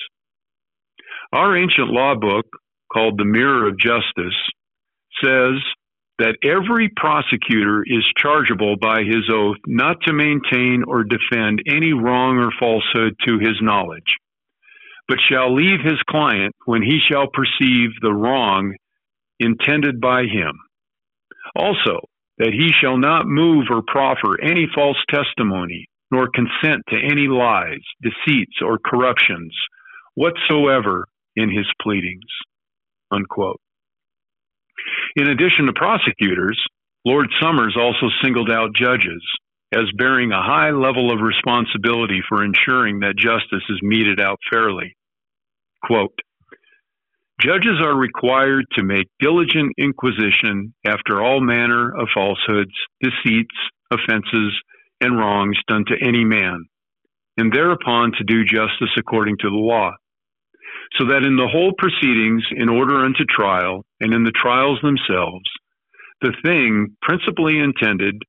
Our 1.34 1.58
ancient 1.58 1.90
law 1.90 2.16
book, 2.16 2.46
called 2.92 3.18
the 3.18 3.26
Mirror 3.26 3.68
of 3.68 3.80
Justice, 3.80 4.36
says 5.24 5.62
that 6.20 6.38
every 6.44 6.90
prosecutor 6.96 7.84
is 7.86 8.06
chargeable 8.18 8.76
by 8.78 9.04
his 9.04 9.30
oath 9.32 9.58
not 9.68 9.98
to 10.04 10.14
maintain 10.14 10.84
or 10.88 11.04
defend 11.04 11.62
any 11.68 11.94
wrong 11.94 12.38
or 12.38 12.52
falsehood 12.58 13.16
to 13.28 13.40
his 13.40 13.60
knowledge, 13.62 14.18
but 15.08 15.18
shall 15.20 15.54
leave 15.54 15.82
his 15.84 16.02
client 16.10 16.56
when 16.66 16.82
he 16.82 17.00
shall 17.00 17.28
perceive 17.28 17.90
the 18.02 18.14
wrong 18.14 18.74
intended 19.40 20.00
by 20.00 20.24
him. 20.24 20.54
Also, 21.56 22.00
that 22.38 22.54
he 22.54 22.72
shall 22.72 22.98
not 22.98 23.28
move 23.28 23.66
or 23.70 23.82
proffer 23.86 24.40
any 24.42 24.68
false 24.74 24.98
testimony, 25.10 25.86
nor 26.12 26.30
consent 26.30 26.82
to 26.90 26.96
any 26.96 27.28
lies, 27.28 27.82
deceits, 28.02 28.62
or 28.62 28.78
corruptions 28.78 29.54
whatsoever 30.16 31.06
in 31.36 31.50
his 31.50 31.68
pleadings. 31.82 32.24
Unquote. 33.12 33.60
In 35.16 35.30
addition 35.30 35.66
to 35.68 35.74
prosecutors, 35.74 36.62
Lord 37.06 37.28
Somers 37.42 37.76
also 37.80 38.08
singled 38.24 38.52
out 38.52 38.76
judges 38.76 39.24
as 39.72 39.92
bearing 39.98 40.32
a 40.32 40.42
high 40.42 40.72
level 40.72 41.12
of 41.12 41.22
responsibility 41.22 42.22
for 42.28 42.44
ensuring 42.44 43.00
that 43.00 43.18
justice 43.18 43.64
is 43.70 43.80
meted 43.82 44.20
out 44.20 44.40
fairly. 44.52 44.96
Quote, 45.84 46.18
Judges 47.42 47.82
are 47.84 47.98
required 47.98 48.66
to 48.74 48.84
make 48.84 49.08
diligent 49.20 49.74
inquisition 49.78 50.74
after 50.88 51.22
all 51.22 51.42
manner 51.42 51.92
of 51.94 52.08
falsehoods, 52.14 52.72
deceits, 53.02 53.56
offenses, 53.92 54.54
and 55.02 55.18
wrongs 55.18 55.58
done 55.68 55.84
to 55.86 55.96
any 56.02 56.24
man, 56.24 56.66
and 57.38 57.52
thereupon 57.52 58.14
to 58.14 58.24
do 58.24 58.46
justice 58.46 58.92
according 58.98 59.36
to 59.40 59.50
the 59.50 59.56
law 59.56 59.92
so 60.98 61.06
that 61.06 61.26
in 61.26 61.36
the 61.36 61.48
whole 61.48 61.74
proceedings 61.78 62.44
in 62.56 62.70
order 62.70 63.04
unto 63.04 63.26
trial 63.26 63.86
and 64.00 64.14
in 64.14 64.24
the 64.24 64.32
trials 64.32 64.80
themselves, 64.82 65.50
the 66.22 66.34
thing 66.44 66.96
principally 67.02 67.60
intended, 67.60 68.22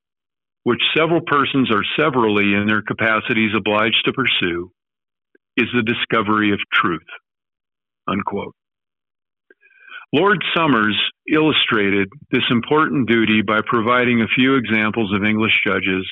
which 0.65 0.83
several 0.97 1.21
persons 1.27 1.71
are 1.71 1.85
severally 1.99 2.55
in 2.55 2.67
their 2.67 2.83
capacities 2.83 3.53
obliged 3.57 4.03
to 4.05 4.13
pursue, 4.13 4.71
is 5.57 5.69
the 5.75 5.83
discovery 5.83 6.53
of 6.53 6.59
truth. 6.73 7.07
Unquote. 8.09 8.55
Lord 10.13 10.43
Somers 10.57 10.97
illustrated 11.33 12.09
this 12.31 12.45
important 12.51 13.09
duty 13.09 13.43
by 13.43 13.61
providing 13.67 14.21
a 14.21 14.35
few 14.35 14.55
examples 14.55 15.13
of 15.13 15.25
English 15.25 15.61
judges 15.67 16.09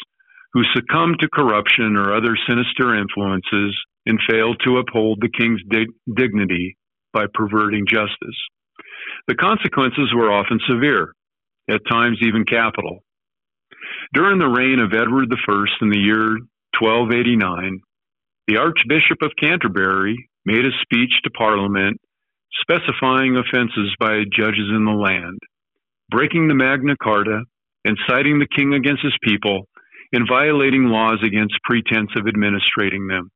who 0.55 0.63
succumbed 0.73 1.17
to 1.21 1.29
corruption 1.29 1.97
or 1.97 2.15
other 2.15 2.37
sinister 2.49 2.95
influences 2.95 3.77
and 4.07 4.19
failed 4.31 4.61
to 4.65 4.79
uphold 4.79 5.19
the 5.21 5.29
king's 5.29 5.61
dig- 5.69 5.93
dignity 6.17 6.77
by 7.13 7.27
perverting 7.35 7.85
justice. 7.89 8.39
The 9.27 9.35
consequences 9.35 10.13
were 10.15 10.33
often 10.33 10.61
severe, 10.69 11.13
at 11.69 11.81
times 11.91 12.19
even 12.23 12.45
capital. 12.45 13.01
During 14.15 14.39
the 14.39 14.47
reign 14.47 14.79
of 14.79 14.93
Edward 14.95 15.33
I 15.33 15.65
in 15.83 15.91
the 15.91 15.99
year 15.99 16.39
1289, 16.81 17.81
the 18.47 18.59
Archbishop 18.59 19.23
of 19.23 19.33
Canterbury 19.41 20.29
made 20.45 20.65
a 20.65 20.79
speech 20.83 21.13
to 21.25 21.31
Parliament 21.31 22.01
specifying 22.61 23.37
offenses 23.37 23.95
by 23.99 24.23
judges 24.33 24.71
in 24.71 24.85
the 24.85 24.93
land, 24.93 25.39
breaking 26.11 26.49
the 26.49 26.55
Magna 26.55 26.95
Carta, 27.03 27.43
inciting 27.85 28.39
the 28.39 28.49
king 28.55 28.75
against 28.75 29.03
his 29.03 29.17
people, 29.23 29.67
and 30.15 30.29
violating 30.29 30.85
laws 30.85 31.19
against 31.25 31.59
pretense 31.65 32.11
of 32.17 32.27
administrating 32.27 33.09
them. 33.09 33.31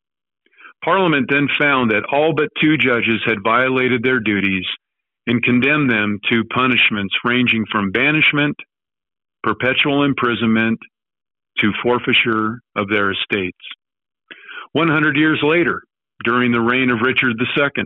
Parliament 0.84 1.26
then 1.28 1.48
found 1.58 1.90
that 1.90 2.06
all 2.12 2.32
but 2.32 2.48
two 2.60 2.76
judges 2.78 3.20
had 3.26 3.42
violated 3.42 4.02
their 4.02 4.20
duties 4.20 4.64
and 5.26 5.42
condemned 5.42 5.90
them 5.90 6.20
to 6.30 6.44
punishments 6.44 7.14
ranging 7.24 7.64
from 7.70 7.90
banishment, 7.90 8.56
perpetual 9.42 10.04
imprisonment, 10.04 10.78
to 11.58 11.72
forfeiture 11.82 12.60
of 12.76 12.88
their 12.88 13.10
estates. 13.10 13.58
100 14.72 15.16
years 15.16 15.40
later, 15.42 15.82
during 16.24 16.52
the 16.52 16.60
reign 16.60 16.90
of 16.90 17.00
Richard 17.00 17.34
II, 17.40 17.84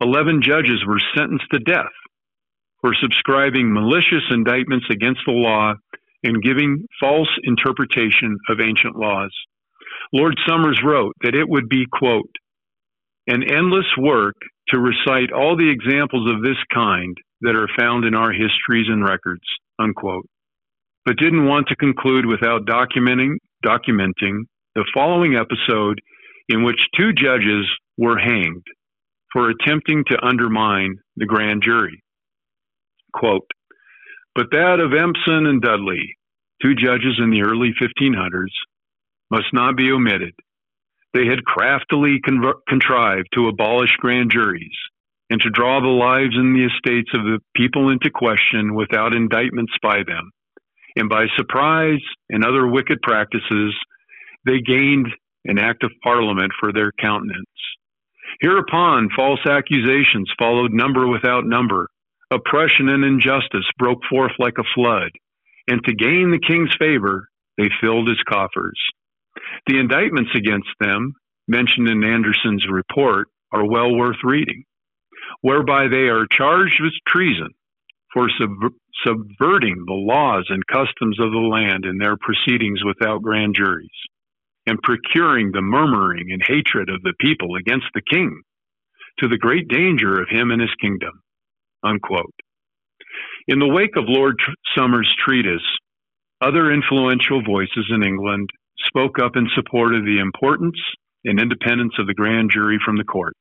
11 0.00 0.42
judges 0.42 0.84
were 0.84 1.00
sentenced 1.16 1.46
to 1.52 1.60
death 1.60 1.94
for 2.80 2.92
subscribing 3.00 3.72
malicious 3.72 4.24
indictments 4.30 4.86
against 4.90 5.20
the 5.26 5.32
law 5.32 5.74
and 6.26 6.42
giving 6.42 6.84
false 6.98 7.28
interpretation 7.44 8.36
of 8.48 8.60
ancient 8.60 8.96
laws. 8.96 9.30
Lord 10.12 10.36
Somers 10.46 10.80
wrote 10.84 11.14
that 11.22 11.36
it 11.36 11.48
would 11.48 11.68
be, 11.68 11.86
quote, 11.92 12.30
an 13.28 13.42
endless 13.42 13.86
work 13.96 14.34
to 14.68 14.80
recite 14.80 15.32
all 15.32 15.56
the 15.56 15.70
examples 15.70 16.28
of 16.28 16.42
this 16.42 16.58
kind 16.74 17.16
that 17.42 17.54
are 17.54 17.68
found 17.78 18.04
in 18.04 18.14
our 18.14 18.32
histories 18.32 18.88
and 18.88 19.04
records, 19.04 19.44
unquote, 19.78 20.26
but 21.04 21.16
didn't 21.16 21.46
want 21.46 21.68
to 21.68 21.76
conclude 21.76 22.26
without 22.26 22.66
documenting, 22.66 23.36
documenting 23.64 24.42
the 24.74 24.84
following 24.92 25.36
episode 25.36 26.00
in 26.48 26.64
which 26.64 26.88
two 26.96 27.12
judges 27.12 27.66
were 27.96 28.18
hanged 28.18 28.64
for 29.32 29.50
attempting 29.50 30.04
to 30.08 30.24
undermine 30.24 30.96
the 31.16 31.26
grand 31.26 31.62
jury. 31.62 32.02
Quote, 33.14 33.46
but 34.36 34.50
that 34.50 34.80
of 34.80 34.92
Empson 34.92 35.46
and 35.48 35.62
Dudley, 35.62 36.14
two 36.62 36.74
judges 36.74 37.18
in 37.18 37.30
the 37.30 37.42
early 37.42 37.72
1500s, 37.80 38.52
must 39.30 39.52
not 39.54 39.76
be 39.76 39.90
omitted. 39.90 40.34
They 41.14 41.24
had 41.26 41.44
craftily 41.44 42.20
conver- 42.20 42.60
contrived 42.68 43.28
to 43.34 43.48
abolish 43.48 43.96
grand 43.98 44.30
juries 44.30 44.76
and 45.30 45.40
to 45.40 45.50
draw 45.50 45.80
the 45.80 45.88
lives 45.88 46.36
and 46.36 46.54
the 46.54 46.66
estates 46.66 47.10
of 47.14 47.24
the 47.24 47.40
people 47.56 47.88
into 47.88 48.10
question 48.10 48.74
without 48.74 49.14
indictments 49.14 49.72
by 49.82 50.02
them. 50.06 50.30
And 50.96 51.08
by 51.08 51.26
surprise 51.36 52.02
and 52.28 52.44
other 52.44 52.66
wicked 52.66 53.00
practices, 53.02 53.74
they 54.44 54.60
gained 54.60 55.08
an 55.46 55.58
act 55.58 55.82
of 55.82 55.92
parliament 56.02 56.52
for 56.60 56.72
their 56.72 56.92
countenance. 57.00 57.46
Hereupon, 58.40 59.08
false 59.16 59.40
accusations 59.48 60.30
followed 60.38 60.72
number 60.74 61.06
without 61.06 61.46
number. 61.46 61.88
Oppression 62.30 62.88
and 62.88 63.04
injustice 63.04 63.66
broke 63.78 64.00
forth 64.10 64.32
like 64.38 64.58
a 64.58 64.64
flood. 64.74 65.10
And 65.68 65.82
to 65.84 65.94
gain 65.94 66.30
the 66.30 66.44
king's 66.44 66.74
favor, 66.78 67.28
they 67.56 67.68
filled 67.80 68.08
his 68.08 68.22
coffers. 68.28 68.80
The 69.66 69.78
indictments 69.78 70.30
against 70.34 70.68
them, 70.80 71.14
mentioned 71.46 71.88
in 71.88 72.02
Anderson's 72.02 72.64
report, 72.70 73.28
are 73.52 73.68
well 73.68 73.94
worth 73.94 74.22
reading, 74.24 74.64
whereby 75.40 75.88
they 75.88 76.08
are 76.08 76.26
charged 76.30 76.80
with 76.80 76.92
treason 77.06 77.50
for 78.12 78.28
sub- 78.40 78.72
subverting 79.04 79.84
the 79.86 79.92
laws 79.92 80.46
and 80.48 80.66
customs 80.66 81.18
of 81.20 81.30
the 81.30 81.38
land 81.38 81.84
in 81.84 81.98
their 81.98 82.16
proceedings 82.16 82.80
without 82.84 83.22
grand 83.22 83.54
juries, 83.54 83.88
and 84.66 84.82
procuring 84.82 85.52
the 85.52 85.62
murmuring 85.62 86.32
and 86.32 86.42
hatred 86.46 86.88
of 86.88 87.02
the 87.02 87.14
people 87.20 87.56
against 87.56 87.86
the 87.94 88.02
king, 88.10 88.42
to 89.18 89.28
the 89.28 89.38
great 89.38 89.68
danger 89.68 90.20
of 90.20 90.28
him 90.28 90.50
and 90.50 90.60
his 90.60 90.74
kingdom. 90.80 91.22
Unquote. 91.86 92.34
In 93.48 93.60
the 93.60 93.68
wake 93.68 93.96
of 93.96 94.04
Lord 94.08 94.34
Somers' 94.76 95.14
treatise, 95.24 95.62
other 96.40 96.72
influential 96.72 97.42
voices 97.42 97.86
in 97.90 98.02
England 98.02 98.50
spoke 98.86 99.18
up 99.18 99.36
in 99.36 99.48
support 99.54 99.94
of 99.94 100.04
the 100.04 100.18
importance 100.18 100.78
and 101.24 101.40
independence 101.40 101.94
of 101.98 102.06
the 102.06 102.14
grand 102.14 102.50
jury 102.52 102.78
from 102.84 102.96
the 102.96 103.04
courts. 103.04 103.38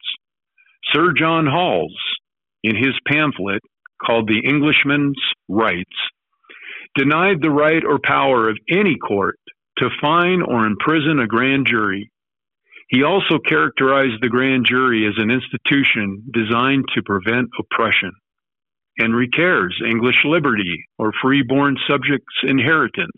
Sir 0.93 1.13
John 1.17 1.47
Hawles, 1.47 1.97
in 2.63 2.75
his 2.75 2.93
pamphlet 3.07 3.61
called 4.05 4.27
The 4.27 4.47
Englishman's 4.47 5.19
Rights, 5.49 5.95
denied 6.95 7.41
the 7.41 7.51
right 7.51 7.83
or 7.83 7.99
power 8.03 8.47
of 8.49 8.57
any 8.71 8.95
court 8.95 9.37
to 9.79 9.89
fine 10.01 10.41
or 10.41 10.65
imprison 10.65 11.19
a 11.19 11.27
grand 11.27 11.67
jury. 11.67 12.11
He 12.89 13.03
also 13.03 13.39
characterized 13.39 14.21
the 14.21 14.29
grand 14.29 14.65
jury 14.69 15.07
as 15.07 15.15
an 15.17 15.31
institution 15.31 16.23
designed 16.31 16.85
to 16.93 17.01
prevent 17.03 17.49
oppression. 17.59 18.11
Henry 18.97 19.27
Care's 19.27 19.81
English 19.85 20.23
Liberty 20.23 20.85
or 20.97 21.11
Freeborn 21.21 21.77
Subjects' 21.89 22.43
Inheritance 22.43 23.11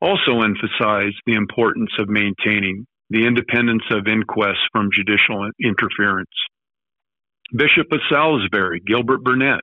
also 0.00 0.42
emphasized 0.42 1.16
the 1.24 1.34
importance 1.34 1.90
of 1.98 2.08
maintaining 2.08 2.86
the 3.10 3.26
independence 3.26 3.84
of 3.90 4.06
inquests 4.06 4.66
from 4.72 4.90
judicial 4.92 5.48
interference. 5.62 6.28
Bishop 7.56 7.86
of 7.92 8.00
Salisbury, 8.10 8.80
Gilbert 8.86 9.22
Burnet, 9.22 9.62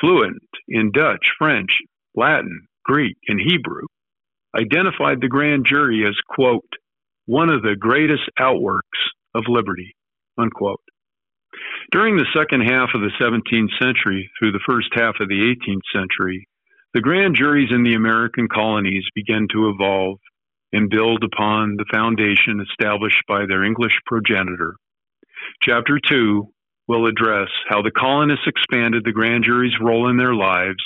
fluent 0.00 0.42
in 0.68 0.92
Dutch, 0.92 1.26
French, 1.38 1.70
Latin, 2.14 2.66
Greek, 2.84 3.16
and 3.28 3.40
Hebrew, 3.40 3.86
identified 4.56 5.20
the 5.20 5.28
grand 5.28 5.66
jury 5.68 6.04
as, 6.06 6.16
quote, 6.28 6.68
one 7.26 7.50
of 7.50 7.62
the 7.62 7.76
greatest 7.78 8.22
outworks 8.38 8.98
of 9.34 9.44
liberty, 9.48 9.96
unquote. 10.38 10.80
During 11.92 12.16
the 12.16 12.26
second 12.36 12.62
half 12.62 12.90
of 12.94 13.00
the 13.00 13.12
17th 13.20 13.70
century 13.80 14.28
through 14.38 14.52
the 14.52 14.64
first 14.68 14.88
half 14.92 15.16
of 15.20 15.28
the 15.28 15.54
18th 15.54 15.86
century, 15.92 16.48
the 16.94 17.00
grand 17.00 17.36
juries 17.36 17.70
in 17.70 17.84
the 17.84 17.94
American 17.94 18.48
colonies 18.48 19.04
began 19.14 19.46
to 19.52 19.68
evolve 19.68 20.18
and 20.72 20.90
build 20.90 21.22
upon 21.22 21.76
the 21.76 21.84
foundation 21.90 22.60
established 22.60 23.22
by 23.28 23.46
their 23.46 23.62
English 23.62 23.96
progenitor. 24.06 24.74
Chapter 25.62 26.00
2 26.08 26.48
will 26.88 27.06
address 27.06 27.48
how 27.68 27.82
the 27.82 27.92
colonists 27.92 28.46
expanded 28.46 29.04
the 29.04 29.12
grand 29.12 29.44
jury's 29.44 29.78
role 29.80 30.08
in 30.08 30.16
their 30.16 30.34
lives 30.34 30.82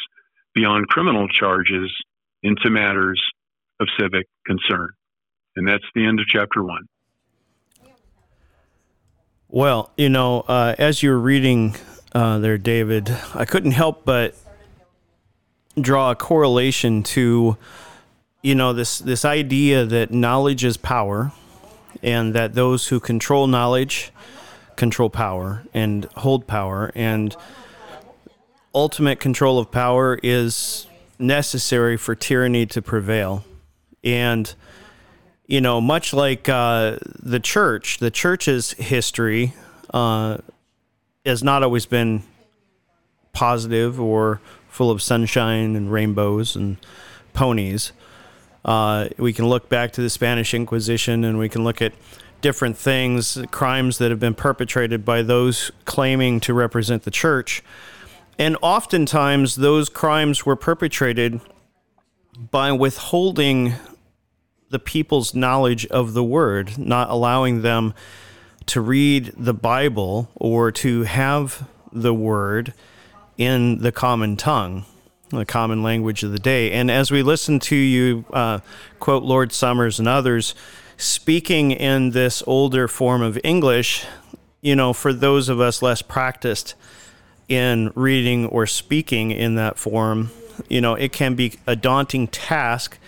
beyond 0.54 0.88
criminal 0.88 1.28
charges 1.28 1.90
into 2.42 2.70
matters 2.70 3.22
of 3.80 3.88
civic 3.98 4.26
concern. 4.46 4.90
And 5.56 5.66
that's 5.66 5.84
the 5.94 6.04
end 6.04 6.20
of 6.20 6.26
chapter 6.26 6.62
1. 6.62 6.86
Well, 9.52 9.90
you 9.96 10.08
know, 10.08 10.42
uh, 10.42 10.76
as 10.78 11.02
you 11.02 11.10
were 11.10 11.18
reading 11.18 11.74
uh, 12.12 12.38
there, 12.38 12.56
David, 12.56 13.12
I 13.34 13.44
couldn't 13.44 13.72
help 13.72 14.04
but 14.04 14.36
draw 15.80 16.12
a 16.12 16.14
correlation 16.14 17.02
to, 17.02 17.56
you 18.42 18.54
know, 18.54 18.72
this 18.72 19.00
this 19.00 19.24
idea 19.24 19.84
that 19.86 20.12
knowledge 20.12 20.64
is 20.64 20.76
power, 20.76 21.32
and 22.00 22.32
that 22.32 22.54
those 22.54 22.86
who 22.88 23.00
control 23.00 23.48
knowledge 23.48 24.12
control 24.76 25.10
power 25.10 25.64
and 25.74 26.04
hold 26.18 26.46
power, 26.46 26.92
and 26.94 27.34
ultimate 28.72 29.18
control 29.18 29.58
of 29.58 29.72
power 29.72 30.16
is 30.22 30.86
necessary 31.18 31.96
for 31.96 32.14
tyranny 32.14 32.66
to 32.66 32.80
prevail, 32.80 33.44
and 34.04 34.54
you 35.50 35.60
know, 35.60 35.80
much 35.80 36.14
like 36.14 36.48
uh, 36.48 36.96
the 37.02 37.40
church, 37.40 37.98
the 37.98 38.10
church's 38.10 38.70
history 38.74 39.52
uh, 39.92 40.38
has 41.26 41.42
not 41.42 41.64
always 41.64 41.86
been 41.86 42.22
positive 43.32 44.00
or 44.00 44.40
full 44.68 44.92
of 44.92 45.02
sunshine 45.02 45.74
and 45.74 45.90
rainbows 45.90 46.54
and 46.54 46.76
ponies. 47.32 47.90
Uh, 48.64 49.08
we 49.18 49.32
can 49.32 49.44
look 49.48 49.68
back 49.68 49.90
to 49.90 50.00
the 50.00 50.08
Spanish 50.08 50.54
Inquisition 50.54 51.24
and 51.24 51.36
we 51.36 51.48
can 51.48 51.64
look 51.64 51.82
at 51.82 51.94
different 52.40 52.76
things, 52.76 53.36
crimes 53.50 53.98
that 53.98 54.10
have 54.10 54.20
been 54.20 54.34
perpetrated 54.34 55.04
by 55.04 55.20
those 55.20 55.72
claiming 55.84 56.38
to 56.38 56.54
represent 56.54 57.02
the 57.02 57.10
church. 57.10 57.64
And 58.38 58.56
oftentimes, 58.62 59.56
those 59.56 59.88
crimes 59.88 60.46
were 60.46 60.56
perpetrated 60.56 61.40
by 62.52 62.70
withholding 62.70 63.74
the 64.70 64.78
people's 64.78 65.34
knowledge 65.34 65.84
of 65.86 66.14
the 66.14 66.24
word, 66.24 66.78
not 66.78 67.10
allowing 67.10 67.62
them 67.62 67.92
to 68.66 68.80
read 68.80 69.32
the 69.36 69.52
Bible 69.52 70.30
or 70.36 70.70
to 70.70 71.02
have 71.02 71.68
the 71.92 72.14
word 72.14 72.72
in 73.36 73.78
the 73.78 73.90
common 73.90 74.36
tongue, 74.36 74.84
the 75.30 75.44
common 75.44 75.82
language 75.82 76.22
of 76.22 76.30
the 76.30 76.38
day. 76.38 76.70
And 76.70 76.90
as 76.90 77.10
we 77.10 77.22
listen 77.22 77.58
to 77.60 77.76
you 77.76 78.24
uh, 78.32 78.60
quote 79.00 79.24
Lord 79.24 79.52
Somers 79.52 79.98
and 79.98 80.06
others 80.06 80.54
speaking 80.96 81.72
in 81.72 82.10
this 82.10 82.42
older 82.46 82.86
form 82.86 83.22
of 83.22 83.38
English, 83.42 84.04
you 84.60 84.76
know, 84.76 84.92
for 84.92 85.12
those 85.12 85.48
of 85.48 85.60
us 85.60 85.82
less 85.82 86.02
practiced 86.02 86.74
in 87.48 87.90
reading 87.96 88.46
or 88.46 88.66
speaking 88.66 89.32
in 89.32 89.56
that 89.56 89.78
form, 89.78 90.30
you 90.68 90.80
know, 90.80 90.94
it 90.94 91.12
can 91.12 91.34
be 91.34 91.58
a 91.66 91.74
daunting 91.74 92.28
task 92.28 92.98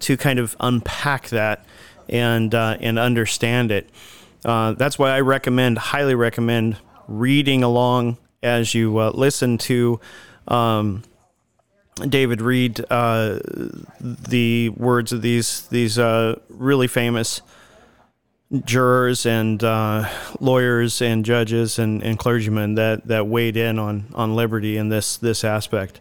to 0.00 0.16
kind 0.16 0.38
of 0.38 0.56
unpack 0.60 1.28
that 1.28 1.64
and 2.08 2.54
uh, 2.54 2.76
and 2.80 2.98
understand 2.98 3.70
it. 3.70 3.88
Uh, 4.44 4.72
that's 4.72 4.98
why 4.98 5.10
I 5.10 5.20
recommend, 5.20 5.78
highly 5.78 6.14
recommend, 6.14 6.76
reading 7.06 7.62
along 7.62 8.18
as 8.42 8.74
you 8.74 8.98
uh, 8.98 9.10
listen 9.10 9.58
to 9.58 10.00
um, 10.46 11.02
David 12.06 12.40
read 12.40 12.84
uh, 12.90 13.40
the 14.00 14.68
words 14.70 15.12
of 15.12 15.22
these 15.22 15.62
these 15.68 15.98
uh, 15.98 16.38
really 16.48 16.86
famous 16.86 17.42
jurors 18.64 19.26
and 19.26 19.62
uh, 19.62 20.08
lawyers 20.40 21.02
and 21.02 21.24
judges 21.24 21.78
and, 21.78 22.02
and 22.02 22.18
clergymen 22.18 22.76
that, 22.76 23.06
that 23.06 23.26
weighed 23.26 23.58
in 23.58 23.78
on, 23.78 24.06
on 24.14 24.34
liberty 24.34 24.76
in 24.76 24.88
this 24.88 25.16
this 25.16 25.44
aspect. 25.44 26.00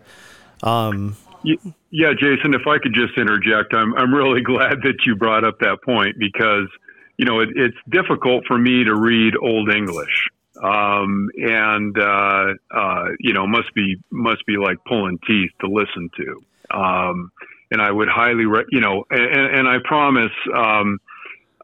Um, 0.64 1.18
yeah, 1.44 2.14
Jason, 2.14 2.54
if 2.54 2.68
I 2.68 2.78
could 2.80 2.94
just 2.94 3.18
interject, 3.18 3.74
I'm 3.74 3.94
I'm 3.96 4.14
really 4.14 4.42
glad 4.54 4.82
that 4.84 4.96
you 5.06 5.16
brought 5.16 5.44
up 5.44 5.60
that 5.60 5.80
point 5.84 6.18
because 6.18 6.68
you 7.18 7.26
know 7.26 7.40
it, 7.40 7.50
it's 7.56 7.78
difficult 7.90 8.46
for 8.48 8.58
me 8.58 8.84
to 8.84 8.96
read 8.96 9.34
Old 9.42 9.74
English, 9.74 10.30
um, 10.62 11.30
and 11.36 11.98
uh, 11.98 12.54
uh, 12.72 13.06
you 13.20 13.34
know 13.34 13.48
must 13.48 13.74
be 13.74 13.98
must 14.12 14.46
be 14.46 14.58
like 14.58 14.78
pulling 14.88 15.20
teeth 15.28 15.52
to 15.62 15.68
listen 15.68 16.10
to. 16.18 16.78
Um, 16.78 17.32
and 17.70 17.82
I 17.82 17.92
would 17.92 18.08
highly, 18.08 18.46
re- 18.46 18.66
you 18.70 18.80
know, 18.80 19.06
and, 19.10 19.58
and 19.58 19.68
I 19.68 19.78
promise. 19.84 20.32
Um, 20.56 21.00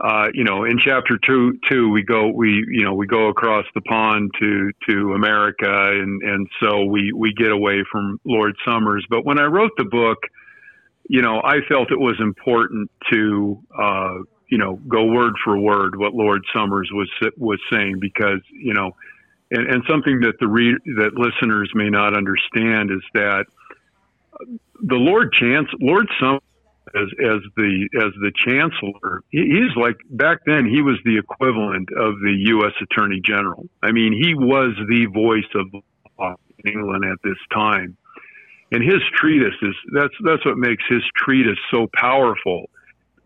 uh, 0.01 0.27
you 0.33 0.43
know, 0.43 0.63
in 0.63 0.79
chapter 0.79 1.19
two, 1.25 1.59
two, 1.69 1.89
we 1.89 2.03
go, 2.03 2.27
we, 2.27 2.65
you 2.69 2.83
know, 2.83 2.93
we 2.93 3.05
go 3.05 3.27
across 3.27 3.65
the 3.75 3.81
pond 3.81 4.31
to, 4.39 4.71
to 4.89 5.13
America. 5.13 5.69
And, 5.69 6.21
and 6.23 6.47
so 6.59 6.83
we, 6.85 7.11
we 7.13 7.33
get 7.33 7.51
away 7.51 7.83
from 7.91 8.19
Lord 8.25 8.55
Somers. 8.65 9.05
But 9.09 9.25
when 9.25 9.39
I 9.39 9.45
wrote 9.45 9.71
the 9.77 9.85
book, 9.85 10.17
you 11.07 11.21
know, 11.21 11.41
I 11.43 11.59
felt 11.69 11.91
it 11.91 11.99
was 11.99 12.15
important 12.19 12.89
to, 13.11 13.61
uh, 13.77 14.15
you 14.49 14.57
know, 14.57 14.75
go 14.87 15.05
word 15.05 15.33
for 15.43 15.57
word 15.57 15.97
what 15.97 16.13
Lord 16.15 16.43
Somers 16.53 16.89
was, 16.91 17.09
was 17.37 17.59
saying 17.71 17.99
because, 17.99 18.39
you 18.51 18.73
know, 18.73 18.95
and, 19.51 19.67
and 19.67 19.83
something 19.87 20.21
that 20.21 20.39
the 20.39 20.47
re- 20.47 20.79
that 20.97 21.11
listeners 21.15 21.71
may 21.75 21.89
not 21.89 22.17
understand 22.17 22.89
is 22.89 23.03
that 23.13 23.45
the 24.81 24.95
Lord 24.95 25.31
Chance, 25.33 25.67
Lord 25.79 26.07
Somers 26.19 26.41
as 26.95 27.07
as 27.19 27.39
the 27.55 27.89
as 27.95 28.11
the 28.19 28.31
chancellor 28.45 29.23
he's 29.29 29.75
like 29.75 29.95
back 30.11 30.39
then 30.45 30.65
he 30.65 30.81
was 30.81 30.97
the 31.05 31.17
equivalent 31.17 31.89
of 31.97 32.19
the 32.19 32.35
US 32.47 32.73
attorney 32.81 33.21
general. 33.23 33.65
I 33.81 33.91
mean 33.91 34.13
he 34.13 34.33
was 34.35 34.73
the 34.87 35.05
voice 35.05 35.49
of 35.55 35.67
law 36.19 36.35
in 36.63 36.71
england 36.71 37.05
at 37.05 37.17
this 37.23 37.37
time. 37.53 37.97
And 38.71 38.83
his 38.83 39.01
treatise 39.15 39.55
is 39.61 39.75
that's 39.93 40.13
that's 40.23 40.45
what 40.45 40.57
makes 40.57 40.83
his 40.89 41.03
treatise 41.15 41.59
so 41.71 41.87
powerful. 41.93 42.69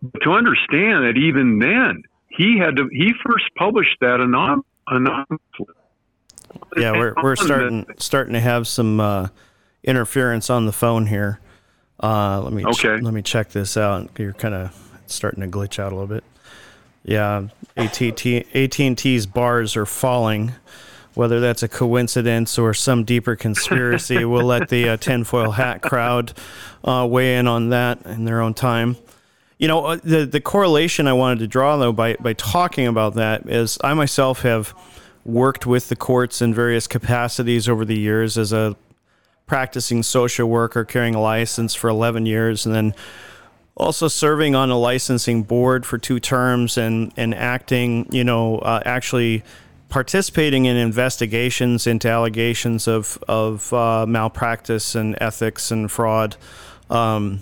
But 0.01 0.21
to 0.23 0.31
understand 0.31 1.05
that 1.05 1.17
even 1.17 1.59
then 1.59 2.03
he 2.29 2.57
had 2.59 2.75
to 2.77 2.88
he 2.91 3.13
first 3.25 3.45
published 3.55 3.97
that 4.01 4.21
anon- 4.21 4.63
anonymously. 4.88 5.73
Yeah 6.75 6.91
we're 6.91 7.13
we're 7.21 7.35
starting 7.35 7.85
starting 7.97 8.34
to 8.34 8.39
have 8.39 8.67
some 8.67 8.99
uh, 8.99 9.29
interference 9.84 10.49
on 10.49 10.65
the 10.65 10.71
phone 10.71 11.07
here 11.07 11.39
uh, 12.02 12.41
let 12.41 12.53
me 12.53 12.64
okay. 12.65 12.98
ch- 12.98 13.02
let 13.02 13.14
me 13.14 13.22
check 13.22 13.49
this 13.49 13.78
out. 13.78 14.10
You're 14.18 14.34
kind 14.34 14.53
of 14.53 15.02
starting 15.07 15.41
to 15.41 15.48
glitch 15.48 15.80
out 15.80 15.91
a 15.91 15.95
little 15.95 16.07
bit. 16.07 16.24
Yeah, 17.03 17.48
AT&T 17.78 18.45
AT&T's 18.53 19.26
bars 19.26 19.76
are 19.76 19.86
falling. 19.86 20.53
Whether 21.14 21.40
that's 21.40 21.64
a 21.64 21.68
coincidence 21.68 22.60
or 22.60 22.76
some 22.76 23.03
deeper 23.03 23.36
conspiracy, 23.36 24.24
we'll 24.26 24.45
let 24.45 24.69
the 24.69 24.90
uh, 24.90 24.98
tinfoil 24.98 25.52
hat 25.52 25.82
crowd 25.82 26.34
uh, 26.84 27.07
weigh 27.10 27.38
in 27.38 27.48
on 27.48 27.69
that 27.69 28.06
in 28.06 28.26
their 28.26 28.41
own 28.41 28.53
time. 28.53 28.98
You 29.57 29.68
know, 29.68 29.86
uh, 29.86 29.95
the 30.03 30.26
the 30.26 30.41
correlation 30.41 31.07
I 31.07 31.14
wanted 31.14 31.40
to 31.40 31.48
draw 31.48 31.78
though 31.78 31.94
by 31.94 32.18
by 32.18 32.34
talking 32.34 32.86
about 32.86 33.15
that 33.15 33.49
is 33.49 33.80
I 33.84 33.95
myself 33.95 34.44
have 34.44 34.76
worked 35.26 35.65
with 35.65 35.90
the 35.90 35.95
courts 35.95 36.41
in 36.41 36.53
various 36.53 36.88
capacities 36.88 37.68
over 37.68 37.84
the 37.84 37.98
years 37.98 38.38
as 38.38 38.53
a 38.53 38.76
practicing 39.48 40.03
social 40.03 40.48
worker, 40.48 40.86
carrying 40.86 41.15
a 41.15 41.22
license 41.22 41.74
for 41.74 41.90
11 41.90 42.26
years, 42.26 42.65
and 42.65 42.76
then 42.76 42.94
also 43.76 44.07
serving 44.07 44.56
on 44.56 44.69
a 44.69 44.78
licensing 44.78 45.44
board 45.44 45.86
for 45.86 45.98
two 45.98 46.19
terms 46.19 46.78
and, 46.78 47.11
and 47.15 47.34
acting, 47.34 48.07
you 48.11 48.24
know, 48.24 48.60
uh, 48.60 48.82
actually 48.86 49.44
participating 49.90 50.65
in 50.65 50.76
investigations 50.76 51.88
into 51.88 52.10
allegations 52.10 52.88
of, 52.88 53.18
of 53.28 53.72
uh, 53.74 54.06
malpractice 54.06 54.95
and 54.95 55.18
ethics 55.22 55.72
and 55.72 55.90
fraud, 55.90 56.36
um, 56.90 57.41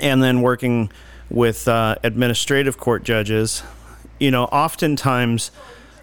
and 0.00 0.22
then 0.22 0.40
working 0.40 0.90
with 1.28 1.68
uh, 1.68 1.96
administrative 2.02 2.78
court 2.78 3.04
judges. 3.04 3.62
You 4.18 4.30
know, 4.30 4.44
oftentimes 4.44 5.50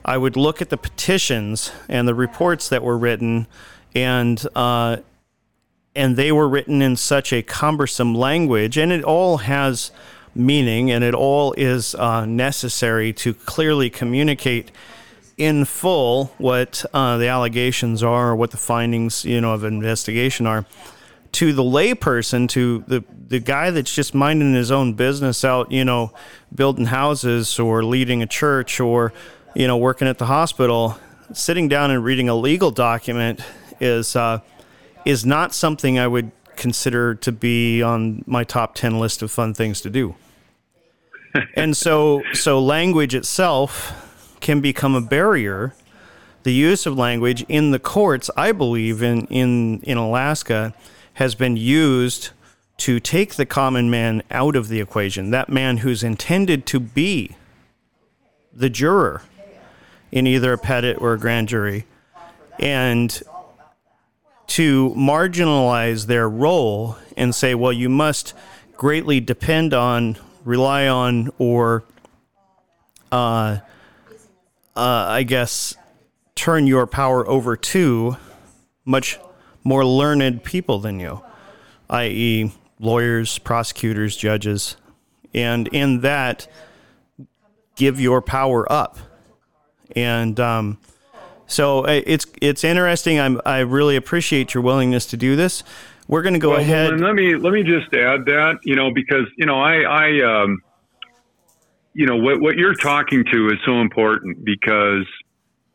I 0.05 0.17
would 0.17 0.37
look 0.37 0.61
at 0.61 0.69
the 0.69 0.77
petitions 0.77 1.71
and 1.89 2.07
the 2.07 2.15
reports 2.15 2.69
that 2.69 2.83
were 2.83 2.97
written 2.97 3.47
and 4.03 4.45
uh, 4.55 4.97
and 5.95 6.15
they 6.15 6.31
were 6.31 6.47
written 6.47 6.81
in 6.81 6.95
such 6.95 7.33
a 7.33 7.41
cumbersome 7.41 8.13
language, 8.13 8.77
and 8.77 8.91
it 8.91 9.03
all 9.03 9.37
has 9.37 9.91
meaning, 10.35 10.91
and 10.91 11.03
it 11.03 11.15
all 11.15 11.53
is 11.53 11.95
uh, 11.95 12.25
necessary 12.25 13.11
to 13.11 13.33
clearly 13.33 13.89
communicate 13.89 14.71
in 15.37 15.65
full 15.65 16.25
what 16.37 16.85
uh, 16.93 17.17
the 17.17 17.27
allegations 17.27 18.03
are, 18.03 18.35
what 18.35 18.51
the 18.51 18.57
findings, 18.57 19.25
you 19.25 19.41
know, 19.41 19.53
of 19.53 19.63
investigation 19.63 20.45
are, 20.45 20.65
to 21.31 21.51
the 21.53 21.63
layperson, 21.63 22.47
to 22.49 22.83
the 22.87 23.03
the 23.27 23.39
guy 23.39 23.71
that's 23.71 23.93
just 23.93 24.13
minding 24.15 24.53
his 24.53 24.71
own 24.71 24.93
business 24.93 25.43
out, 25.43 25.71
you 25.71 25.83
know, 25.83 26.13
building 26.53 26.85
houses 26.85 27.59
or 27.59 27.83
leading 27.83 28.21
a 28.21 28.27
church 28.27 28.79
or 28.79 29.11
you 29.55 29.67
know 29.67 29.77
working 29.77 30.07
at 30.07 30.17
the 30.17 30.27
hospital. 30.27 30.97
Sitting 31.33 31.67
down 31.67 31.91
and 31.91 32.05
reading 32.05 32.29
a 32.29 32.35
legal 32.35 32.71
document 32.71 33.41
is 33.79 34.15
uh, 34.15 34.39
is 35.05 35.25
not 35.25 35.53
something 35.53 35.97
I 35.97 36.07
would 36.07 36.31
consider 36.55 37.15
to 37.15 37.31
be 37.31 37.81
on 37.81 38.23
my 38.25 38.43
top 38.43 38.75
10 38.75 38.99
list 38.99 39.21
of 39.21 39.31
fun 39.31 39.53
things 39.53 39.79
to 39.81 39.89
do. 39.89 40.15
and 41.55 41.77
so 41.77 42.23
so 42.33 42.59
language 42.59 43.15
itself 43.15 44.37
can 44.39 44.61
become 44.61 44.95
a 44.95 45.01
barrier. 45.01 45.73
The 46.43 46.53
use 46.53 46.85
of 46.85 46.97
language 46.97 47.45
in 47.49 47.71
the 47.71 47.79
courts, 47.79 48.29
I 48.37 48.51
believe 48.51 49.01
in 49.01 49.27
in 49.27 49.81
in 49.81 49.97
Alaska 49.97 50.73
has 51.15 51.35
been 51.35 51.57
used 51.57 52.29
to 52.77 52.99
take 52.99 53.35
the 53.35 53.45
common 53.45 53.89
man 53.89 54.21
out 54.29 54.55
of 54.55 54.67
the 54.67 54.79
equation. 54.79 55.31
That 55.31 55.49
man 55.49 55.77
who's 55.77 56.03
intended 56.03 56.65
to 56.67 56.79
be 56.79 57.35
the 58.53 58.69
juror 58.69 59.23
in 60.11 60.27
either 60.27 60.53
a 60.53 60.57
petit 60.57 60.93
or 60.93 61.13
a 61.13 61.19
grand 61.19 61.47
jury 61.47 61.85
and 62.59 63.21
to 64.47 64.91
marginalize 64.91 66.07
their 66.07 66.29
role 66.29 66.97
and 67.15 67.35
say, 67.35 67.53
well, 67.53 67.73
you 67.73 67.89
must 67.89 68.33
greatly 68.75 69.19
depend 69.19 69.73
on, 69.73 70.17
rely 70.45 70.87
on, 70.87 71.31
or, 71.37 71.83
uh, 73.11 73.57
uh, 74.75 74.79
I 75.09 75.23
guess, 75.23 75.75
turn 76.35 76.67
your 76.67 76.87
power 76.87 77.27
over 77.27 77.57
to 77.57 78.17
much 78.85 79.19
more 79.63 79.85
learned 79.85 80.43
people 80.43 80.79
than 80.79 80.99
you, 80.99 81.21
i.e., 81.89 82.51
lawyers, 82.79 83.39
prosecutors, 83.39 84.15
judges, 84.15 84.77
and 85.33 85.67
in 85.69 86.01
that, 86.01 86.47
give 87.75 87.99
your 87.99 88.21
power 88.21 88.71
up. 88.71 88.97
And, 89.95 90.39
um, 90.39 90.77
so 91.47 91.85
uh, 91.85 92.01
it's 92.05 92.25
it's 92.41 92.63
interesting. 92.63 93.19
I'm 93.19 93.41
I 93.45 93.59
really 93.59 93.95
appreciate 93.95 94.53
your 94.53 94.61
willingness 94.61 95.05
to 95.07 95.17
do 95.17 95.35
this. 95.35 95.63
We're 96.07 96.21
going 96.21 96.33
to 96.33 96.39
go 96.39 96.51
well, 96.51 96.59
ahead. 96.59 96.93
And 96.93 97.01
let 97.01 97.15
me 97.15 97.35
let 97.35 97.53
me 97.53 97.63
just 97.63 97.93
add 97.93 98.25
that 98.25 98.59
you 98.63 98.75
know 98.75 98.91
because 98.93 99.25
you 99.37 99.45
know 99.45 99.59
I 99.59 99.81
I 99.81 100.43
um, 100.43 100.61
you 101.93 102.05
know 102.05 102.17
what 102.17 102.41
what 102.41 102.57
you're 102.57 102.75
talking 102.75 103.23
to 103.31 103.47
is 103.47 103.57
so 103.65 103.81
important 103.81 104.43
because 104.43 105.05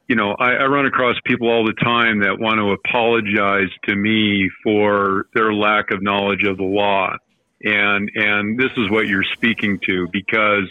you 0.09 0.17
know 0.17 0.37
I, 0.39 0.53
I 0.53 0.67
run 0.67 0.87
across 0.87 1.17
people 1.25 1.49
all 1.49 1.65
the 1.65 1.75
time 1.83 2.21
that 2.21 2.39
want 2.39 2.59
to 2.59 2.73
apologize 2.73 3.71
to 3.89 3.97
me 3.97 4.51
for 4.63 5.27
their 5.35 5.55
lack 5.55 5.91
of 5.91 6.03
knowledge 6.03 6.45
of 6.45 6.59
the 6.59 6.65
law, 6.65 7.17
and 7.65 8.11
and 8.15 8.59
this 8.59 8.73
is 8.77 8.91
what 8.91 9.09
you're 9.09 9.25
speaking 9.35 9.79
to 9.87 10.07
because 10.13 10.69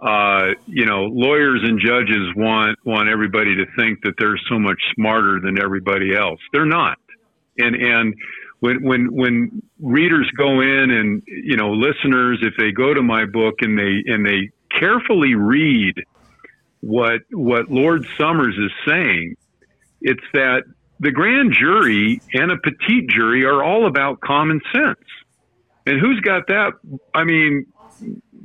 uh, 0.00 0.54
you 0.66 0.86
know, 0.86 1.04
lawyers 1.04 1.60
and 1.62 1.78
judges 1.78 2.34
want 2.34 2.78
want 2.84 3.08
everybody 3.08 3.54
to 3.56 3.66
think 3.76 4.02
that 4.02 4.14
they're 4.18 4.38
so 4.48 4.58
much 4.58 4.80
smarter 4.94 5.40
than 5.40 5.62
everybody 5.62 6.16
else. 6.16 6.40
They're 6.52 6.64
not. 6.64 6.98
And 7.58 7.76
and 7.76 8.14
when 8.60 8.82
when 8.82 9.14
when 9.14 9.62
readers 9.78 10.30
go 10.36 10.60
in 10.60 10.90
and 10.90 11.22
you 11.26 11.56
know 11.56 11.72
listeners, 11.72 12.38
if 12.42 12.54
they 12.58 12.72
go 12.72 12.94
to 12.94 13.02
my 13.02 13.26
book 13.26 13.56
and 13.60 13.78
they 13.78 14.02
and 14.06 14.24
they 14.24 14.50
carefully 14.78 15.34
read 15.34 15.94
what 16.80 17.20
what 17.30 17.70
Lord 17.70 18.06
Somers 18.18 18.56
is 18.56 18.72
saying, 18.86 19.36
it's 20.00 20.24
that 20.32 20.62
the 20.98 21.10
grand 21.10 21.54
jury 21.58 22.22
and 22.32 22.50
a 22.50 22.56
petite 22.56 23.08
jury 23.08 23.44
are 23.44 23.62
all 23.62 23.86
about 23.86 24.20
common 24.20 24.60
sense. 24.72 24.98
And 25.86 25.98
who's 25.98 26.20
got 26.20 26.46
that? 26.48 26.72
I 27.14 27.24
mean, 27.24 27.66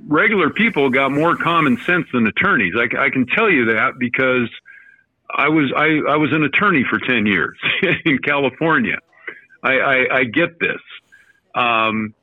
regular 0.07 0.49
people 0.49 0.90
got 0.90 1.11
more 1.11 1.36
common 1.36 1.77
sense 1.77 2.07
than 2.14 2.27
attorneys. 2.27 2.73
I, 2.77 3.06
I 3.06 3.10
can 3.10 3.26
tell 3.26 3.49
you 3.49 3.65
that 3.65 3.94
because 3.99 4.49
I 5.34 5.49
was 5.49 5.72
I, 5.76 6.11
I 6.11 6.18
was 6.18 6.32
an 6.32 6.44
attorney 6.44 6.86
for 6.90 6.99
ten 6.99 7.26
years 7.26 7.57
in 8.06 8.19
California. 8.19 8.98
I, 9.64 9.73
I, 9.73 10.18
I 10.19 10.23
get 10.26 10.60
this. 10.60 10.82
Um, 11.56 12.14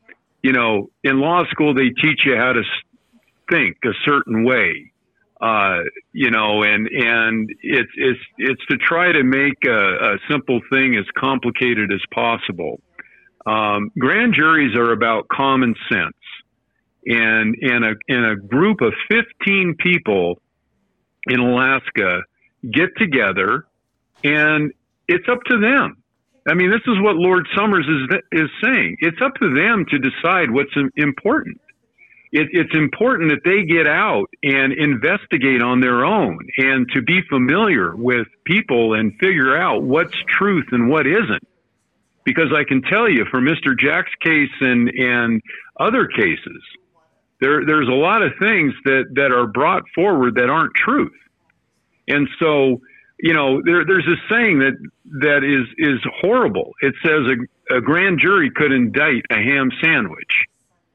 you 0.43 0.53
know, 0.53 0.91
in 1.03 1.21
law 1.21 1.45
school 1.51 1.75
they 1.75 1.91
teach 1.91 2.23
you 2.25 2.37
how 2.37 2.53
to 2.53 2.63
think 3.51 3.77
a 3.85 3.93
certain 4.05 4.45
way. 4.45 4.93
Uh, 5.41 5.81
you 6.13 6.31
know, 6.31 6.63
and 6.63 6.87
and 6.87 7.51
it's 7.63 7.91
it's 7.97 8.21
it's 8.39 8.65
to 8.67 8.77
try 8.77 9.11
to 9.11 9.25
make 9.25 9.59
a, 9.67 10.15
a 10.15 10.19
simple 10.31 10.61
thing 10.71 10.95
as 10.97 11.05
complicated 11.19 11.93
as 11.93 12.01
possible. 12.15 12.81
Um, 13.45 13.91
grand 13.99 14.35
juries 14.35 14.77
are 14.77 14.93
about 14.93 15.27
common 15.27 15.75
sense 15.91 16.15
and 17.07 17.57
and 17.61 17.85
a 17.85 17.95
and 18.09 18.27
a 18.27 18.37
group 18.37 18.81
of 18.81 18.93
15 19.11 19.77
people 19.79 20.41
in 21.27 21.41
Alaska 21.41 22.23
get 22.70 22.91
together 22.97 23.66
and 24.24 24.73
it's 25.09 25.29
up 25.29 25.43
to 25.47 25.59
them. 25.59 25.97
I 26.49 26.55
mean, 26.55 26.70
this 26.70 26.81
is 26.87 27.01
what 27.01 27.16
Lord 27.16 27.47
Somers 27.57 27.87
is 27.89 28.19
is 28.33 28.51
saying. 28.62 28.97
It's 29.01 29.20
up 29.23 29.35
to 29.37 29.55
them 29.55 29.85
to 29.91 29.99
decide 29.99 30.51
what's 30.51 30.74
important. 30.97 31.61
it, 32.33 32.49
it's 32.53 32.74
important 32.74 33.31
that 33.31 33.43
they 33.45 33.65
get 33.65 33.87
out 33.87 34.27
and 34.43 34.73
investigate 34.73 35.62
on 35.62 35.81
their 35.81 36.05
own 36.05 36.39
and 36.57 36.89
to 36.95 37.03
be 37.03 37.20
familiar 37.29 37.95
with 37.95 38.27
people 38.45 38.95
and 38.95 39.12
figure 39.20 39.57
out 39.57 39.83
what's 39.83 40.16
truth 40.29 40.66
and 40.73 40.89
what 40.89 41.07
isn't. 41.07 41.47
Because 42.24 42.53
I 42.57 42.65
can 42.65 42.83
tell 42.83 43.09
you, 43.09 43.24
for 43.31 43.41
Mr. 43.41 43.79
Jack's 43.79 44.15
case 44.23 44.51
and 44.61 44.89
and 44.89 45.43
other 45.79 46.07
cases, 46.07 46.62
there 47.43 47.66
there's 47.66 47.89
a 47.89 47.93
lot 47.93 48.23
of 48.23 48.32
things 48.40 48.73
that 48.85 49.05
that 49.16 49.32
are 49.32 49.47
brought 49.47 49.82
forward 49.94 50.36
that 50.36 50.48
aren't 50.48 50.74
truth, 50.74 51.12
and 52.09 52.27
so 52.39 52.81
you 53.20 53.35
know 53.35 53.60
there 53.62 53.85
there's 53.85 54.06
a 54.06 54.16
saying 54.32 54.60
that 54.60 54.78
that 55.20 55.44
is 55.44 55.66
is 55.77 56.01
horrible. 56.23 56.73
It 56.81 56.94
says 57.05 57.27
a, 57.27 57.77
a 57.77 57.81
grand 57.82 58.19
jury 58.19 58.51
could 58.51 58.73
indict 58.73 59.24
a 59.31 59.36
ham 59.36 59.70
sandwich 59.82 60.47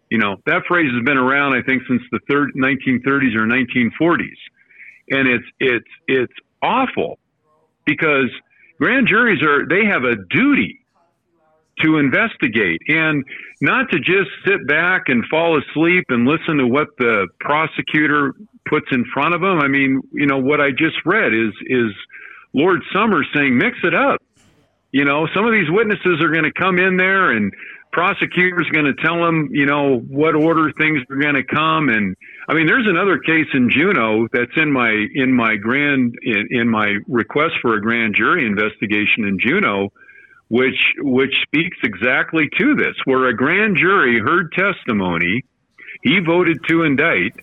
you 0.10 0.18
know, 0.18 0.38
that 0.46 0.64
phrase 0.68 0.92
has 0.94 1.04
been 1.04 1.18
around, 1.18 1.54
I 1.54 1.62
think, 1.62 1.84
since 1.88 2.02
the 2.12 2.20
third, 2.30 2.54
1930s 2.56 3.36
or 3.36 3.46
1940s. 3.46 4.38
And 5.10 5.28
it's, 5.28 5.46
it's, 5.60 5.88
it's 6.08 6.34
awful 6.62 7.20
because 7.86 8.30
grand 8.80 9.08
juries 9.08 9.42
are, 9.44 9.68
they 9.68 9.86
have 9.86 10.04
a 10.04 10.16
duty 10.16 10.80
to 11.84 11.98
investigate 11.98 12.82
and 12.88 13.24
not 13.62 13.90
to 13.92 14.00
just 14.00 14.30
sit 14.46 14.68
back 14.68 15.04
and 15.08 15.24
fall 15.30 15.58
asleep 15.58 16.06
and 16.10 16.28
listen 16.28 16.58
to 16.58 16.68
what 16.68 16.88
the 16.98 17.28
prosecutor 17.40 18.34
puts 18.70 18.88
in 18.92 19.06
front 19.14 19.34
of 19.34 19.42
them. 19.42 19.60
I 19.60 19.68
mean, 19.68 20.02
you 20.12 20.26
know, 20.26 20.38
what 20.38 20.62
I 20.62 20.72
just 20.72 20.98
read 21.06 21.34
is, 21.34 21.54
is 21.68 21.92
Lord 22.54 22.82
Somers 22.94 23.28
saying, 23.36 23.58
mix 23.58 23.78
it 23.84 23.94
up. 23.94 24.22
You 24.92 25.06
know, 25.06 25.28
some 25.36 25.46
of 25.46 25.52
these 25.52 25.70
witnesses 25.70 26.22
are 26.22 26.30
going 26.30 26.46
to 26.46 26.54
come 26.54 26.80
in 26.80 26.98
there 26.98 27.32
and 27.32 27.54
prosecutor's 27.92 28.70
going 28.72 28.86
to 28.86 28.94
tell 29.04 29.24
them, 29.24 29.50
you 29.52 29.66
know, 29.66 30.00
what 30.08 30.36
order 30.36 30.72
things 30.80 31.02
are 31.10 31.16
going 31.18 31.36
to 31.36 31.44
come. 31.44 31.90
And 31.90 32.16
I 32.48 32.54
mean, 32.54 32.68
there's 32.68 32.88
another 32.88 33.18
case 33.18 33.48
in 33.54 33.70
Juneau 33.70 34.28
that's 34.32 34.56
in 34.56 34.72
my 34.72 34.92
in 35.16 35.34
my 35.34 35.56
grand 35.56 36.16
in, 36.22 36.48
in 36.52 36.70
my 36.70 36.98
request 37.08 37.56
for 37.62 37.76
a 37.76 37.82
grand 37.82 38.16
jury 38.16 38.46
investigation 38.46 39.26
in 39.26 39.40
Juneau, 39.40 39.92
which 40.50 40.80
which 41.00 41.34
speaks 41.44 41.78
exactly 41.84 42.50
to 42.58 42.76
this, 42.76 42.96
where 43.06 43.28
a 43.28 43.36
grand 43.36 43.78
jury 43.78 44.20
heard 44.20 44.52
testimony, 44.54 45.44
he 46.04 46.20
voted 46.20 46.58
to 46.68 46.84
indict. 46.84 47.34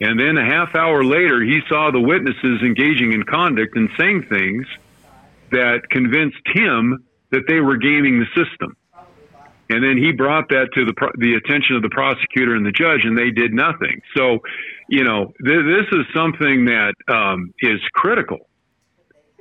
And 0.00 0.18
then 0.18 0.38
a 0.38 0.44
half 0.44 0.74
hour 0.74 1.04
later, 1.04 1.42
he 1.42 1.60
saw 1.68 1.90
the 1.90 2.00
witnesses 2.00 2.62
engaging 2.62 3.12
in 3.12 3.22
conduct 3.24 3.76
and 3.76 3.90
saying 3.98 4.26
things 4.30 4.66
that 5.50 5.90
convinced 5.90 6.40
him 6.46 7.04
that 7.30 7.42
they 7.48 7.60
were 7.60 7.76
gaming 7.76 8.20
the 8.20 8.26
system. 8.26 8.76
And 9.68 9.84
then 9.84 9.96
he 9.96 10.10
brought 10.12 10.48
that 10.48 10.68
to 10.74 10.84
the 10.84 10.94
the 11.18 11.34
attention 11.34 11.76
of 11.76 11.82
the 11.82 11.90
prosecutor 11.90 12.56
and 12.56 12.66
the 12.66 12.72
judge, 12.72 13.04
and 13.04 13.16
they 13.16 13.30
did 13.30 13.52
nothing. 13.52 14.00
So, 14.16 14.40
you 14.88 15.04
know, 15.04 15.32
th- 15.44 15.64
this 15.64 15.86
is 15.92 16.06
something 16.14 16.64
that 16.64 16.94
um, 17.08 17.52
is 17.60 17.80
critical. 17.94 18.49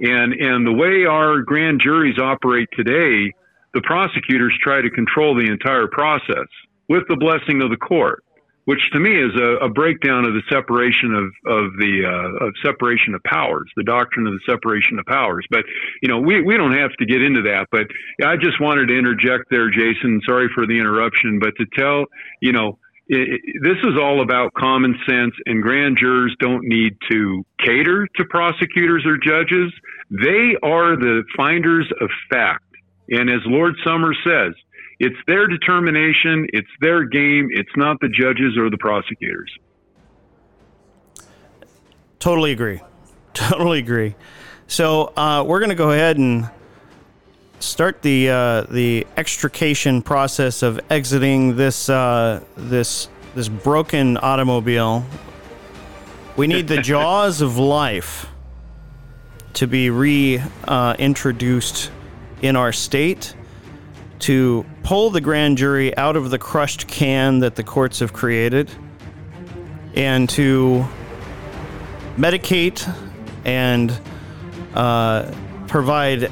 And 0.01 0.33
and 0.33 0.65
the 0.65 0.73
way 0.73 1.05
our 1.05 1.41
grand 1.41 1.81
juries 1.81 2.17
operate 2.17 2.69
today, 2.75 3.33
the 3.73 3.81
prosecutors 3.83 4.57
try 4.63 4.81
to 4.81 4.89
control 4.89 5.35
the 5.35 5.51
entire 5.51 5.87
process 5.87 6.47
with 6.87 7.03
the 7.07 7.17
blessing 7.17 7.61
of 7.61 7.69
the 7.69 7.77
court 7.77 8.23
which 8.69 8.81
to 8.93 8.99
me 8.99 9.09
is 9.09 9.33
a, 9.35 9.65
a 9.65 9.69
breakdown 9.69 10.25
of 10.25 10.33
the 10.33 10.43
separation 10.47 11.15
of 11.15 11.25
of 11.49 11.73
the 11.81 12.05
uh, 12.05 12.45
of 12.45 12.53
separation 12.63 13.15
of 13.15 13.23
powers, 13.23 13.67
the 13.75 13.83
doctrine 13.83 14.27
of 14.27 14.33
the 14.33 14.45
separation 14.45 14.99
of 14.99 15.05
powers. 15.07 15.43
But 15.49 15.65
you 16.03 16.07
know, 16.07 16.19
we 16.19 16.43
we 16.43 16.55
don't 16.55 16.77
have 16.77 16.91
to 16.99 17.05
get 17.07 17.23
into 17.23 17.41
that. 17.41 17.65
But 17.71 17.87
I 18.23 18.37
just 18.37 18.61
wanted 18.61 18.89
to 18.89 18.95
interject 18.95 19.45
there, 19.49 19.71
Jason. 19.71 20.21
Sorry 20.23 20.49
for 20.53 20.67
the 20.67 20.77
interruption, 20.79 21.39
but 21.39 21.55
to 21.57 21.65
tell 21.75 22.05
you 22.41 22.51
know. 22.51 22.77
This 23.09 23.77
is 23.83 23.97
all 23.99 24.21
about 24.21 24.53
common 24.53 24.95
sense, 25.07 25.33
and 25.47 25.63
grand 25.63 25.97
jurors 25.97 26.35
don't 26.39 26.63
need 26.63 26.95
to 27.09 27.43
cater 27.65 28.07
to 28.17 28.25
prosecutors 28.25 29.03
or 29.05 29.17
judges. 29.17 29.73
They 30.11 30.55
are 30.61 30.95
the 30.95 31.23
finders 31.35 31.91
of 32.01 32.09
fact. 32.29 32.63
And 33.09 33.29
as 33.29 33.39
Lord 33.45 33.73
Somers 33.83 34.17
says, 34.23 34.53
it's 34.99 35.15
their 35.25 35.47
determination, 35.47 36.45
it's 36.53 36.69
their 36.81 37.05
game, 37.05 37.47
it's 37.51 37.75
not 37.75 37.97
the 37.99 38.09
judges 38.09 38.55
or 38.57 38.69
the 38.69 38.77
prosecutors. 38.77 39.51
Totally 42.19 42.51
agree. 42.51 42.81
Totally 43.33 43.79
agree. 43.79 44.15
So 44.67 45.13
uh, 45.17 45.43
we're 45.47 45.59
going 45.59 45.69
to 45.69 45.75
go 45.75 45.91
ahead 45.91 46.17
and 46.17 46.47
start 47.59 48.01
the 48.01 48.29
uh, 48.29 48.61
the 48.63 49.05
extrication 49.17 50.01
process 50.01 50.63
of 50.63 50.79
exiting 50.89 51.55
this 51.55 51.89
uh, 51.89 52.43
this 52.57 53.09
this 53.35 53.49
broken 53.49 54.17
automobile. 54.17 55.05
We 56.35 56.47
need 56.47 56.67
the 56.67 56.81
jaws 56.81 57.41
of 57.41 57.57
life 57.57 58.25
to 59.53 59.67
be 59.67 59.89
reintroduced 59.89 61.91
in 62.41 62.55
our 62.55 62.71
state 62.71 63.35
to 64.19 64.65
pull 64.83 65.09
the 65.09 65.21
grand 65.21 65.57
jury 65.57 65.95
out 65.97 66.15
of 66.15 66.29
the 66.29 66.37
crushed 66.37 66.87
can 66.87 67.39
that 67.39 67.55
the 67.55 67.63
courts 67.63 67.99
have 67.99 68.13
created 68.13 68.69
and 69.95 70.29
to 70.29 70.85
medicate 72.17 72.87
and 73.45 73.97
uh, 74.75 75.33
provide 75.67 76.31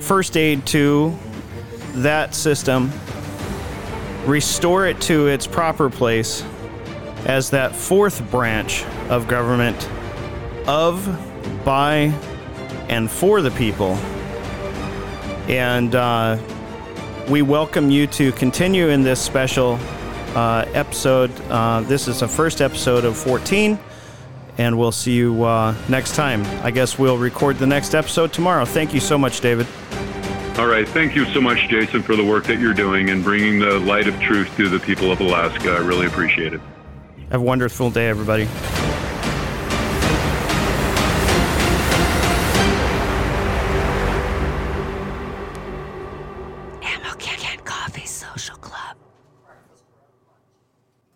first 0.00 0.36
aid 0.36 0.66
to 0.66 1.16
that 1.94 2.34
system, 2.34 2.90
restore 4.26 4.86
it 4.86 5.00
to 5.02 5.28
its 5.28 5.46
proper 5.46 5.88
place 5.90 6.44
as 7.26 7.50
that 7.50 7.74
fourth 7.74 8.28
branch 8.30 8.84
of 9.08 9.28
government 9.28 9.88
of, 10.66 11.04
by, 11.64 12.12
and 12.88 13.10
for 13.10 13.42
the 13.42 13.50
people. 13.52 13.94
And 15.48 15.94
uh, 15.94 16.38
we 17.28 17.42
welcome 17.42 17.90
you 17.90 18.06
to 18.08 18.32
continue 18.32 18.88
in 18.88 19.02
this 19.02 19.20
special 19.20 19.78
uh, 20.34 20.64
episode. 20.74 21.30
Uh, 21.48 21.80
this 21.82 22.08
is 22.08 22.20
the 22.20 22.28
first 22.28 22.60
episode 22.60 23.04
of 23.04 23.16
14, 23.16 23.78
and 24.58 24.78
we'll 24.78 24.92
see 24.92 25.12
you 25.12 25.44
uh, 25.44 25.74
next 25.88 26.14
time. 26.14 26.44
I 26.64 26.70
guess 26.70 26.98
we'll 26.98 27.18
record 27.18 27.58
the 27.58 27.66
next 27.66 27.94
episode 27.94 28.32
tomorrow. 28.32 28.64
Thank 28.64 28.94
you 28.94 29.00
so 29.00 29.18
much, 29.18 29.40
David. 29.40 29.66
All 30.58 30.66
right. 30.66 30.86
Thank 30.86 31.14
you 31.14 31.24
so 31.26 31.40
much, 31.40 31.68
Jason, 31.68 32.02
for 32.02 32.16
the 32.16 32.24
work 32.24 32.44
that 32.44 32.58
you're 32.58 32.74
doing 32.74 33.10
and 33.10 33.24
bringing 33.24 33.58
the 33.58 33.78
light 33.80 34.06
of 34.06 34.20
truth 34.20 34.54
to 34.56 34.68
the 34.68 34.78
people 34.78 35.10
of 35.10 35.20
Alaska. 35.20 35.70
I 35.70 35.78
really 35.78 36.06
appreciate 36.06 36.52
it. 36.52 36.60
Have 37.30 37.40
a 37.40 37.44
wonderful 37.44 37.90
day, 37.90 38.08
everybody. 38.08 38.46